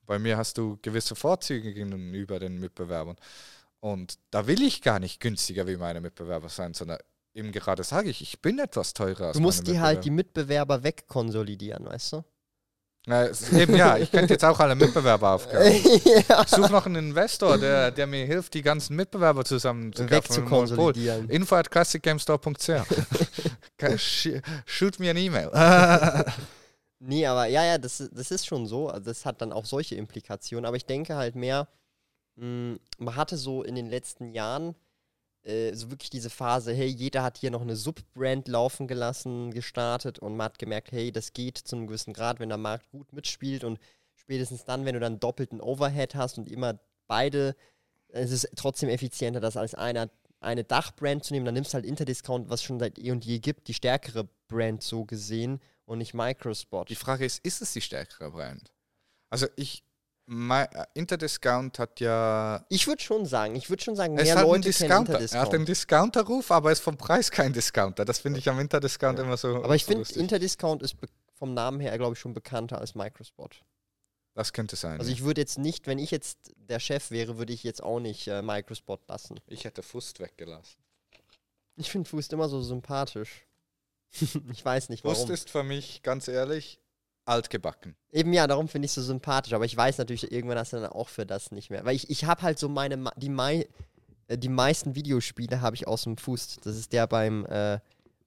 Bei 0.06 0.18
mir 0.18 0.36
hast 0.36 0.58
du 0.58 0.78
gewisse 0.82 1.14
Vorzüge 1.14 1.72
gegenüber 1.74 2.38
den 2.38 2.58
Mitbewerbern. 2.58 3.16
Und 3.80 4.18
da 4.30 4.46
will 4.46 4.62
ich 4.62 4.82
gar 4.82 4.98
nicht 5.00 5.20
günstiger 5.20 5.66
wie 5.66 5.76
meine 5.76 6.00
Mitbewerber 6.00 6.48
sein, 6.48 6.74
sondern 6.74 6.98
eben 7.34 7.50
gerade 7.50 7.82
sage 7.84 8.10
ich, 8.10 8.22
ich 8.22 8.40
bin 8.40 8.58
etwas 8.58 8.94
teurer 8.94 9.28
als 9.28 9.36
Du 9.36 9.42
musst 9.42 9.66
die 9.66 9.80
halt 9.80 10.04
die 10.04 10.10
Mitbewerber. 10.10 10.76
Mitbewerber 10.76 10.84
wegkonsolidieren, 10.84 11.86
weißt 11.86 12.12
du? 12.14 12.24
Na, 13.06 13.28
eben 13.52 13.74
ja, 13.74 13.96
ich 13.96 14.12
könnte 14.12 14.34
jetzt 14.34 14.44
auch 14.44 14.60
alle 14.60 14.76
Mitbewerber 14.76 15.30
aufkaufen. 15.32 15.62
ja. 16.28 16.42
Ich 16.42 16.50
suche 16.50 16.70
noch 16.70 16.86
einen 16.86 17.10
Investor, 17.10 17.58
der, 17.58 17.90
der 17.90 18.06
mir 18.06 18.24
hilft, 18.26 18.54
die 18.54 18.62
ganzen 18.62 18.94
Mitbewerber 18.94 19.44
zusammen 19.44 19.92
zu 19.92 20.08
Wegzukonsolidieren. 20.08 21.28
Info 21.28 21.56
at 21.56 21.68
classicgamestore.ch 21.70 22.70
Shoot 24.66 25.00
mir 25.00 25.10
eine 25.10 25.20
E-Mail. 25.20 25.50
Nee, 27.04 27.26
aber 27.26 27.46
ja, 27.46 27.64
ja, 27.64 27.78
das, 27.78 28.08
das 28.12 28.30
ist 28.30 28.46
schon 28.46 28.68
so. 28.68 28.88
Also 28.88 29.06
das 29.06 29.26
hat 29.26 29.42
dann 29.42 29.52
auch 29.52 29.64
solche 29.64 29.96
Implikationen. 29.96 30.64
Aber 30.64 30.76
ich 30.76 30.86
denke 30.86 31.16
halt 31.16 31.34
mehr, 31.34 31.66
mh, 32.36 32.76
man 32.98 33.16
hatte 33.16 33.36
so 33.36 33.64
in 33.64 33.74
den 33.74 33.90
letzten 33.90 34.30
Jahren 34.30 34.76
äh, 35.44 35.74
so 35.74 35.90
wirklich 35.90 36.10
diese 36.10 36.30
Phase, 36.30 36.72
hey, 36.72 36.86
jeder 36.86 37.22
hat 37.22 37.38
hier 37.38 37.50
noch 37.50 37.62
eine 37.62 37.76
Subbrand 37.76 38.48
laufen 38.48 38.86
gelassen, 38.86 39.50
gestartet 39.50 40.18
und 40.18 40.36
man 40.36 40.46
hat 40.46 40.58
gemerkt, 40.58 40.92
hey, 40.92 41.12
das 41.12 41.32
geht 41.32 41.58
zu 41.58 41.76
einem 41.76 41.86
gewissen 41.86 42.12
Grad, 42.12 42.40
wenn 42.40 42.48
der 42.48 42.58
Markt 42.58 42.90
gut 42.90 43.12
mitspielt 43.12 43.64
und 43.64 43.78
spätestens 44.14 44.64
dann, 44.64 44.84
wenn 44.84 44.94
du 44.94 45.00
dann 45.00 45.20
doppelten 45.20 45.60
Overhead 45.60 46.14
hast 46.14 46.38
und 46.38 46.48
immer 46.48 46.78
beide, 47.06 47.56
es 48.08 48.30
ist 48.30 48.48
trotzdem 48.56 48.88
effizienter, 48.88 49.40
das 49.40 49.56
als 49.56 49.74
einer 49.74 50.10
eine 50.42 50.64
Dachbrand 50.64 51.24
zu 51.24 51.32
nehmen, 51.32 51.46
dann 51.46 51.54
nimmst 51.54 51.72
du 51.72 51.76
halt 51.76 51.86
Interdiscount, 51.86 52.50
was 52.50 52.62
schon 52.62 52.78
seit 52.78 52.98
eh 52.98 53.12
und 53.12 53.24
je 53.24 53.38
gibt, 53.38 53.68
die 53.68 53.74
stärkere 53.74 54.28
Brand 54.48 54.82
so 54.82 55.04
gesehen 55.04 55.60
und 55.84 55.98
nicht 55.98 56.14
Microspot. 56.14 56.88
Die 56.88 56.96
Frage 56.96 57.24
ist, 57.24 57.44
ist 57.44 57.62
es 57.62 57.72
die 57.72 57.80
stärkere 57.80 58.30
Brand? 58.30 58.72
Also 59.30 59.46
ich, 59.56 59.84
mein, 60.26 60.66
äh, 60.72 60.86
Interdiscount 60.94 61.78
hat 61.78 62.00
ja 62.00 62.64
Ich 62.68 62.86
würde 62.86 63.02
schon 63.02 63.26
sagen, 63.26 63.56
ich 63.56 63.68
würde 63.68 63.82
schon 63.82 63.96
sagen, 63.96 64.16
Er 64.16 64.22
ist 64.22 64.28
mehr 64.28 64.36
halt 64.36 64.46
ein 64.46 64.50
Leute 64.50 64.70
kennen 64.72 65.04
Discounter. 65.04 65.20
Er 65.20 65.40
hat 65.40 65.54
einen. 65.54 65.66
Discounter-Ruf, 65.66 66.50
aber 66.50 66.70
er 66.70 66.72
ist 66.72 66.80
vom 66.80 66.96
Preis 66.96 67.30
kein 67.30 67.52
Discounter. 67.52 68.04
Das 68.04 68.20
finde 68.20 68.38
ich 68.38 68.48
am 68.48 68.58
Interdiscount 68.58 69.18
immer 69.18 69.36
so. 69.36 69.62
Aber 69.62 69.74
ich 69.74 69.84
so 69.84 69.92
finde. 69.92 70.08
Interdiscount 70.14 70.82
ist 70.82 70.96
vom 71.34 71.54
Namen 71.54 71.80
her, 71.80 71.96
glaube 71.98 72.14
ich, 72.14 72.20
schon 72.20 72.34
bekannter 72.34 72.78
als 72.78 72.94
Microspot. 72.94 73.62
Das 74.34 74.52
könnte 74.52 74.76
sein. 74.76 74.98
Also 74.98 75.10
ja. 75.10 75.16
ich 75.16 75.24
würde 75.24 75.40
jetzt 75.40 75.58
nicht, 75.58 75.86
wenn 75.86 75.98
ich 75.98 76.10
jetzt 76.10 76.52
der 76.56 76.80
Chef 76.80 77.10
wäre, 77.10 77.36
würde 77.36 77.52
ich 77.52 77.62
jetzt 77.64 77.82
auch 77.82 78.00
nicht 78.00 78.26
äh, 78.28 78.40
Microspot 78.40 79.06
lassen. 79.08 79.38
ich 79.46 79.64
hätte 79.64 79.82
Fust 79.82 80.20
weggelassen. 80.20 80.78
Ich 81.76 81.90
finde 81.90 82.08
Fust 82.08 82.32
immer 82.32 82.48
so 82.48 82.62
sympathisch. 82.62 83.46
ich 84.52 84.64
weiß 84.64 84.88
nicht 84.88 85.02
Fust 85.02 85.22
warum. 85.22 85.32
ist 85.32 85.50
für 85.50 85.62
mich, 85.62 86.02
ganz 86.02 86.28
ehrlich, 86.28 86.81
altgebacken. 87.24 87.96
Eben 88.10 88.32
ja, 88.32 88.46
darum 88.46 88.68
finde 88.68 88.86
ich 88.86 88.90
es 88.90 88.94
so 88.96 89.02
sympathisch. 89.02 89.52
Aber 89.52 89.64
ich 89.64 89.76
weiß 89.76 89.98
natürlich, 89.98 90.30
irgendwann 90.32 90.58
hast 90.58 90.72
du 90.72 90.78
dann 90.78 90.90
auch 90.90 91.08
für 91.08 91.26
das 91.26 91.52
nicht 91.52 91.70
mehr. 91.70 91.84
Weil 91.84 91.96
ich, 91.96 92.10
ich 92.10 92.24
habe 92.24 92.42
halt 92.42 92.58
so 92.58 92.68
meine, 92.68 93.10
die, 93.16 93.28
Mai, 93.28 93.68
äh, 94.28 94.38
die 94.38 94.48
meisten 94.48 94.94
Videospiele 94.94 95.60
habe 95.60 95.76
ich 95.76 95.86
aus 95.86 96.04
dem 96.04 96.16
Fuß. 96.16 96.58
Das 96.62 96.76
ist 96.76 96.92
der 96.92 97.06
beim, 97.06 97.46
äh, 97.46 97.78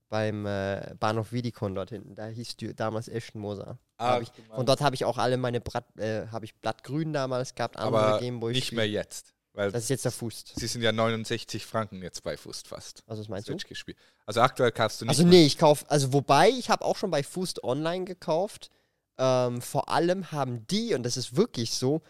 beim 0.10 0.46
äh, 0.46 0.96
Bahnhof 1.00 1.32
Vidikon 1.32 1.76
dort 1.76 1.90
hinten. 1.90 2.16
Da 2.16 2.28
hieß 2.28 2.58
die 2.58 2.74
damals 2.74 3.08
Eschenmoser. 3.08 3.78
Ich, 4.22 4.30
und 4.50 4.68
dort 4.68 4.82
habe 4.82 4.94
ich 4.94 5.06
auch 5.06 5.18
alle 5.18 5.38
meine 5.38 5.62
Brat, 5.62 5.86
äh, 5.98 6.28
habe 6.28 6.44
ich 6.44 6.54
Blattgrün 6.56 7.14
damals 7.14 7.56
gehabt, 7.56 7.78
andere 7.78 8.16
aber 8.18 8.52
nicht 8.52 8.74
mehr 8.74 8.90
jetzt. 8.90 9.36
Weil 9.56 9.72
Das 9.72 9.84
ist 9.84 9.90
jetzt 9.90 10.04
der 10.04 10.12
Fuß. 10.12 10.44
sie 10.54 10.68
sind 10.68 10.82
ja 10.82 10.92
69 10.92 11.66
Franken 11.66 12.02
jetzt 12.02 12.22
bei 12.24 12.36
Fust 12.36 12.68
fast. 12.68 13.04
Also 13.08 13.22
was 13.22 13.30
meinst 13.30 13.48
du? 13.48 13.54
Switch 13.54 13.68
gespielt. 13.68 13.98
Also 14.26 14.42
aktuell 14.42 14.74
kaufst 14.74 15.00
du 15.00 15.06
nicht. 15.06 15.12
Also 15.12 15.24
nee, 15.24 15.46
ich 15.46 15.58
kaufe, 15.58 15.90
also 15.90 16.12
wobei, 16.12 16.50
ich 16.50 16.70
habe 16.70 16.84
auch 16.84 16.98
schon 16.98 17.10
bei 17.10 17.24
Fust 17.24 17.64
Online 17.64 18.04
gekauft. 18.04 18.70
Ähm, 19.18 19.62
vor 19.62 19.90
allem 19.90 20.32
haben 20.32 20.68
die, 20.68 20.94
und 20.94 21.04
das 21.04 21.18
ist 21.18 21.36
wirklich 21.36 21.72
so, 21.72 22.02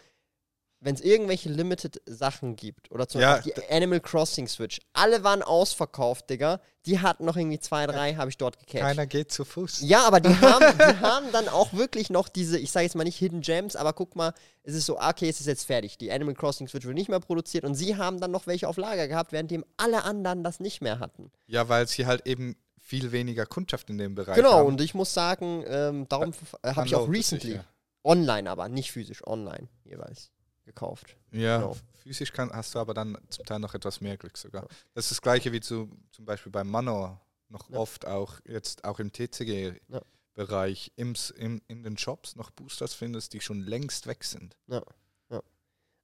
wenn 0.80 0.94
es 0.94 1.00
irgendwelche 1.00 1.48
Limited 1.48 2.02
Sachen 2.06 2.54
gibt, 2.54 2.90
oder 2.92 3.08
zum 3.08 3.20
Ja, 3.20 3.36
Beispiel 3.36 3.54
die 3.56 3.74
Animal 3.74 4.00
Crossing 4.00 4.46
Switch, 4.46 4.78
alle 4.92 5.24
waren 5.24 5.42
ausverkauft, 5.42 6.28
Digga. 6.28 6.60
Die 6.84 7.00
hatten 7.00 7.24
noch 7.24 7.36
irgendwie 7.36 7.58
zwei, 7.58 7.86
drei, 7.86 8.14
habe 8.14 8.30
ich 8.30 8.36
dort 8.36 8.58
gecatcht. 8.58 8.82
Keiner 8.84 9.06
geht 9.06 9.32
zu 9.32 9.44
Fuß. 9.44 9.80
Ja, 9.80 10.06
aber 10.06 10.20
die 10.20 10.28
haben, 10.40 10.78
die 10.78 11.00
haben 11.00 11.32
dann 11.32 11.48
auch 11.48 11.72
wirklich 11.72 12.10
noch 12.10 12.28
diese, 12.28 12.58
ich 12.58 12.70
sage 12.70 12.84
jetzt 12.84 12.94
mal 12.94 13.04
nicht 13.04 13.16
Hidden 13.16 13.40
Gems, 13.40 13.74
aber 13.74 13.94
guck 13.94 14.14
mal, 14.16 14.34
es 14.62 14.74
ist 14.74 14.86
so, 14.86 15.00
okay, 15.00 15.28
es 15.28 15.40
ist 15.40 15.46
jetzt 15.46 15.64
fertig. 15.64 15.96
Die 15.98 16.12
Animal 16.12 16.34
Crossing 16.34 16.68
Switch 16.68 16.84
wird 16.84 16.94
nicht 16.94 17.08
mehr 17.08 17.20
produziert 17.20 17.64
und 17.64 17.74
sie 17.74 17.96
haben 17.96 18.20
dann 18.20 18.30
noch 18.30 18.46
welche 18.46 18.68
auf 18.68 18.76
Lager 18.76 19.08
gehabt, 19.08 19.32
währenddem 19.32 19.64
alle 19.78 20.04
anderen 20.04 20.44
das 20.44 20.60
nicht 20.60 20.82
mehr 20.82 21.00
hatten. 21.00 21.32
Ja, 21.46 21.68
weil 21.68 21.88
sie 21.88 22.06
halt 22.06 22.26
eben 22.26 22.54
viel 22.86 23.10
weniger 23.10 23.46
Kundschaft 23.46 23.90
in 23.90 23.98
dem 23.98 24.14
Bereich 24.14 24.36
Genau, 24.36 24.52
haben. 24.58 24.66
und 24.68 24.80
ich 24.80 24.94
muss 24.94 25.12
sagen, 25.12 25.64
ähm, 25.66 26.08
darum 26.08 26.30
äh, 26.62 26.68
habe 26.68 26.74
Dann 26.76 26.86
ich 26.86 26.94
auch 26.94 27.00
es 27.00 27.06
sich, 27.06 27.16
recently, 27.16 27.54
ja. 27.56 27.64
online 28.04 28.48
aber, 28.48 28.68
nicht 28.68 28.92
physisch, 28.92 29.26
online 29.26 29.68
jeweils 29.84 30.30
gekauft. 30.64 31.16
Ja, 31.32 31.58
Genau. 31.58 31.76
physisch 32.02 32.32
kann, 32.32 32.50
hast 32.52 32.74
du 32.74 32.78
aber 32.78 32.94
dann 32.94 33.18
zum 33.28 33.44
Teil 33.44 33.58
noch 33.58 33.74
etwas 33.74 34.00
mehr 34.00 34.16
Glück 34.16 34.36
sogar. 34.38 34.66
Das 34.94 35.06
ist 35.06 35.10
das 35.10 35.20
gleiche 35.22 35.50
wie 35.52 35.60
zu, 35.60 35.90
zum 36.12 36.24
Beispiel 36.24 36.52
beim 36.52 36.68
Manor 36.70 37.20
noch 37.48 37.68
Ja. 37.70 37.76
oft 37.78 38.06
auch 38.06 38.38
jetzt 38.44 38.84
auch 38.84 39.00
im 39.00 39.12
TCG-Bereich 39.12 40.92
im, 40.96 41.12
S- 41.12 41.30
im, 41.30 41.60
in 41.68 41.82
den 41.82 41.98
Shops 41.98 42.36
noch 42.36 42.50
Boosters 42.50 42.94
findest, 42.94 43.32
die 43.32 43.40
schon 43.40 43.60
längst 43.60 44.06
weg 44.06 44.22
sind. 44.24 44.56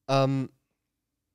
Ähm, 0.08 0.50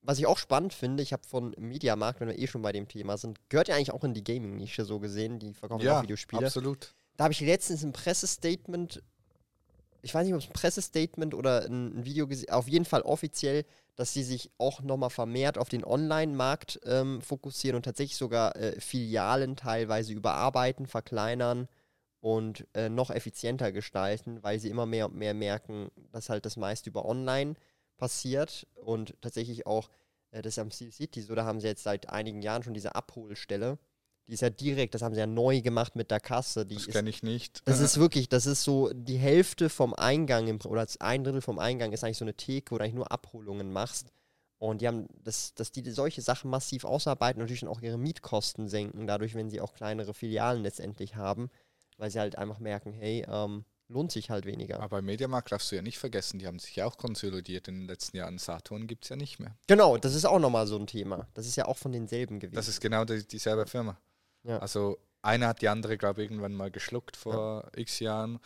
was 0.07 0.19
ich 0.19 0.25
auch 0.25 0.37
spannend 0.37 0.73
finde, 0.73 1.03
ich 1.03 1.11
habe 1.11 1.23
von 1.27 1.53
Mediamarkt, 1.59 2.21
wenn 2.21 2.29
wir 2.29 2.39
eh 2.39 2.47
schon 2.47 2.61
bei 2.61 2.71
dem 2.71 2.87
Thema 2.87 3.17
sind, 3.17 3.39
gehört 3.49 3.67
ja 3.67 3.75
eigentlich 3.75 3.91
auch 3.91 4.05
in 4.05 4.13
die 4.13 4.23
Gaming-Nische 4.23 4.85
so 4.85 4.99
gesehen, 4.99 5.37
die 5.37 5.53
verkaufen 5.53 5.83
Ja, 5.83 5.99
auch 5.99 6.03
Videospiele. 6.03 6.45
absolut. 6.45 6.93
Da 7.17 7.25
habe 7.25 7.33
ich 7.33 7.41
letztens 7.41 7.83
ein 7.83 7.91
Pressestatement, 7.91 9.03
ich 10.01 10.13
weiß 10.15 10.25
nicht, 10.25 10.33
ob 10.33 10.39
es 10.39 10.47
ein 10.47 10.53
Pressestatement 10.53 11.33
oder 11.33 11.65
ein, 11.65 11.99
ein 11.99 12.05
Video 12.05 12.25
gesehen, 12.25 12.51
auf 12.51 12.69
jeden 12.69 12.85
Fall 12.85 13.01
offiziell, 13.01 13.65
dass 13.97 14.13
sie 14.13 14.23
sich 14.23 14.49
auch 14.57 14.81
nochmal 14.81 15.09
vermehrt 15.09 15.57
auf 15.57 15.67
den 15.67 15.83
Online-Markt 15.83 16.79
ähm, 16.85 17.21
fokussieren 17.21 17.75
und 17.75 17.83
tatsächlich 17.83 18.15
sogar 18.15 18.55
äh, 18.55 18.79
Filialen 18.79 19.57
teilweise 19.57 20.13
überarbeiten, 20.13 20.87
verkleinern 20.87 21.67
und 22.21 22.65
äh, 22.75 22.87
noch 22.87 23.09
effizienter 23.11 23.73
gestalten, 23.73 24.41
weil 24.41 24.59
sie 24.59 24.69
immer 24.69 24.85
mehr 24.85 25.07
und 25.07 25.15
mehr 25.15 25.33
merken, 25.33 25.89
dass 26.13 26.29
halt 26.29 26.45
das 26.45 26.55
meiste 26.55 26.89
über 26.89 27.03
Online 27.05 27.55
passiert 27.97 28.67
und 28.75 29.15
tatsächlich 29.21 29.65
auch, 29.65 29.89
äh, 30.31 30.41
das 30.41 30.53
ist 30.53 30.59
am 30.59 30.71
Steel 30.71 30.91
City 30.91 31.21
so, 31.21 31.35
da 31.35 31.45
haben 31.45 31.59
sie 31.59 31.67
jetzt 31.67 31.83
seit 31.83 32.09
einigen 32.09 32.41
Jahren 32.41 32.63
schon 32.63 32.73
diese 32.73 32.95
Abholstelle. 32.95 33.77
Die 34.27 34.33
ist 34.33 34.41
ja 34.41 34.49
direkt, 34.49 34.93
das 34.93 35.01
haben 35.01 35.13
sie 35.13 35.21
ja 35.21 35.27
neu 35.27 35.61
gemacht 35.61 35.95
mit 35.95 36.11
der 36.11 36.19
Kasse. 36.19 36.65
Die 36.65 36.75
Das 36.75 36.87
kenne 36.87 37.09
ich 37.09 37.23
nicht. 37.23 37.61
das 37.65 37.79
ist 37.79 37.97
wirklich, 37.97 38.27
das 38.27 38.45
ist 38.45 38.63
so 38.63 38.91
die 38.93 39.17
Hälfte 39.17 39.69
vom 39.69 39.93
Eingang 39.93 40.47
im, 40.47 40.59
oder 40.65 40.85
ein 40.99 41.23
Drittel 41.23 41.41
vom 41.41 41.59
Eingang 41.59 41.93
ist 41.93 42.03
eigentlich 42.03 42.17
so 42.17 42.25
eine 42.25 42.33
Theke, 42.33 42.71
wo 42.71 42.77
du 42.77 42.83
eigentlich 42.83 42.95
nur 42.95 43.11
Abholungen 43.11 43.71
machst. 43.71 44.11
Und 44.59 44.81
die 44.81 44.87
haben, 44.87 45.07
das, 45.23 45.53
dass 45.53 45.71
die 45.71 45.89
solche 45.91 46.21
Sachen 46.21 46.49
massiv 46.49 46.83
ausarbeiten, 46.83 47.39
natürlich 47.39 47.61
dann 47.61 47.69
auch 47.69 47.81
ihre 47.81 47.97
Mietkosten 47.97 48.67
senken, 48.67 49.07
dadurch, 49.07 49.35
wenn 49.35 49.49
sie 49.49 49.61
auch 49.61 49.73
kleinere 49.73 50.13
Filialen 50.13 50.63
letztendlich 50.63 51.15
haben, 51.15 51.49
weil 51.97 52.09
sie 52.09 52.19
halt 52.19 52.37
einfach 52.37 52.59
merken, 52.59 52.91
hey, 52.91 53.25
ähm, 53.29 53.65
lohnt 53.89 54.11
sich 54.11 54.29
halt 54.29 54.45
weniger. 54.45 54.77
Aber 54.77 54.97
bei 54.97 55.01
Mediamarkt 55.01 55.51
darfst 55.51 55.71
du 55.71 55.75
ja 55.75 55.81
nicht 55.81 55.97
vergessen, 55.97 56.39
die 56.39 56.47
haben 56.47 56.59
sich 56.59 56.75
ja 56.75 56.85
auch 56.85 56.97
konsolidiert 56.97 57.67
in 57.67 57.79
den 57.79 57.87
letzten 57.87 58.17
Jahren. 58.17 58.37
Saturn 58.37 58.87
gibt 58.87 59.05
es 59.05 59.09
ja 59.09 59.15
nicht 59.15 59.39
mehr. 59.39 59.55
Genau, 59.67 59.97
das 59.97 60.13
ist 60.13 60.25
auch 60.25 60.39
nochmal 60.39 60.67
so 60.67 60.77
ein 60.77 60.87
Thema. 60.87 61.27
Das 61.33 61.47
ist 61.47 61.55
ja 61.55 61.65
auch 61.65 61.77
von 61.77 61.91
denselben 61.91 62.39
gewesen. 62.39 62.55
Das 62.55 62.67
ist 62.67 62.81
genau 62.81 63.05
die, 63.05 63.25
dieselbe 63.25 63.65
Firma. 63.65 63.97
Ja. 64.43 64.59
Also 64.59 64.97
eine 65.21 65.47
hat 65.47 65.61
die 65.61 65.69
andere, 65.69 65.97
glaube 65.97 66.21
ich, 66.21 66.29
irgendwann 66.29 66.53
mal 66.53 66.71
geschluckt 66.71 67.17
vor 67.17 67.69
x 67.75 67.99
Jahren. 67.99 68.39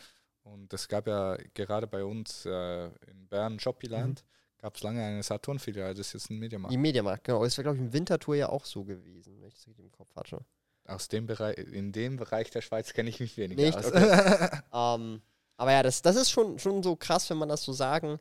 Und 0.44 0.72
es 0.72 0.88
gab 0.88 1.06
ja 1.06 1.36
gerade 1.54 1.86
bei 1.86 2.04
uns 2.04 2.44
äh, 2.46 2.86
in 2.86 3.28
Bern, 3.28 3.60
Shoppyland, 3.60 4.24
gab 4.58 4.76
es 4.76 4.82
lange 4.82 5.02
eine 5.04 5.22
Saturn-Filiale, 5.22 5.94
das 5.94 6.08
ist 6.08 6.12
jetzt 6.14 6.30
ein 6.30 6.38
Mediamarkt. 6.38 6.72
die 6.72 6.78
Mediamarkt, 6.78 7.24
genau. 7.24 7.44
Das 7.44 7.56
war, 7.58 7.62
glaube 7.62 7.76
ich, 7.78 7.82
im 7.82 7.92
Wintertour 7.92 8.34
ja 8.34 8.48
auch 8.48 8.64
so 8.64 8.84
gewesen, 8.84 9.40
wenn 9.40 9.48
ich 9.48 9.54
das 9.54 9.66
richtig 9.66 9.84
im 9.84 9.92
Kopf 9.92 10.14
hatte. 10.16 10.44
Aus 10.84 11.06
dem 11.06 11.26
Bereich, 11.26 11.58
in 11.58 11.92
dem 11.92 12.16
Bereich 12.16 12.50
der 12.50 12.60
Schweiz 12.60 12.92
kenne 12.92 13.08
ich 13.10 13.20
mich 13.20 13.36
weniger 13.36 13.62
Nicht? 13.62 13.78
aus. 13.78 13.86
Okay. 13.86 14.48
Ähm, 14.74 15.22
aber 15.62 15.70
ja, 15.70 15.84
das, 15.84 16.02
das 16.02 16.16
ist 16.16 16.28
schon, 16.32 16.58
schon 16.58 16.82
so 16.82 16.96
krass, 16.96 17.30
wenn 17.30 17.38
man 17.38 17.48
das 17.48 17.62
so 17.62 17.72
sagen 17.72 18.18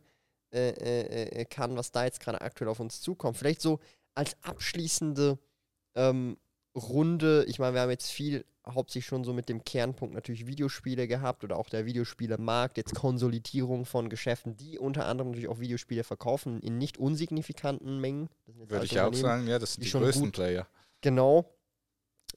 äh, 0.54 0.70
äh, 0.70 1.42
äh, 1.42 1.46
kann, 1.46 1.76
was 1.76 1.92
da 1.92 2.06
jetzt 2.06 2.20
gerade 2.20 2.39
aktuell 2.39 2.70
auf 2.70 2.80
uns 2.80 3.02
zukommt. 3.02 3.36
Vielleicht 3.36 3.62
so 3.62 3.80
als 4.14 4.38
abschließende 4.44 5.39
ähm, 5.96 6.38
Runde, 6.76 7.44
ich 7.48 7.58
meine, 7.58 7.74
wir 7.74 7.82
haben 7.82 7.89
jetzt 7.89 8.12
viel 8.12 8.46
hauptsächlich 8.68 9.08
schon 9.08 9.24
so 9.24 9.34
mit 9.34 9.50
dem 9.50 9.64
Kernpunkt 9.64 10.14
natürlich 10.14 10.46
Videospiele 10.46 11.08
gehabt 11.08 11.44
oder 11.44 11.58
auch 11.58 11.68
der 11.68 11.88
Videospielemarkt, 11.88 12.78
jetzt 12.78 12.94
Konsolidierung 12.94 13.86
von 13.86 14.10
Geschäften, 14.10 14.56
die 14.56 14.78
unter 14.78 15.08
anderem 15.08 15.32
natürlich 15.32 15.50
auch 15.50 15.60
Videospiele 15.60 16.04
verkaufen 16.04 16.62
in 16.62 16.78
nicht 16.78 17.00
unsignifikanten 17.00 18.00
Mengen. 18.00 18.30
Das 18.46 18.54
sind 18.54 18.62
jetzt 18.62 18.70
Würde 18.70 18.86
ich 18.86 19.00
auch 19.00 19.14
sagen, 19.16 19.48
ja, 19.48 19.58
das 19.58 19.74
sind 19.74 19.82
die 19.82 19.86
die, 19.86 19.89
schon 19.89 20.04
größten 20.04 20.26
gut- 20.26 20.34
Player. 20.34 20.68
Genau. 21.02 21.50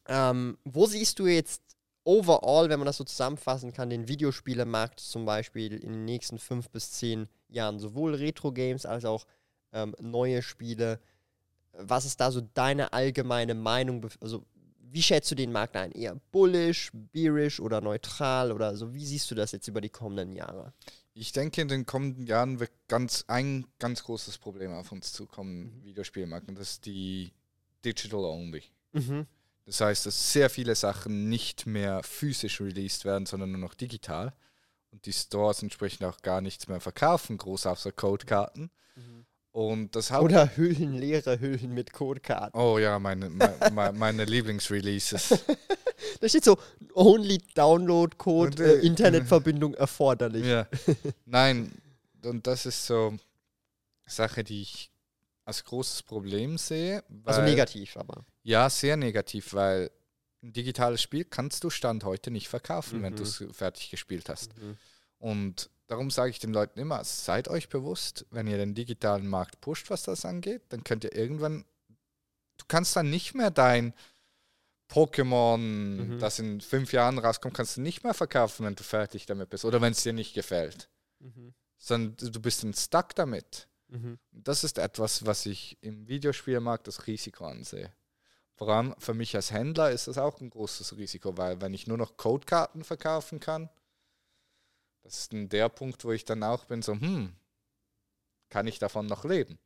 Ähm, 0.09 0.57
wo 0.65 0.87
siehst 0.87 1.19
du 1.19 1.27
jetzt 1.27 1.63
overall, 2.05 2.69
wenn 2.69 2.79
man 2.79 2.87
das 2.87 2.99
so 2.99 3.05
zusammenfassen 3.05 3.73
kann, 3.73 3.91
den 3.91 4.09
Videospielemarkt 4.09 5.01
zum 5.01 5.25
Beispiel 5.25 5.73
in 5.75 5.93
den 5.93 6.05
nächsten 6.05 6.39
fünf 6.39 6.71
bis 6.71 6.93
zehn 6.93 7.29
Jahren? 7.49 7.79
Sowohl 7.79 8.15
Retro-Games 8.15 8.87
als 8.87 9.05
auch 9.05 9.27
ähm, 9.73 9.95
neue 10.01 10.43
Spiele. 10.43 11.01
Was 11.73 12.05
ist 12.05 12.21
da 12.21 12.31
so 12.31 12.41
deine 12.41 12.93
allgemeine 12.93 13.55
Meinung? 13.55 14.07
Also, 14.21 14.45
wie 14.79 15.03
schätzt 15.03 15.31
du 15.31 15.35
den 15.35 15.51
Markt 15.51 15.75
ein? 15.77 15.91
Eher 15.91 16.15
bullish, 16.31 16.93
bearish 17.13 17.59
oder 17.59 17.81
neutral 17.81 18.53
oder 18.53 18.77
so? 18.77 18.95
Wie 18.95 19.05
siehst 19.05 19.29
du 19.31 19.35
das 19.35 19.51
jetzt 19.51 19.67
über 19.67 19.81
die 19.81 19.89
kommenden 19.89 20.33
Jahre? 20.33 20.73
Ich 21.15 21.33
denke, 21.33 21.63
in 21.63 21.69
den 21.69 21.85
kommenden 21.85 22.27
Jahren 22.27 22.61
wird 22.61 22.71
ganz 22.87 23.25
ein 23.27 23.67
ganz 23.81 24.05
großes 24.05 24.39
Problem 24.39 24.73
auf 24.73 24.93
uns 24.93 25.13
zukommen, 25.13 25.81
Mhm. 25.81 25.85
Videospielmarkt, 25.85 26.49
und 26.49 26.59
das 26.59 26.73
ist 26.73 26.87
die 26.87 27.33
Digital 27.85 28.25
Only. 28.25 28.63
Mhm. 28.93 29.27
Das 29.67 29.81
heißt, 29.81 30.07
dass 30.07 30.33
sehr 30.33 30.51
viele 30.51 30.75
Sachen 30.75 31.29
nicht 31.29 31.67
mehr 31.67 32.03
physisch 32.03 32.61
released 32.61 33.05
werden, 33.05 33.27
sondern 33.27 33.51
nur 33.53 33.61
noch 33.61 33.75
digital. 33.75 34.35
Und 34.91 35.07
die 35.07 35.13
Stores 35.13 35.63
entsprechend 35.63 36.05
auch 36.05 36.21
gar 36.23 36.41
nichts 36.41 36.69
mehr 36.69 36.81
verkaufen, 36.81 37.39
groß 37.39 37.67
außer 37.67 37.93
Codekarten. 37.93 38.71
Und 39.55 39.95
das 39.95 40.11
Haupt 40.11 40.25
Oder 40.25 40.57
Hüllen, 40.57 40.95
leere 40.95 41.39
Hüllen 41.39 41.75
mit 41.75 41.93
Codekarten. 41.93 42.59
Oh 42.59 42.77
ja, 42.79 42.99
meine, 42.99 43.31
meine, 43.31 43.93
meine 43.93 44.25
Lieblingsreleases. 44.25 45.45
Da 46.21 46.29
steht 46.29 46.45
so, 46.45 46.59
only 46.95 47.39
Download-Code, 47.55 48.63
äh, 48.63 48.75
äh, 48.79 48.87
Internetverbindung 48.87 49.75
erforderlich. 49.75 50.45
ja. 50.45 50.67
Nein, 51.25 51.71
und 52.25 52.47
das 52.47 52.67
ist 52.67 52.85
so 52.87 53.17
Sache, 54.05 54.43
die 54.43 54.63
ich 54.63 54.91
als 55.45 55.65
großes 55.65 56.03
Problem 56.03 56.57
sehe. 56.59 57.05
Also 57.25 57.43
negativ, 57.43 57.97
aber. 57.97 58.25
Ja, 58.43 58.69
sehr 58.71 58.97
negativ, 58.97 59.53
weil 59.55 59.91
ein 60.43 60.53
digitales 60.53 61.01
Spiel 61.03 61.25
kannst 61.25 61.65
du 61.65 61.71
Stand 61.71 62.05
heute 62.05 62.31
nicht 62.31 62.49
verkaufen, 62.49 63.03
wenn 63.03 63.13
Mhm. 63.15 63.17
du 63.17 63.23
es 63.25 63.45
fertig 63.53 63.91
gespielt 63.91 64.29
hast. 64.29 64.53
Und 65.19 65.71
darum 65.87 66.11
sage 66.11 66.31
ich 66.31 66.39
den 66.39 66.53
Leuten 66.53 66.79
immer, 66.81 67.03
seid 67.05 67.49
euch 67.49 67.69
bewusst, 67.69 68.27
wenn 68.31 68.47
ihr 68.47 68.59
den 68.59 68.75
digitalen 68.75 69.27
Markt 69.27 69.61
pusht, 69.61 69.91
was 69.91 70.03
das 70.03 70.25
angeht, 70.25 70.63
dann 70.71 70.85
könnt 70.85 71.05
ihr 71.05 71.15
irgendwann, 71.15 71.65
du 72.59 72.65
kannst 72.69 72.95
dann 72.97 73.11
nicht 73.11 73.35
mehr 73.35 73.51
dein 73.51 73.95
Pokémon, 74.91 75.57
Mhm. 75.59 76.19
das 76.21 76.39
in 76.39 76.61
fünf 76.61 76.93
Jahren 76.93 77.19
rauskommt, 77.19 77.55
kannst 77.55 77.77
du 77.77 77.81
nicht 77.81 78.05
mehr 78.05 78.15
verkaufen, 78.15 78.67
wenn 78.67 78.75
du 78.75 78.83
fertig 78.83 79.27
damit 79.27 79.49
bist 79.51 79.65
oder 79.65 79.81
wenn 79.81 79.93
es 79.93 80.03
dir 80.03 80.13
nicht 80.13 80.35
gefällt. 80.35 80.89
Mhm. 81.21 81.55
Sondern 81.79 82.17
du 82.33 82.41
bist 82.41 82.63
dann 82.63 82.75
stuck 82.75 83.15
damit. 83.15 83.67
Mhm. 83.95 84.19
Das 84.33 84.65
ist 84.65 84.79
etwas, 84.79 85.25
was 85.25 85.47
ich 85.47 85.79
im 85.81 86.09
Videospielmarkt 86.09 86.89
das 86.89 87.07
Risiko 87.07 87.47
ansehe. 87.47 87.93
Vor 88.55 88.69
allem 88.69 88.95
für 88.99 89.15
mich 89.15 89.35
als 89.37 89.51
Händler 89.51 89.91
ist 89.91 90.09
das 90.09 90.19
auch 90.19 90.41
ein 90.41 90.51
großes 90.51 90.97
Risiko, 90.97 91.37
weil 91.37 91.61
wenn 91.61 91.75
ich 91.75 91.87
nur 91.87 91.99
noch 91.99 92.17
Codekarten 92.17 92.85
verkaufen 92.85 93.41
kann, 93.41 93.69
das 95.03 95.19
ist 95.19 95.33
dann 95.33 95.49
der 95.49 95.69
Punkt, 95.69 96.05
wo 96.05 96.13
ich 96.13 96.25
dann 96.25 96.43
auch 96.43 96.65
bin, 96.65 96.83
so, 96.83 96.93
hm, 96.93 97.35
kann 98.49 98.67
ich 98.67 98.79
davon 98.79 99.07
noch 99.07 99.25
leben? 99.25 99.59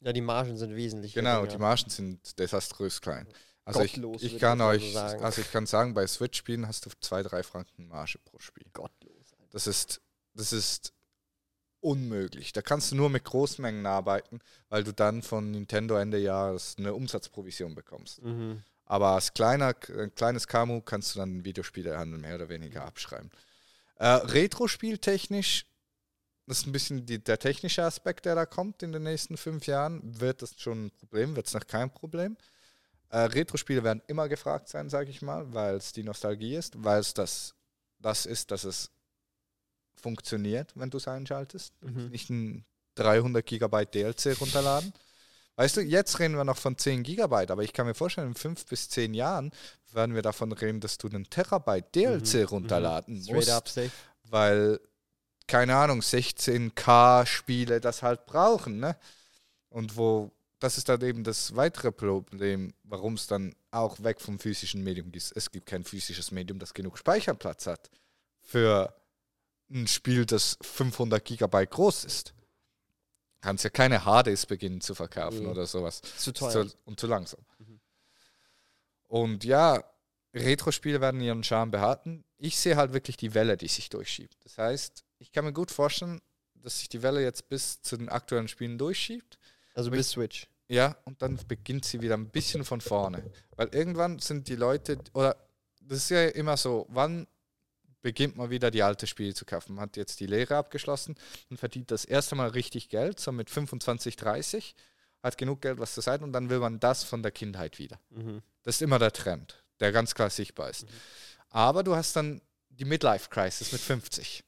Ja, 0.00 0.12
die 0.12 0.20
Margen 0.20 0.56
sind 0.56 0.74
wesentlich 0.74 1.14
Genau, 1.14 1.46
die 1.46 1.58
Margen 1.58 1.90
sind 1.90 2.38
desaströs 2.38 3.00
klein. 3.00 3.26
Also 3.64 3.82
ich, 3.82 3.94
Gottlos, 3.94 4.22
ich 4.22 4.38
kann 4.38 4.58
ich 4.58 4.64
so 4.64 4.68
euch, 4.68 4.92
sagen. 4.92 5.24
also 5.24 5.40
ich 5.40 5.50
kann 5.52 5.66
sagen, 5.66 5.94
bei 5.94 6.06
Switch-Spielen 6.06 6.66
hast 6.66 6.86
du 6.86 6.90
zwei, 7.00 7.22
drei 7.22 7.44
Franken 7.44 7.86
Marge 7.86 8.18
pro 8.24 8.38
Spiel. 8.40 8.66
Gottlos. 8.72 9.32
Alter. 9.34 9.50
Das 9.50 9.66
ist, 9.68 10.00
das 10.34 10.52
ist 10.52 10.92
unmöglich. 11.82 12.52
Da 12.52 12.62
kannst 12.62 12.92
du 12.92 12.96
nur 12.96 13.10
mit 13.10 13.24
Großmengen 13.24 13.84
arbeiten, 13.86 14.40
weil 14.68 14.84
du 14.84 14.92
dann 14.92 15.22
von 15.22 15.50
Nintendo 15.50 15.96
Ende 15.96 16.18
Jahres 16.18 16.76
eine 16.78 16.94
Umsatzprovision 16.94 17.74
bekommst. 17.74 18.22
Mhm. 18.22 18.62
Aber 18.84 19.08
als 19.08 19.34
kleiner, 19.34 19.74
ein 19.98 20.14
kleines 20.14 20.46
KMU 20.46 20.80
kannst 20.80 21.14
du 21.14 21.18
dann 21.18 21.44
Videospielehandel 21.44 22.18
mehr 22.20 22.36
oder 22.36 22.48
weniger 22.48 22.84
abschreiben. 22.84 23.30
Äh, 23.96 24.06
Retro-Spieltechnisch, 24.06 25.66
das 26.46 26.58
ist 26.58 26.66
ein 26.66 26.72
bisschen 26.72 27.06
die, 27.06 27.22
der 27.22 27.38
technische 27.38 27.84
Aspekt, 27.84 28.24
der 28.26 28.34
da 28.34 28.46
kommt 28.46 28.82
in 28.82 28.92
den 28.92 29.04
nächsten 29.04 29.36
fünf 29.36 29.66
Jahren. 29.66 30.20
Wird 30.20 30.42
das 30.42 30.60
schon 30.60 30.86
ein 30.86 30.90
Problem? 30.90 31.36
Wird 31.36 31.46
es 31.46 31.54
noch 31.54 31.66
kein 31.66 31.90
Problem? 31.90 32.36
Äh, 33.10 33.18
Retro-Spiele 33.18 33.84
werden 33.84 34.02
immer 34.06 34.28
gefragt 34.28 34.68
sein, 34.68 34.88
sage 34.88 35.10
ich 35.10 35.22
mal, 35.22 35.52
weil 35.52 35.76
es 35.76 35.92
die 35.92 36.02
Nostalgie 36.02 36.56
ist, 36.56 36.82
weil 36.82 37.00
es 37.00 37.14
das, 37.14 37.54
das 37.98 38.26
ist, 38.26 38.50
dass 38.50 38.64
es 38.64 38.90
funktioniert, 40.02 40.72
wenn 40.74 40.90
du 40.90 40.98
es 40.98 41.08
einschaltest. 41.08 41.72
Mhm. 41.80 42.08
nicht 42.08 42.28
ein 42.30 42.64
300 42.96 43.44
Gigabyte 43.46 43.94
DLC 43.94 44.38
runterladen. 44.40 44.92
Weißt 45.56 45.76
du, 45.76 45.80
jetzt 45.82 46.18
reden 46.18 46.36
wir 46.36 46.44
noch 46.44 46.56
von 46.56 46.76
10 46.76 47.02
Gigabyte, 47.02 47.50
aber 47.50 47.62
ich 47.62 47.72
kann 47.72 47.86
mir 47.86 47.94
vorstellen, 47.94 48.28
in 48.28 48.34
fünf 48.34 48.66
bis 48.66 48.88
zehn 48.88 49.14
Jahren 49.14 49.52
werden 49.92 50.14
wir 50.14 50.22
davon 50.22 50.50
reden, 50.52 50.80
dass 50.80 50.98
du 50.98 51.08
einen 51.08 51.28
Terabyte 51.28 51.94
DLC 51.94 52.34
Mhm, 52.34 52.44
runterladen 52.44 53.22
Straight 53.22 53.36
musst, 53.36 53.50
up 53.50 53.70
weil, 54.24 54.80
keine 55.46 55.76
Ahnung, 55.76 56.00
16K-Spiele 56.00 57.80
das 57.80 58.02
halt 58.02 58.24
brauchen, 58.24 58.80
ne? 58.80 58.96
Und 59.68 59.96
wo, 59.96 60.32
das 60.58 60.78
ist 60.78 60.88
dann 60.88 61.02
eben 61.02 61.22
das 61.22 61.54
weitere 61.54 61.92
Problem, 61.92 62.72
warum 62.84 63.14
es 63.14 63.26
dann 63.26 63.54
auch 63.70 64.02
weg 64.02 64.20
vom 64.20 64.38
physischen 64.38 64.82
Medium 64.82 65.12
ist. 65.12 65.32
Es 65.36 65.50
gibt 65.50 65.66
kein 65.66 65.84
physisches 65.84 66.30
Medium, 66.30 66.58
das 66.58 66.72
genug 66.72 66.98
Speicherplatz 66.98 67.66
hat 67.66 67.90
für 68.40 68.94
ein 69.72 69.86
Spiel, 69.86 70.26
das 70.26 70.58
500 70.62 71.24
Gigabyte 71.24 71.70
groß 71.70 72.04
ist. 72.04 72.34
Kannst 73.40 73.64
ja 73.64 73.70
keine 73.70 74.00
HDs 74.04 74.46
beginnen 74.46 74.80
zu 74.80 74.94
verkaufen 74.94 75.40
Nee. 75.40 75.46
oder 75.46 75.66
sowas. 75.66 76.00
Zu 76.00 76.32
teuer. 76.32 76.68
Zu, 76.68 76.76
und 76.84 77.00
zu 77.00 77.06
langsam. 77.06 77.40
Mhm. 77.58 77.80
Und 79.08 79.44
ja, 79.44 79.82
Retro-Spiele 80.34 81.00
werden 81.00 81.20
ihren 81.20 81.42
Charme 81.44 81.70
behalten. 81.70 82.24
Ich 82.38 82.56
sehe 82.56 82.76
halt 82.76 82.92
wirklich 82.92 83.16
die 83.16 83.34
Welle, 83.34 83.56
die 83.56 83.68
sich 83.68 83.88
durchschiebt. 83.90 84.36
Das 84.44 84.58
heißt, 84.58 85.04
ich 85.18 85.32
kann 85.32 85.44
mir 85.44 85.52
gut 85.52 85.70
vorstellen, 85.70 86.20
dass 86.54 86.78
sich 86.78 86.88
die 86.88 87.02
Welle 87.02 87.22
jetzt 87.22 87.48
bis 87.48 87.82
zu 87.82 87.96
den 87.96 88.08
aktuellen 88.08 88.48
Spielen 88.48 88.78
durchschiebt. 88.78 89.38
Also 89.74 89.90
bis 89.90 90.10
Switch. 90.10 90.46
Ja, 90.68 90.96
und 91.04 91.20
dann 91.20 91.38
beginnt 91.48 91.84
sie 91.84 92.00
wieder 92.00 92.14
ein 92.16 92.30
bisschen 92.30 92.64
von 92.64 92.80
vorne. 92.80 93.30
Weil 93.56 93.68
irgendwann 93.74 94.18
sind 94.20 94.48
die 94.48 94.56
Leute, 94.56 94.98
oder 95.12 95.36
das 95.80 95.98
ist 95.98 96.10
ja 96.10 96.28
immer 96.28 96.56
so, 96.56 96.86
wann 96.88 97.26
beginnt 98.02 98.36
man 98.36 98.50
wieder 98.50 98.70
die 98.70 98.82
alte 98.82 99.06
Spiele 99.06 99.34
zu 99.34 99.44
kaufen? 99.44 99.74
Man 99.74 99.84
hat 99.84 99.96
jetzt 99.96 100.20
die 100.20 100.26
Lehre 100.26 100.56
abgeschlossen 100.56 101.14
und 101.48 101.56
verdient 101.56 101.90
das 101.90 102.04
erste 102.04 102.34
Mal 102.34 102.48
richtig 102.48 102.88
Geld, 102.88 103.20
so 103.20 103.32
mit 103.32 103.48
25, 103.48 104.16
30, 104.16 104.74
hat 105.22 105.38
genug 105.38 105.62
Geld, 105.62 105.78
was 105.78 105.94
zu 105.94 106.00
sein, 106.00 106.22
und 106.22 106.32
dann 106.32 106.50
will 106.50 106.58
man 106.58 106.80
das 106.80 107.04
von 107.04 107.22
der 107.22 107.32
Kindheit 107.32 107.78
wieder. 107.78 107.98
Mhm. 108.10 108.42
Das 108.64 108.76
ist 108.76 108.82
immer 108.82 108.98
der 108.98 109.12
Trend, 109.12 109.64
der 109.80 109.92
ganz 109.92 110.14
klar 110.14 110.30
sichtbar 110.30 110.70
ist. 110.70 110.82
Mhm. 110.82 110.88
Aber 111.50 111.82
du 111.84 111.94
hast 111.94 112.16
dann 112.16 112.42
die 112.68 112.84
Midlife-Crisis 112.84 113.72
mit 113.72 113.80
50. 113.80 114.42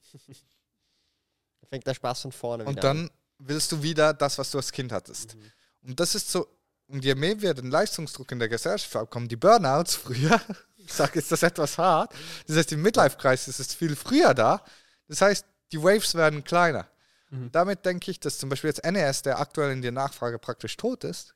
Da 1.60 1.66
fängt 1.68 1.86
der 1.86 1.94
Spaß 1.94 2.22
von 2.22 2.32
vorne 2.32 2.64
Und 2.64 2.76
wieder 2.76 2.82
dann 2.82 3.10
willst 3.38 3.70
du 3.72 3.82
wieder 3.82 4.12
das, 4.14 4.38
was 4.38 4.50
du 4.50 4.58
als 4.58 4.72
Kind 4.72 4.90
hattest. 4.92 5.36
Mhm. 5.36 5.52
Und 5.88 6.00
das 6.00 6.14
ist 6.14 6.30
so, 6.30 6.48
und 6.86 7.04
je 7.04 7.14
mehr 7.14 7.40
wir 7.40 7.54
den 7.54 7.70
Leistungsdruck 7.70 8.32
in 8.32 8.38
der 8.38 8.48
Gesellschaft 8.48 8.94
haben, 8.94 9.08
kommen 9.10 9.28
die 9.28 9.36
Burnouts 9.36 9.94
früher. 9.94 10.40
Ich 10.84 10.92
sage 10.92 11.12
jetzt 11.16 11.32
das 11.32 11.42
etwas 11.42 11.78
hart. 11.78 12.14
Das 12.46 12.56
heißt, 12.56 12.70
die 12.70 12.76
Midlife-Crisis 12.76 13.58
ist 13.58 13.74
viel 13.74 13.96
früher 13.96 14.34
da. 14.34 14.62
Das 15.08 15.20
heißt, 15.20 15.46
die 15.72 15.82
Waves 15.82 16.14
werden 16.14 16.44
kleiner. 16.44 16.88
Mhm. 17.30 17.50
Damit 17.52 17.84
denke 17.84 18.10
ich, 18.10 18.20
dass 18.20 18.38
zum 18.38 18.48
Beispiel 18.48 18.68
jetzt 18.68 18.84
NES, 18.84 19.22
der 19.22 19.38
aktuell 19.40 19.72
in 19.72 19.82
der 19.82 19.92
Nachfrage 19.92 20.38
praktisch 20.38 20.76
tot 20.76 21.04
ist, 21.04 21.34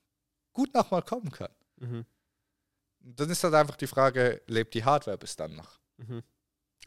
gut 0.52 0.72
nochmal 0.74 1.02
kommen 1.02 1.30
kann. 1.30 1.48
an. 1.80 1.90
Mhm. 1.90 2.06
Dann 3.00 3.30
ist 3.30 3.42
halt 3.44 3.54
einfach 3.54 3.76
die 3.76 3.86
Frage, 3.86 4.42
lebt 4.46 4.74
die 4.74 4.84
Hardware 4.84 5.18
bis 5.18 5.36
dann 5.36 5.56
noch? 5.56 5.80
Mhm. 5.96 6.22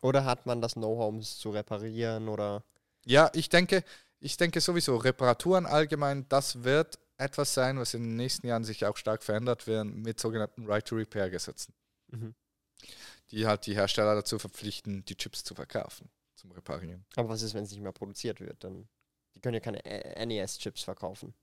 Oder 0.02 0.26
hat 0.26 0.46
man 0.46 0.62
das 0.62 0.74
Know-how, 0.74 1.10
um 1.10 1.20
es 1.20 1.38
zu 1.38 1.52
reparieren 1.52 2.28
oder. 2.28 2.64
Ja, 3.06 3.30
ich 3.34 3.50
denke, 3.50 3.84
ich 4.20 4.38
denke 4.38 4.62
sowieso, 4.62 4.98
Reparaturen 4.98 5.66
allgemein, 5.66 6.28
das 6.30 6.64
wird 6.64 7.00
etwas 7.18 7.54
sein, 7.54 7.80
was 7.80 7.94
in 7.94 8.04
den 8.04 8.16
nächsten 8.16 8.48
Jahren 8.48 8.64
sich 8.64 8.86
auch 8.86 8.98
stark 8.98 9.24
verändert 9.24 9.68
werden 9.68 10.02
mit 10.02 10.20
sogenannten 10.20 10.66
Right-to-Repair-Gesetzen, 10.68 11.74
Mhm. 12.10 12.36
Die 13.32 13.48
halt 13.48 13.66
die 13.66 13.76
Hersteller 13.76 14.16
dazu 14.16 14.40
verpflichten, 14.40 15.06
die 15.06 15.16
Chips 15.16 15.44
zu 15.44 15.56
verkaufen, 15.56 16.10
zum 16.36 16.52
Reparieren. 16.52 17.06
Aber 17.16 17.30
was 17.30 17.42
ist, 17.42 17.54
wenn 17.54 17.64
es 17.64 17.72
nicht 17.72 17.82
mehr 17.82 17.92
produziert 17.92 18.40
wird? 18.40 18.64
Dann. 18.64 18.88
Die 19.36 19.40
können 19.40 19.54
ja 19.54 19.60
keine 19.62 19.82
NES-Chips 20.26 20.84
verkaufen. 20.84 21.34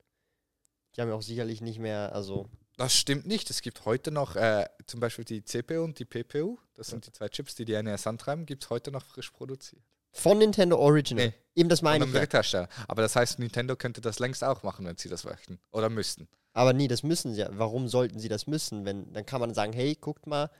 Die 0.95 1.01
haben 1.01 1.09
ja 1.09 1.15
auch 1.15 1.23
sicherlich 1.23 1.61
nicht 1.61 1.79
mehr, 1.79 2.15
also. 2.15 2.49
Das 2.77 2.95
stimmt 2.95 3.27
nicht. 3.27 3.51
Es 3.51 3.63
gibt 3.63 3.85
heute 3.85 4.11
noch 4.11 4.37
äh, 4.37 4.67
zum 4.87 5.01
Beispiel 5.01 5.25
die 5.25 5.43
CPU 5.43 5.83
und 5.83 5.99
die 5.99 6.05
PPU, 6.05 6.59
das 6.75 6.89
sind 6.89 7.07
die 7.07 7.13
zwei 7.13 7.29
Chips, 7.29 7.55
die 7.55 7.65
die 7.65 7.81
NES 7.83 8.07
antreiben, 8.07 8.47
gibt 8.47 8.65
es 8.65 8.71
heute 8.71 8.93
noch 8.93 9.05
frisch 9.05 9.31
produziert. 9.31 9.83
Von 10.13 10.39
Nintendo 10.39 10.79
Original. 10.79 11.29
Nee. 11.29 11.35
Eben 11.55 11.69
das 11.69 11.81
Von 11.81 11.87
meine 11.87 12.05
einem 12.05 12.15
ich. 12.15 12.21
Dritthersteller. 12.21 12.69
Aber 12.87 13.03
das 13.03 13.17
heißt, 13.17 13.39
Nintendo 13.39 13.77
könnte 13.77 14.01
das 14.01 14.19
längst 14.19 14.45
auch 14.45 14.63
machen, 14.63 14.87
wenn 14.87 14.97
sie 14.97 15.09
das 15.09 15.25
möchten. 15.25 15.59
Oder 15.71 15.91
müssten. 15.91 16.29
Aber 16.53 16.73
nee, 16.73 16.89
das 16.89 17.03
müssen 17.03 17.35
sie 17.35 17.41
ja. 17.41 17.49
Warum 17.53 17.89
sollten 17.89 18.19
sie 18.19 18.29
das 18.29 18.47
müssen? 18.47 18.85
Wenn, 18.85 19.13
dann 19.13 19.27
kann 19.27 19.41
man 19.41 19.55
sagen, 19.55 19.73
hey, 19.73 19.95
guckt 19.95 20.27
mal. 20.27 20.51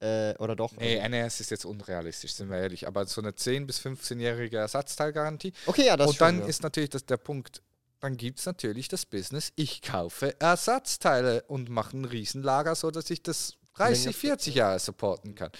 Äh, 0.00 0.34
oder 0.38 0.54
doch. 0.54 0.72
Nee, 0.76 1.06
NES 1.08 1.40
ist 1.40 1.50
jetzt 1.50 1.64
unrealistisch, 1.64 2.34
sind 2.34 2.50
wir 2.50 2.58
ehrlich. 2.58 2.86
Aber 2.86 3.06
so 3.06 3.20
eine 3.20 3.30
10- 3.30 3.66
bis 3.66 3.80
15-jährige 3.80 4.58
Ersatzteilgarantie. 4.58 5.52
Okay, 5.64 5.86
ja, 5.86 5.96
das 5.96 6.10
Und 6.10 6.20
dann 6.20 6.34
schon, 6.36 6.42
ja. 6.42 6.48
ist 6.48 6.62
natürlich 6.62 6.90
das, 6.90 7.06
der 7.06 7.16
Punkt, 7.16 7.62
dann 8.00 8.16
gibt 8.18 8.38
es 8.38 8.46
natürlich 8.46 8.88
das 8.88 9.06
Business, 9.06 9.52
ich 9.56 9.80
kaufe 9.80 10.38
Ersatzteile 10.38 11.42
und 11.44 11.70
mache 11.70 11.96
ein 11.96 12.04
Riesenlager, 12.04 12.74
sodass 12.74 13.08
ich 13.08 13.22
das 13.22 13.54
30, 13.74 14.04
Länger- 14.04 14.16
40 14.18 14.54
Jahre 14.54 14.78
supporten 14.78 15.34
kann. 15.34 15.50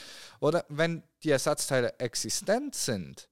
Oder 0.40 0.66
wenn 0.68 1.02
die 1.22 1.30
Ersatzteile 1.30 1.98
existent 1.98 2.74
sind, 2.74 3.28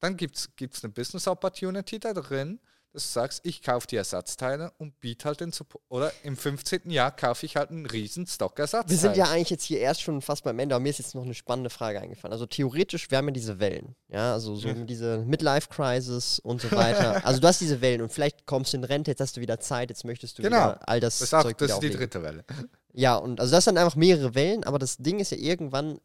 dann 0.00 0.16
gibt 0.16 0.36
es 0.36 0.84
eine 0.84 0.92
Business 0.92 1.26
Opportunity 1.28 1.98
da 1.98 2.12
drin, 2.12 2.60
dass 2.92 3.04
du 3.04 3.08
sagst, 3.08 3.40
ich 3.44 3.62
kaufe 3.62 3.86
die 3.86 3.96
Ersatzteile 3.96 4.72
und 4.78 5.00
biete 5.00 5.24
halt 5.26 5.40
den 5.40 5.50
Support. 5.52 5.82
Oder 5.88 6.12
im 6.24 6.36
15. 6.36 6.90
Jahr 6.90 7.10
kaufe 7.10 7.46
ich 7.46 7.56
halt 7.56 7.70
einen 7.70 7.86
riesen 7.86 8.26
Stock 8.26 8.58
Ersatzteile. 8.58 8.90
Wir 8.90 8.98
sind 8.98 9.16
ja 9.16 9.30
eigentlich 9.30 9.50
jetzt 9.50 9.64
hier 9.64 9.80
erst 9.80 10.02
schon 10.02 10.20
fast 10.20 10.44
beim 10.44 10.58
Ende, 10.58 10.74
aber 10.74 10.82
mir 10.82 10.90
ist 10.90 10.98
jetzt 10.98 11.14
noch 11.14 11.24
eine 11.24 11.34
spannende 11.34 11.70
Frage 11.70 12.00
eingefallen. 12.00 12.32
Also 12.32 12.46
theoretisch, 12.46 13.10
wir 13.10 13.18
haben 13.18 13.26
ja 13.28 13.32
diese 13.32 13.58
Wellen, 13.60 13.94
ja, 14.08 14.32
also 14.34 14.54
so 14.56 14.68
Ja. 14.68 14.74
diese 14.74 15.18
Midlife-Crisis 15.26 16.38
und 16.40 16.60
so 16.60 16.70
weiter. 16.72 17.24
also 17.26 17.40
du 17.40 17.46
hast 17.48 17.60
diese 17.60 17.80
Wellen 17.80 18.02
und 18.02 18.12
vielleicht 18.12 18.46
kommst 18.46 18.72
du 18.72 18.76
in 18.76 18.84
Rente, 18.84 19.10
jetzt 19.10 19.20
hast 19.20 19.36
du 19.36 19.40
wieder 19.40 19.58
Zeit, 19.60 19.90
jetzt 19.90 20.04
möchtest 20.04 20.38
du 20.38 20.42
Genau. 20.42 20.56
wieder 20.72 20.88
all 20.88 21.00
das, 21.00 21.18
das 21.18 21.32
auch, 21.34 21.42
Zeug 21.44 21.58
das 21.58 21.70
ist 21.70 21.72
die 21.74 21.76
auflegen. 21.78 21.98
dritte 21.98 22.22
Welle. 22.22 22.44
Ja, 22.94 23.16
und 23.16 23.40
also 23.40 23.52
das 23.56 23.64
sind 23.64 23.78
einfach 23.78 23.96
mehrere 23.96 24.34
Wellen, 24.34 24.64
aber 24.64 24.78
das 24.78 24.98
Ding 24.98 25.18
ist 25.18 25.30
ja 25.30 25.38
irgendwann 25.38 25.98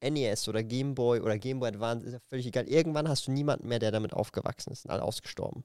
NES 0.00 0.46
oder 0.48 0.62
Game 0.62 0.94
Boy 0.94 1.20
oder 1.20 1.38
Game 1.38 1.58
Boy 1.58 1.70
Advance, 1.70 2.06
ist 2.06 2.12
ja 2.12 2.20
völlig 2.28 2.46
egal. 2.46 2.68
Irgendwann 2.68 3.08
hast 3.08 3.26
du 3.26 3.32
niemanden 3.32 3.66
mehr, 3.66 3.78
der 3.80 3.90
damit 3.90 4.12
aufgewachsen 4.12 4.70
ist, 4.72 4.82
sind 4.82 4.92
alle 4.92 5.02
ausgestorben. 5.02 5.64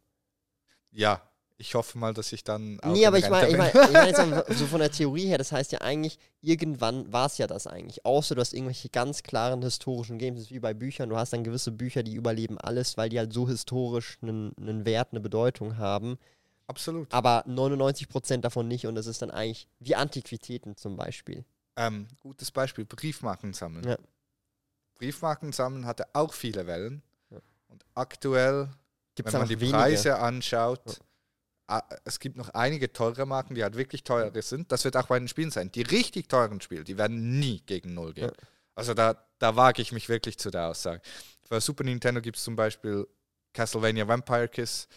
Ja, 0.91 1.21
ich 1.57 1.75
hoffe 1.75 1.97
mal, 1.97 2.13
dass 2.13 2.31
ich 2.31 2.43
dann. 2.45 2.79
Nee, 2.85 3.05
aber 3.05 3.19
ich 3.19 3.29
meine, 3.29 3.49
ich 3.49 3.57
mein, 3.57 3.69
ich 3.69 3.91
mein 3.91 4.07
jetzt 4.07 4.21
so 4.57 4.65
von 4.65 4.79
der 4.79 4.91
Theorie 4.91 5.27
her, 5.27 5.37
das 5.37 5.51
heißt 5.51 5.73
ja 5.73 5.81
eigentlich, 5.81 6.17
irgendwann 6.41 7.11
war 7.11 7.25
es 7.25 7.37
ja 7.37 7.47
das 7.47 7.67
eigentlich. 7.67 8.05
Außer 8.05 8.33
du 8.33 8.41
hast 8.41 8.53
irgendwelche 8.53 8.87
ganz 8.87 9.23
klaren 9.23 9.61
historischen 9.61 10.17
Games, 10.17 10.39
das 10.39 10.45
ist 10.45 10.53
wie 10.53 10.59
bei 10.59 10.73
Büchern, 10.73 11.09
du 11.09 11.17
hast 11.17 11.33
dann 11.33 11.43
gewisse 11.43 11.73
Bücher, 11.73 12.01
die 12.01 12.15
überleben 12.15 12.57
alles, 12.57 12.95
weil 12.97 13.09
die 13.09 13.19
halt 13.19 13.33
so 13.33 13.47
historisch 13.47 14.17
einen, 14.21 14.53
einen 14.57 14.85
Wert, 14.85 15.09
eine 15.11 15.19
Bedeutung 15.19 15.77
haben. 15.77 16.17
Absolut. 16.67 17.13
Aber 17.13 17.45
99% 17.45 18.37
davon 18.37 18.67
nicht 18.67 18.87
und 18.87 18.95
es 18.95 19.07
ist 19.07 19.21
dann 19.21 19.31
eigentlich 19.31 19.67
wie 19.79 19.95
Antiquitäten 19.95 20.77
zum 20.77 20.95
Beispiel. 20.95 21.43
Ähm, 21.75 22.07
gutes 22.21 22.51
Beispiel, 22.51 22.85
Briefmarken 22.85 23.53
sammeln. 23.53 23.85
Ja. 23.85 23.97
Briefmarken 24.95 25.51
sammeln 25.51 25.85
hatte 25.85 26.05
auch 26.13 26.33
viele 26.33 26.67
Wellen. 26.67 27.01
Ja. 27.31 27.39
Und 27.67 27.83
aktuell, 27.95 28.69
Gibt 29.15 29.27
es 29.27 29.33
wenn 29.33 29.41
man 29.41 29.49
die 29.49 29.59
wenige. 29.59 29.77
Preise 29.77 30.19
anschaut, 30.19 30.99
es 32.03 32.19
gibt 32.19 32.35
noch 32.35 32.49
einige 32.49 32.91
teure 32.91 33.25
Marken, 33.25 33.53
die 33.53 33.63
halt 33.63 33.75
wirklich 33.75 34.03
teuer 34.03 34.31
sind. 34.41 34.71
Das 34.71 34.85
wird 34.85 34.97
auch 34.97 35.07
bei 35.07 35.19
den 35.19 35.27
Spielen 35.27 35.51
sein. 35.51 35.71
Die 35.71 35.83
richtig 35.83 36.27
teuren 36.27 36.61
Spiele, 36.61 36.83
die 36.83 36.97
werden 36.97 37.39
nie 37.39 37.61
gegen 37.65 37.93
Null 37.93 38.13
gehen. 38.13 38.31
Ja. 38.35 38.47
Also 38.75 38.93
da, 38.93 39.23
da 39.37 39.55
wage 39.55 39.81
ich 39.81 39.91
mich 39.91 40.09
wirklich 40.09 40.37
zu 40.39 40.49
der 40.49 40.69
Aussage. 40.69 41.01
Für 41.43 41.61
Super 41.61 41.83
Nintendo 41.83 42.21
gibt 42.21 42.37
es 42.37 42.43
zum 42.43 42.55
Beispiel 42.55 43.07
Castlevania 43.53 44.07
Vampire 44.07 44.47
Kiss 44.47 44.87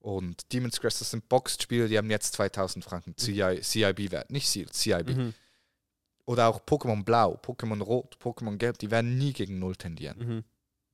und 0.00 0.52
Demon's 0.52 0.80
Crest, 0.80 1.00
das 1.00 1.10
sind 1.10 1.28
Boxed-Spiele, 1.28 1.88
die 1.88 1.96
haben 1.96 2.10
jetzt 2.10 2.34
2000 2.34 2.84
Franken 2.84 3.16
CI, 3.16 3.60
CIB-Wert, 3.62 4.30
nicht 4.30 4.48
Seal, 4.48 4.66
CIB. 4.70 5.16
Mhm. 5.16 5.34
Oder 6.26 6.48
auch 6.48 6.60
Pokémon 6.60 7.04
Blau, 7.04 7.40
Pokémon 7.42 7.82
Rot, 7.82 8.18
Pokémon 8.22 8.56
Gelb, 8.56 8.78
die 8.78 8.90
werden 8.90 9.16
nie 9.16 9.32
gegen 9.32 9.58
Null 9.58 9.76
tendieren. 9.76 10.18
Mhm. 10.18 10.44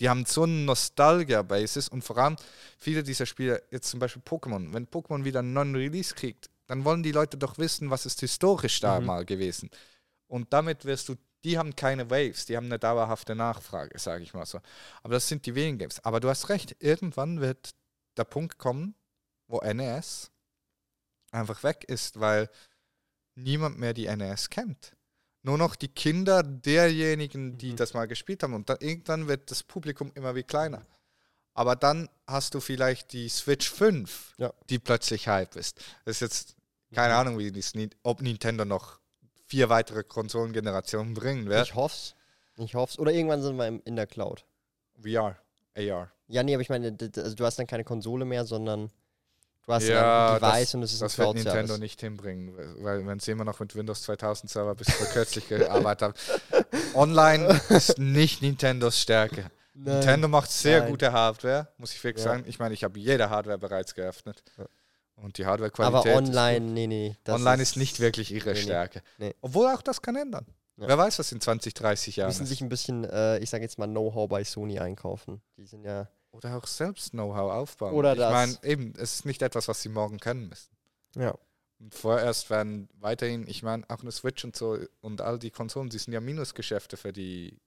Die 0.00 0.08
haben 0.08 0.24
so 0.24 0.44
eine 0.44 0.52
Nostalgia-Basis 0.52 1.88
und 1.88 2.02
vor 2.02 2.16
allem 2.18 2.36
viele 2.78 3.02
dieser 3.02 3.26
Spiele, 3.26 3.62
jetzt 3.70 3.90
zum 3.90 4.00
Beispiel 4.00 4.22
Pokémon, 4.22 4.72
wenn 4.72 4.86
Pokémon 4.86 5.24
wieder 5.24 5.40
einen 5.40 5.52
neuen 5.52 5.74
Release 5.76 6.14
kriegt, 6.14 6.48
dann 6.66 6.84
wollen 6.84 7.02
die 7.02 7.12
Leute 7.12 7.36
doch 7.36 7.58
wissen, 7.58 7.90
was 7.90 8.06
ist 8.06 8.20
historisch 8.20 8.80
da 8.80 8.98
Mhm. 9.00 9.06
mal 9.06 9.24
gewesen. 9.24 9.70
Und 10.26 10.52
damit 10.52 10.84
wirst 10.84 11.08
du, 11.08 11.16
die 11.44 11.58
haben 11.58 11.74
keine 11.76 12.10
Waves, 12.10 12.46
die 12.46 12.56
haben 12.56 12.66
eine 12.66 12.78
dauerhafte 12.78 13.34
Nachfrage, 13.34 13.98
sage 13.98 14.22
ich 14.22 14.32
mal 14.32 14.46
so. 14.46 14.60
Aber 15.02 15.14
das 15.14 15.28
sind 15.28 15.44
die 15.46 15.54
wenigen 15.54 15.78
Games. 15.78 16.02
Aber 16.04 16.20
du 16.20 16.28
hast 16.28 16.48
recht, 16.48 16.76
irgendwann 16.78 17.40
wird 17.40 17.70
der 18.16 18.24
Punkt 18.24 18.58
kommen, 18.58 18.94
wo 19.48 19.58
NES 19.60 20.30
einfach 21.32 21.62
weg 21.62 21.84
ist, 21.88 22.20
weil 22.20 22.48
niemand 23.34 23.78
mehr 23.78 23.92
die 23.94 24.06
NES 24.06 24.48
kennt. 24.50 24.92
Nur 25.42 25.56
noch 25.58 25.74
die 25.74 25.88
Kinder 25.88 26.42
derjenigen, 26.42 27.56
die 27.56 27.72
Mhm. 27.72 27.76
das 27.76 27.94
mal 27.94 28.06
gespielt 28.06 28.42
haben. 28.42 28.54
Und 28.54 28.68
dann, 28.68 28.78
irgendwann 28.80 29.26
wird 29.28 29.50
das 29.50 29.62
Publikum 29.62 30.12
immer 30.14 30.34
wie 30.34 30.42
kleiner. 30.42 30.84
Aber 31.54 31.76
dann 31.76 32.08
hast 32.26 32.54
du 32.54 32.60
vielleicht 32.60 33.12
die 33.12 33.28
Switch 33.28 33.68
5, 33.70 34.34
Ja. 34.38 34.52
die 34.68 34.78
plötzlich 34.78 35.28
Hype 35.28 35.56
ist. 35.56 35.78
Das 36.04 36.16
ist 36.16 36.20
jetzt 36.20 36.56
keine 36.94 37.14
Mhm. 37.14 37.20
Ahnung, 37.20 37.38
wie 37.38 37.50
dies, 37.52 37.72
ob 38.02 38.20
Nintendo 38.22 38.64
noch 38.64 39.00
vier 39.46 39.68
weitere 39.68 40.04
Konsolengenerationen 40.04 41.14
bringen 41.14 41.48
wird. 41.48 41.66
Ich 41.68 41.74
hoff's. 41.74 42.14
Ich 42.56 42.74
hoff's. 42.74 42.98
Oder 42.98 43.12
irgendwann 43.12 43.42
sind 43.42 43.56
wir 43.56 43.66
im- 43.66 43.82
in 43.84 43.96
der 43.96 44.06
Cloud. 44.06 44.44
VR, 45.02 45.36
AR. 45.74 46.12
Ja, 46.28 46.42
nee, 46.42 46.54
aber 46.54 46.62
ich 46.62 46.68
meine, 46.68 46.96
also 47.16 47.34
du 47.34 47.44
hast 47.44 47.58
dann 47.58 47.66
keine 47.66 47.84
Konsole 47.84 48.24
mehr, 48.24 48.44
sondern 48.44 48.90
du 49.66 49.72
hast 49.72 49.86
Ja, 49.88 50.34
ein 50.34 50.40
Device 50.40 50.74
und 50.74 50.82
es 50.82 50.92
ist 50.92 51.02
Das 51.02 51.18
ein 51.18 51.26
wird 51.26 51.34
Nintendo 51.36 51.78
nicht 51.78 52.00
hinbringen, 52.00 52.54
weil 52.82 53.06
wenn 53.06 53.18
sie 53.20 53.32
immer 53.32 53.44
noch 53.44 53.60
mit 53.60 53.74
Windows 53.74 54.02
2000 54.02 54.50
Server 54.50 54.74
bis 54.74 54.90
vor 54.92 55.06
kürzlich 55.08 55.48
gearbeitet 55.48 56.02
haben. 56.02 56.14
Online 56.94 57.60
ist 57.68 57.98
nicht 57.98 58.42
Nintendos 58.42 59.00
Stärke. 59.00 59.50
Nein. 59.74 59.94
Nintendo 59.94 60.28
macht 60.28 60.50
sehr 60.50 60.80
Nein. 60.80 60.90
gute 60.90 61.12
Hardware, 61.12 61.68
muss 61.78 61.92
ich 61.94 62.02
wirklich 62.04 62.24
Ja. 62.24 62.32
sagen. 62.32 62.44
Ich 62.46 62.58
meine, 62.58 62.74
ich 62.74 62.84
habe 62.84 62.98
jede 62.98 63.30
Hardware 63.30 63.58
bereits 63.58 63.94
geöffnet. 63.94 64.42
Ja. 64.58 64.66
Und 65.16 65.36
die 65.38 65.44
Hardware-Qualität. 65.46 66.12
Aber 66.12 66.22
ist 66.22 66.28
online, 66.28 66.60
gut. 66.66 66.70
nee, 66.74 66.86
nee. 66.86 67.16
das 67.24 67.34
online 67.36 67.62
ist 67.62 67.76
nicht 67.76 68.00
wirklich 68.00 68.32
ihre 68.32 68.50
nee. 68.52 68.56
Stärke. 68.56 69.02
Nee. 69.18 69.34
Obwohl 69.42 69.66
auch 69.68 69.82
das 69.82 70.00
kann 70.02 70.16
ändern. 70.16 70.46
Ja. 70.76 70.88
Wer 70.88 70.96
weiß, 70.98 71.18
was 71.18 71.30
in 71.32 71.40
20, 71.42 71.74
30 71.74 72.14
Die 72.14 72.20
Jahren 72.20 72.28
müssen 72.30 72.44
ist. 72.44 72.48
sich 72.48 72.62
ein 72.62 72.70
bisschen, 72.70 73.04
äh, 73.04 73.38
ich 73.38 73.50
sage 73.50 73.62
jetzt 73.62 73.78
mal, 73.78 73.86
Know-how 73.86 74.28
bei 74.30 74.44
Sony 74.44 74.78
einkaufen. 74.78 75.42
Die 75.58 75.66
sind 75.66 75.84
ja. 75.84 76.08
Oder 76.32 76.56
auch 76.56 76.66
selbst 76.66 77.10
Know-how 77.10 77.50
aufbauen. 77.52 77.94
Oder 77.94 78.12
ich 78.12 78.18
das. 78.18 78.32
meine, 78.32 78.58
eben, 78.62 78.92
es 78.96 79.14
ist 79.16 79.24
nicht 79.26 79.42
etwas, 79.42 79.66
was 79.68 79.82
sie 79.82 79.88
morgen 79.88 80.18
können 80.18 80.48
müssen. 80.48 80.70
Ja. 81.16 81.34
Und 81.80 81.94
vorerst 81.94 82.50
werden 82.50 82.88
weiterhin, 82.98 83.46
ich 83.48 83.62
meine, 83.62 83.84
auch 83.88 84.00
eine 84.02 84.12
Switch 84.12 84.44
und 84.44 84.54
so 84.54 84.78
und 85.00 85.20
all 85.22 85.38
die 85.38 85.50
Konsolen, 85.50 85.88
die 85.88 85.98
sind 85.98 86.12
ja 86.12 86.20
Minusgeschäfte 86.20 86.96
für 86.96 87.12
die 87.12 87.58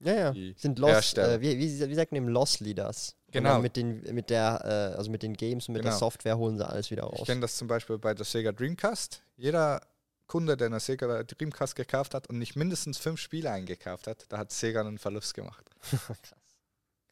Ja, 0.00 0.14
ja. 0.14 0.30
die 0.32 0.54
Sind 0.58 0.78
Loss, 0.78 1.14
äh, 1.14 1.40
wie, 1.40 1.58
wie, 1.58 1.88
wie 1.88 1.94
sagt 1.94 2.12
man 2.12 2.22
dem 2.22 2.28
Loss 2.28 2.60
Leaders? 2.60 3.16
Genau. 3.30 3.58
mit 3.60 3.74
den, 3.76 4.02
mit 4.14 4.30
der, 4.30 4.60
äh, 4.94 4.96
also 4.96 5.10
mit 5.10 5.22
den 5.24 5.32
Games 5.34 5.66
und 5.68 5.72
mit 5.72 5.82
der 5.82 5.90
Genau. 5.90 5.98
Software 5.98 6.36
holen 6.38 6.56
sie 6.58 6.68
alles 6.68 6.90
wieder 6.90 7.10
Ich 7.12 7.20
raus. 7.20 7.26
kenne 7.26 7.40
das 7.40 7.56
zum 7.56 7.66
Beispiel 7.66 7.98
bei 7.98 8.14
der 8.14 8.24
Sega 8.24 8.52
Dreamcast. 8.52 9.24
Jeder 9.36 9.80
Kunde, 10.28 10.56
der 10.56 10.66
eine 10.68 10.78
Sega 10.78 11.22
Dreamcast 11.24 11.74
gekauft 11.74 12.14
hat 12.14 12.28
und 12.28 12.38
nicht 12.38 12.54
mindestens 12.56 12.98
fünf 12.98 13.18
Spiele 13.18 13.50
eingekauft 13.50 14.06
hat, 14.06 14.26
da 14.28 14.38
hat 14.38 14.52
Sega 14.52 14.80
einen 14.82 14.98
Verlust 14.98 15.34
gemacht. 15.34 15.68
Krass. 15.90 16.18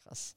Krass. 0.05 0.37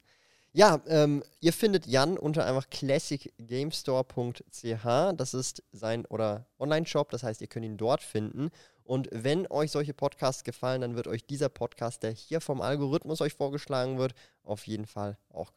Ja, 0.56 0.80
ähm, 0.86 1.22
ihr 1.40 1.52
findet 1.52 1.86
Jan 1.86 2.16
unter 2.16 2.46
einfach 2.46 2.70
classicgamestore.ch. 2.70 5.12
Das 5.14 5.34
ist 5.34 5.62
sein 5.72 6.06
oder 6.06 6.46
Online-Shop, 6.58 7.10
das 7.10 7.24
heißt, 7.24 7.42
ihr 7.42 7.46
könnt 7.46 7.66
ihn 7.66 7.76
dort 7.76 8.02
finden. 8.02 8.48
Und 8.82 9.10
wenn 9.12 9.46
euch 9.48 9.70
solche 9.70 9.92
Podcasts 9.92 10.44
gefallen, 10.44 10.80
dann 10.80 10.96
wird 10.96 11.08
euch 11.08 11.26
dieser 11.26 11.50
Podcast, 11.50 12.04
der 12.04 12.12
hier 12.12 12.40
vom 12.40 12.62
Algorithmus 12.62 13.20
euch 13.20 13.34
vorgeschlagen 13.34 13.98
wird, 13.98 14.14
auf 14.44 14.66
jeden 14.66 14.86
Fall 14.86 15.18
auch 15.28 15.52
gefallen. 15.52 15.54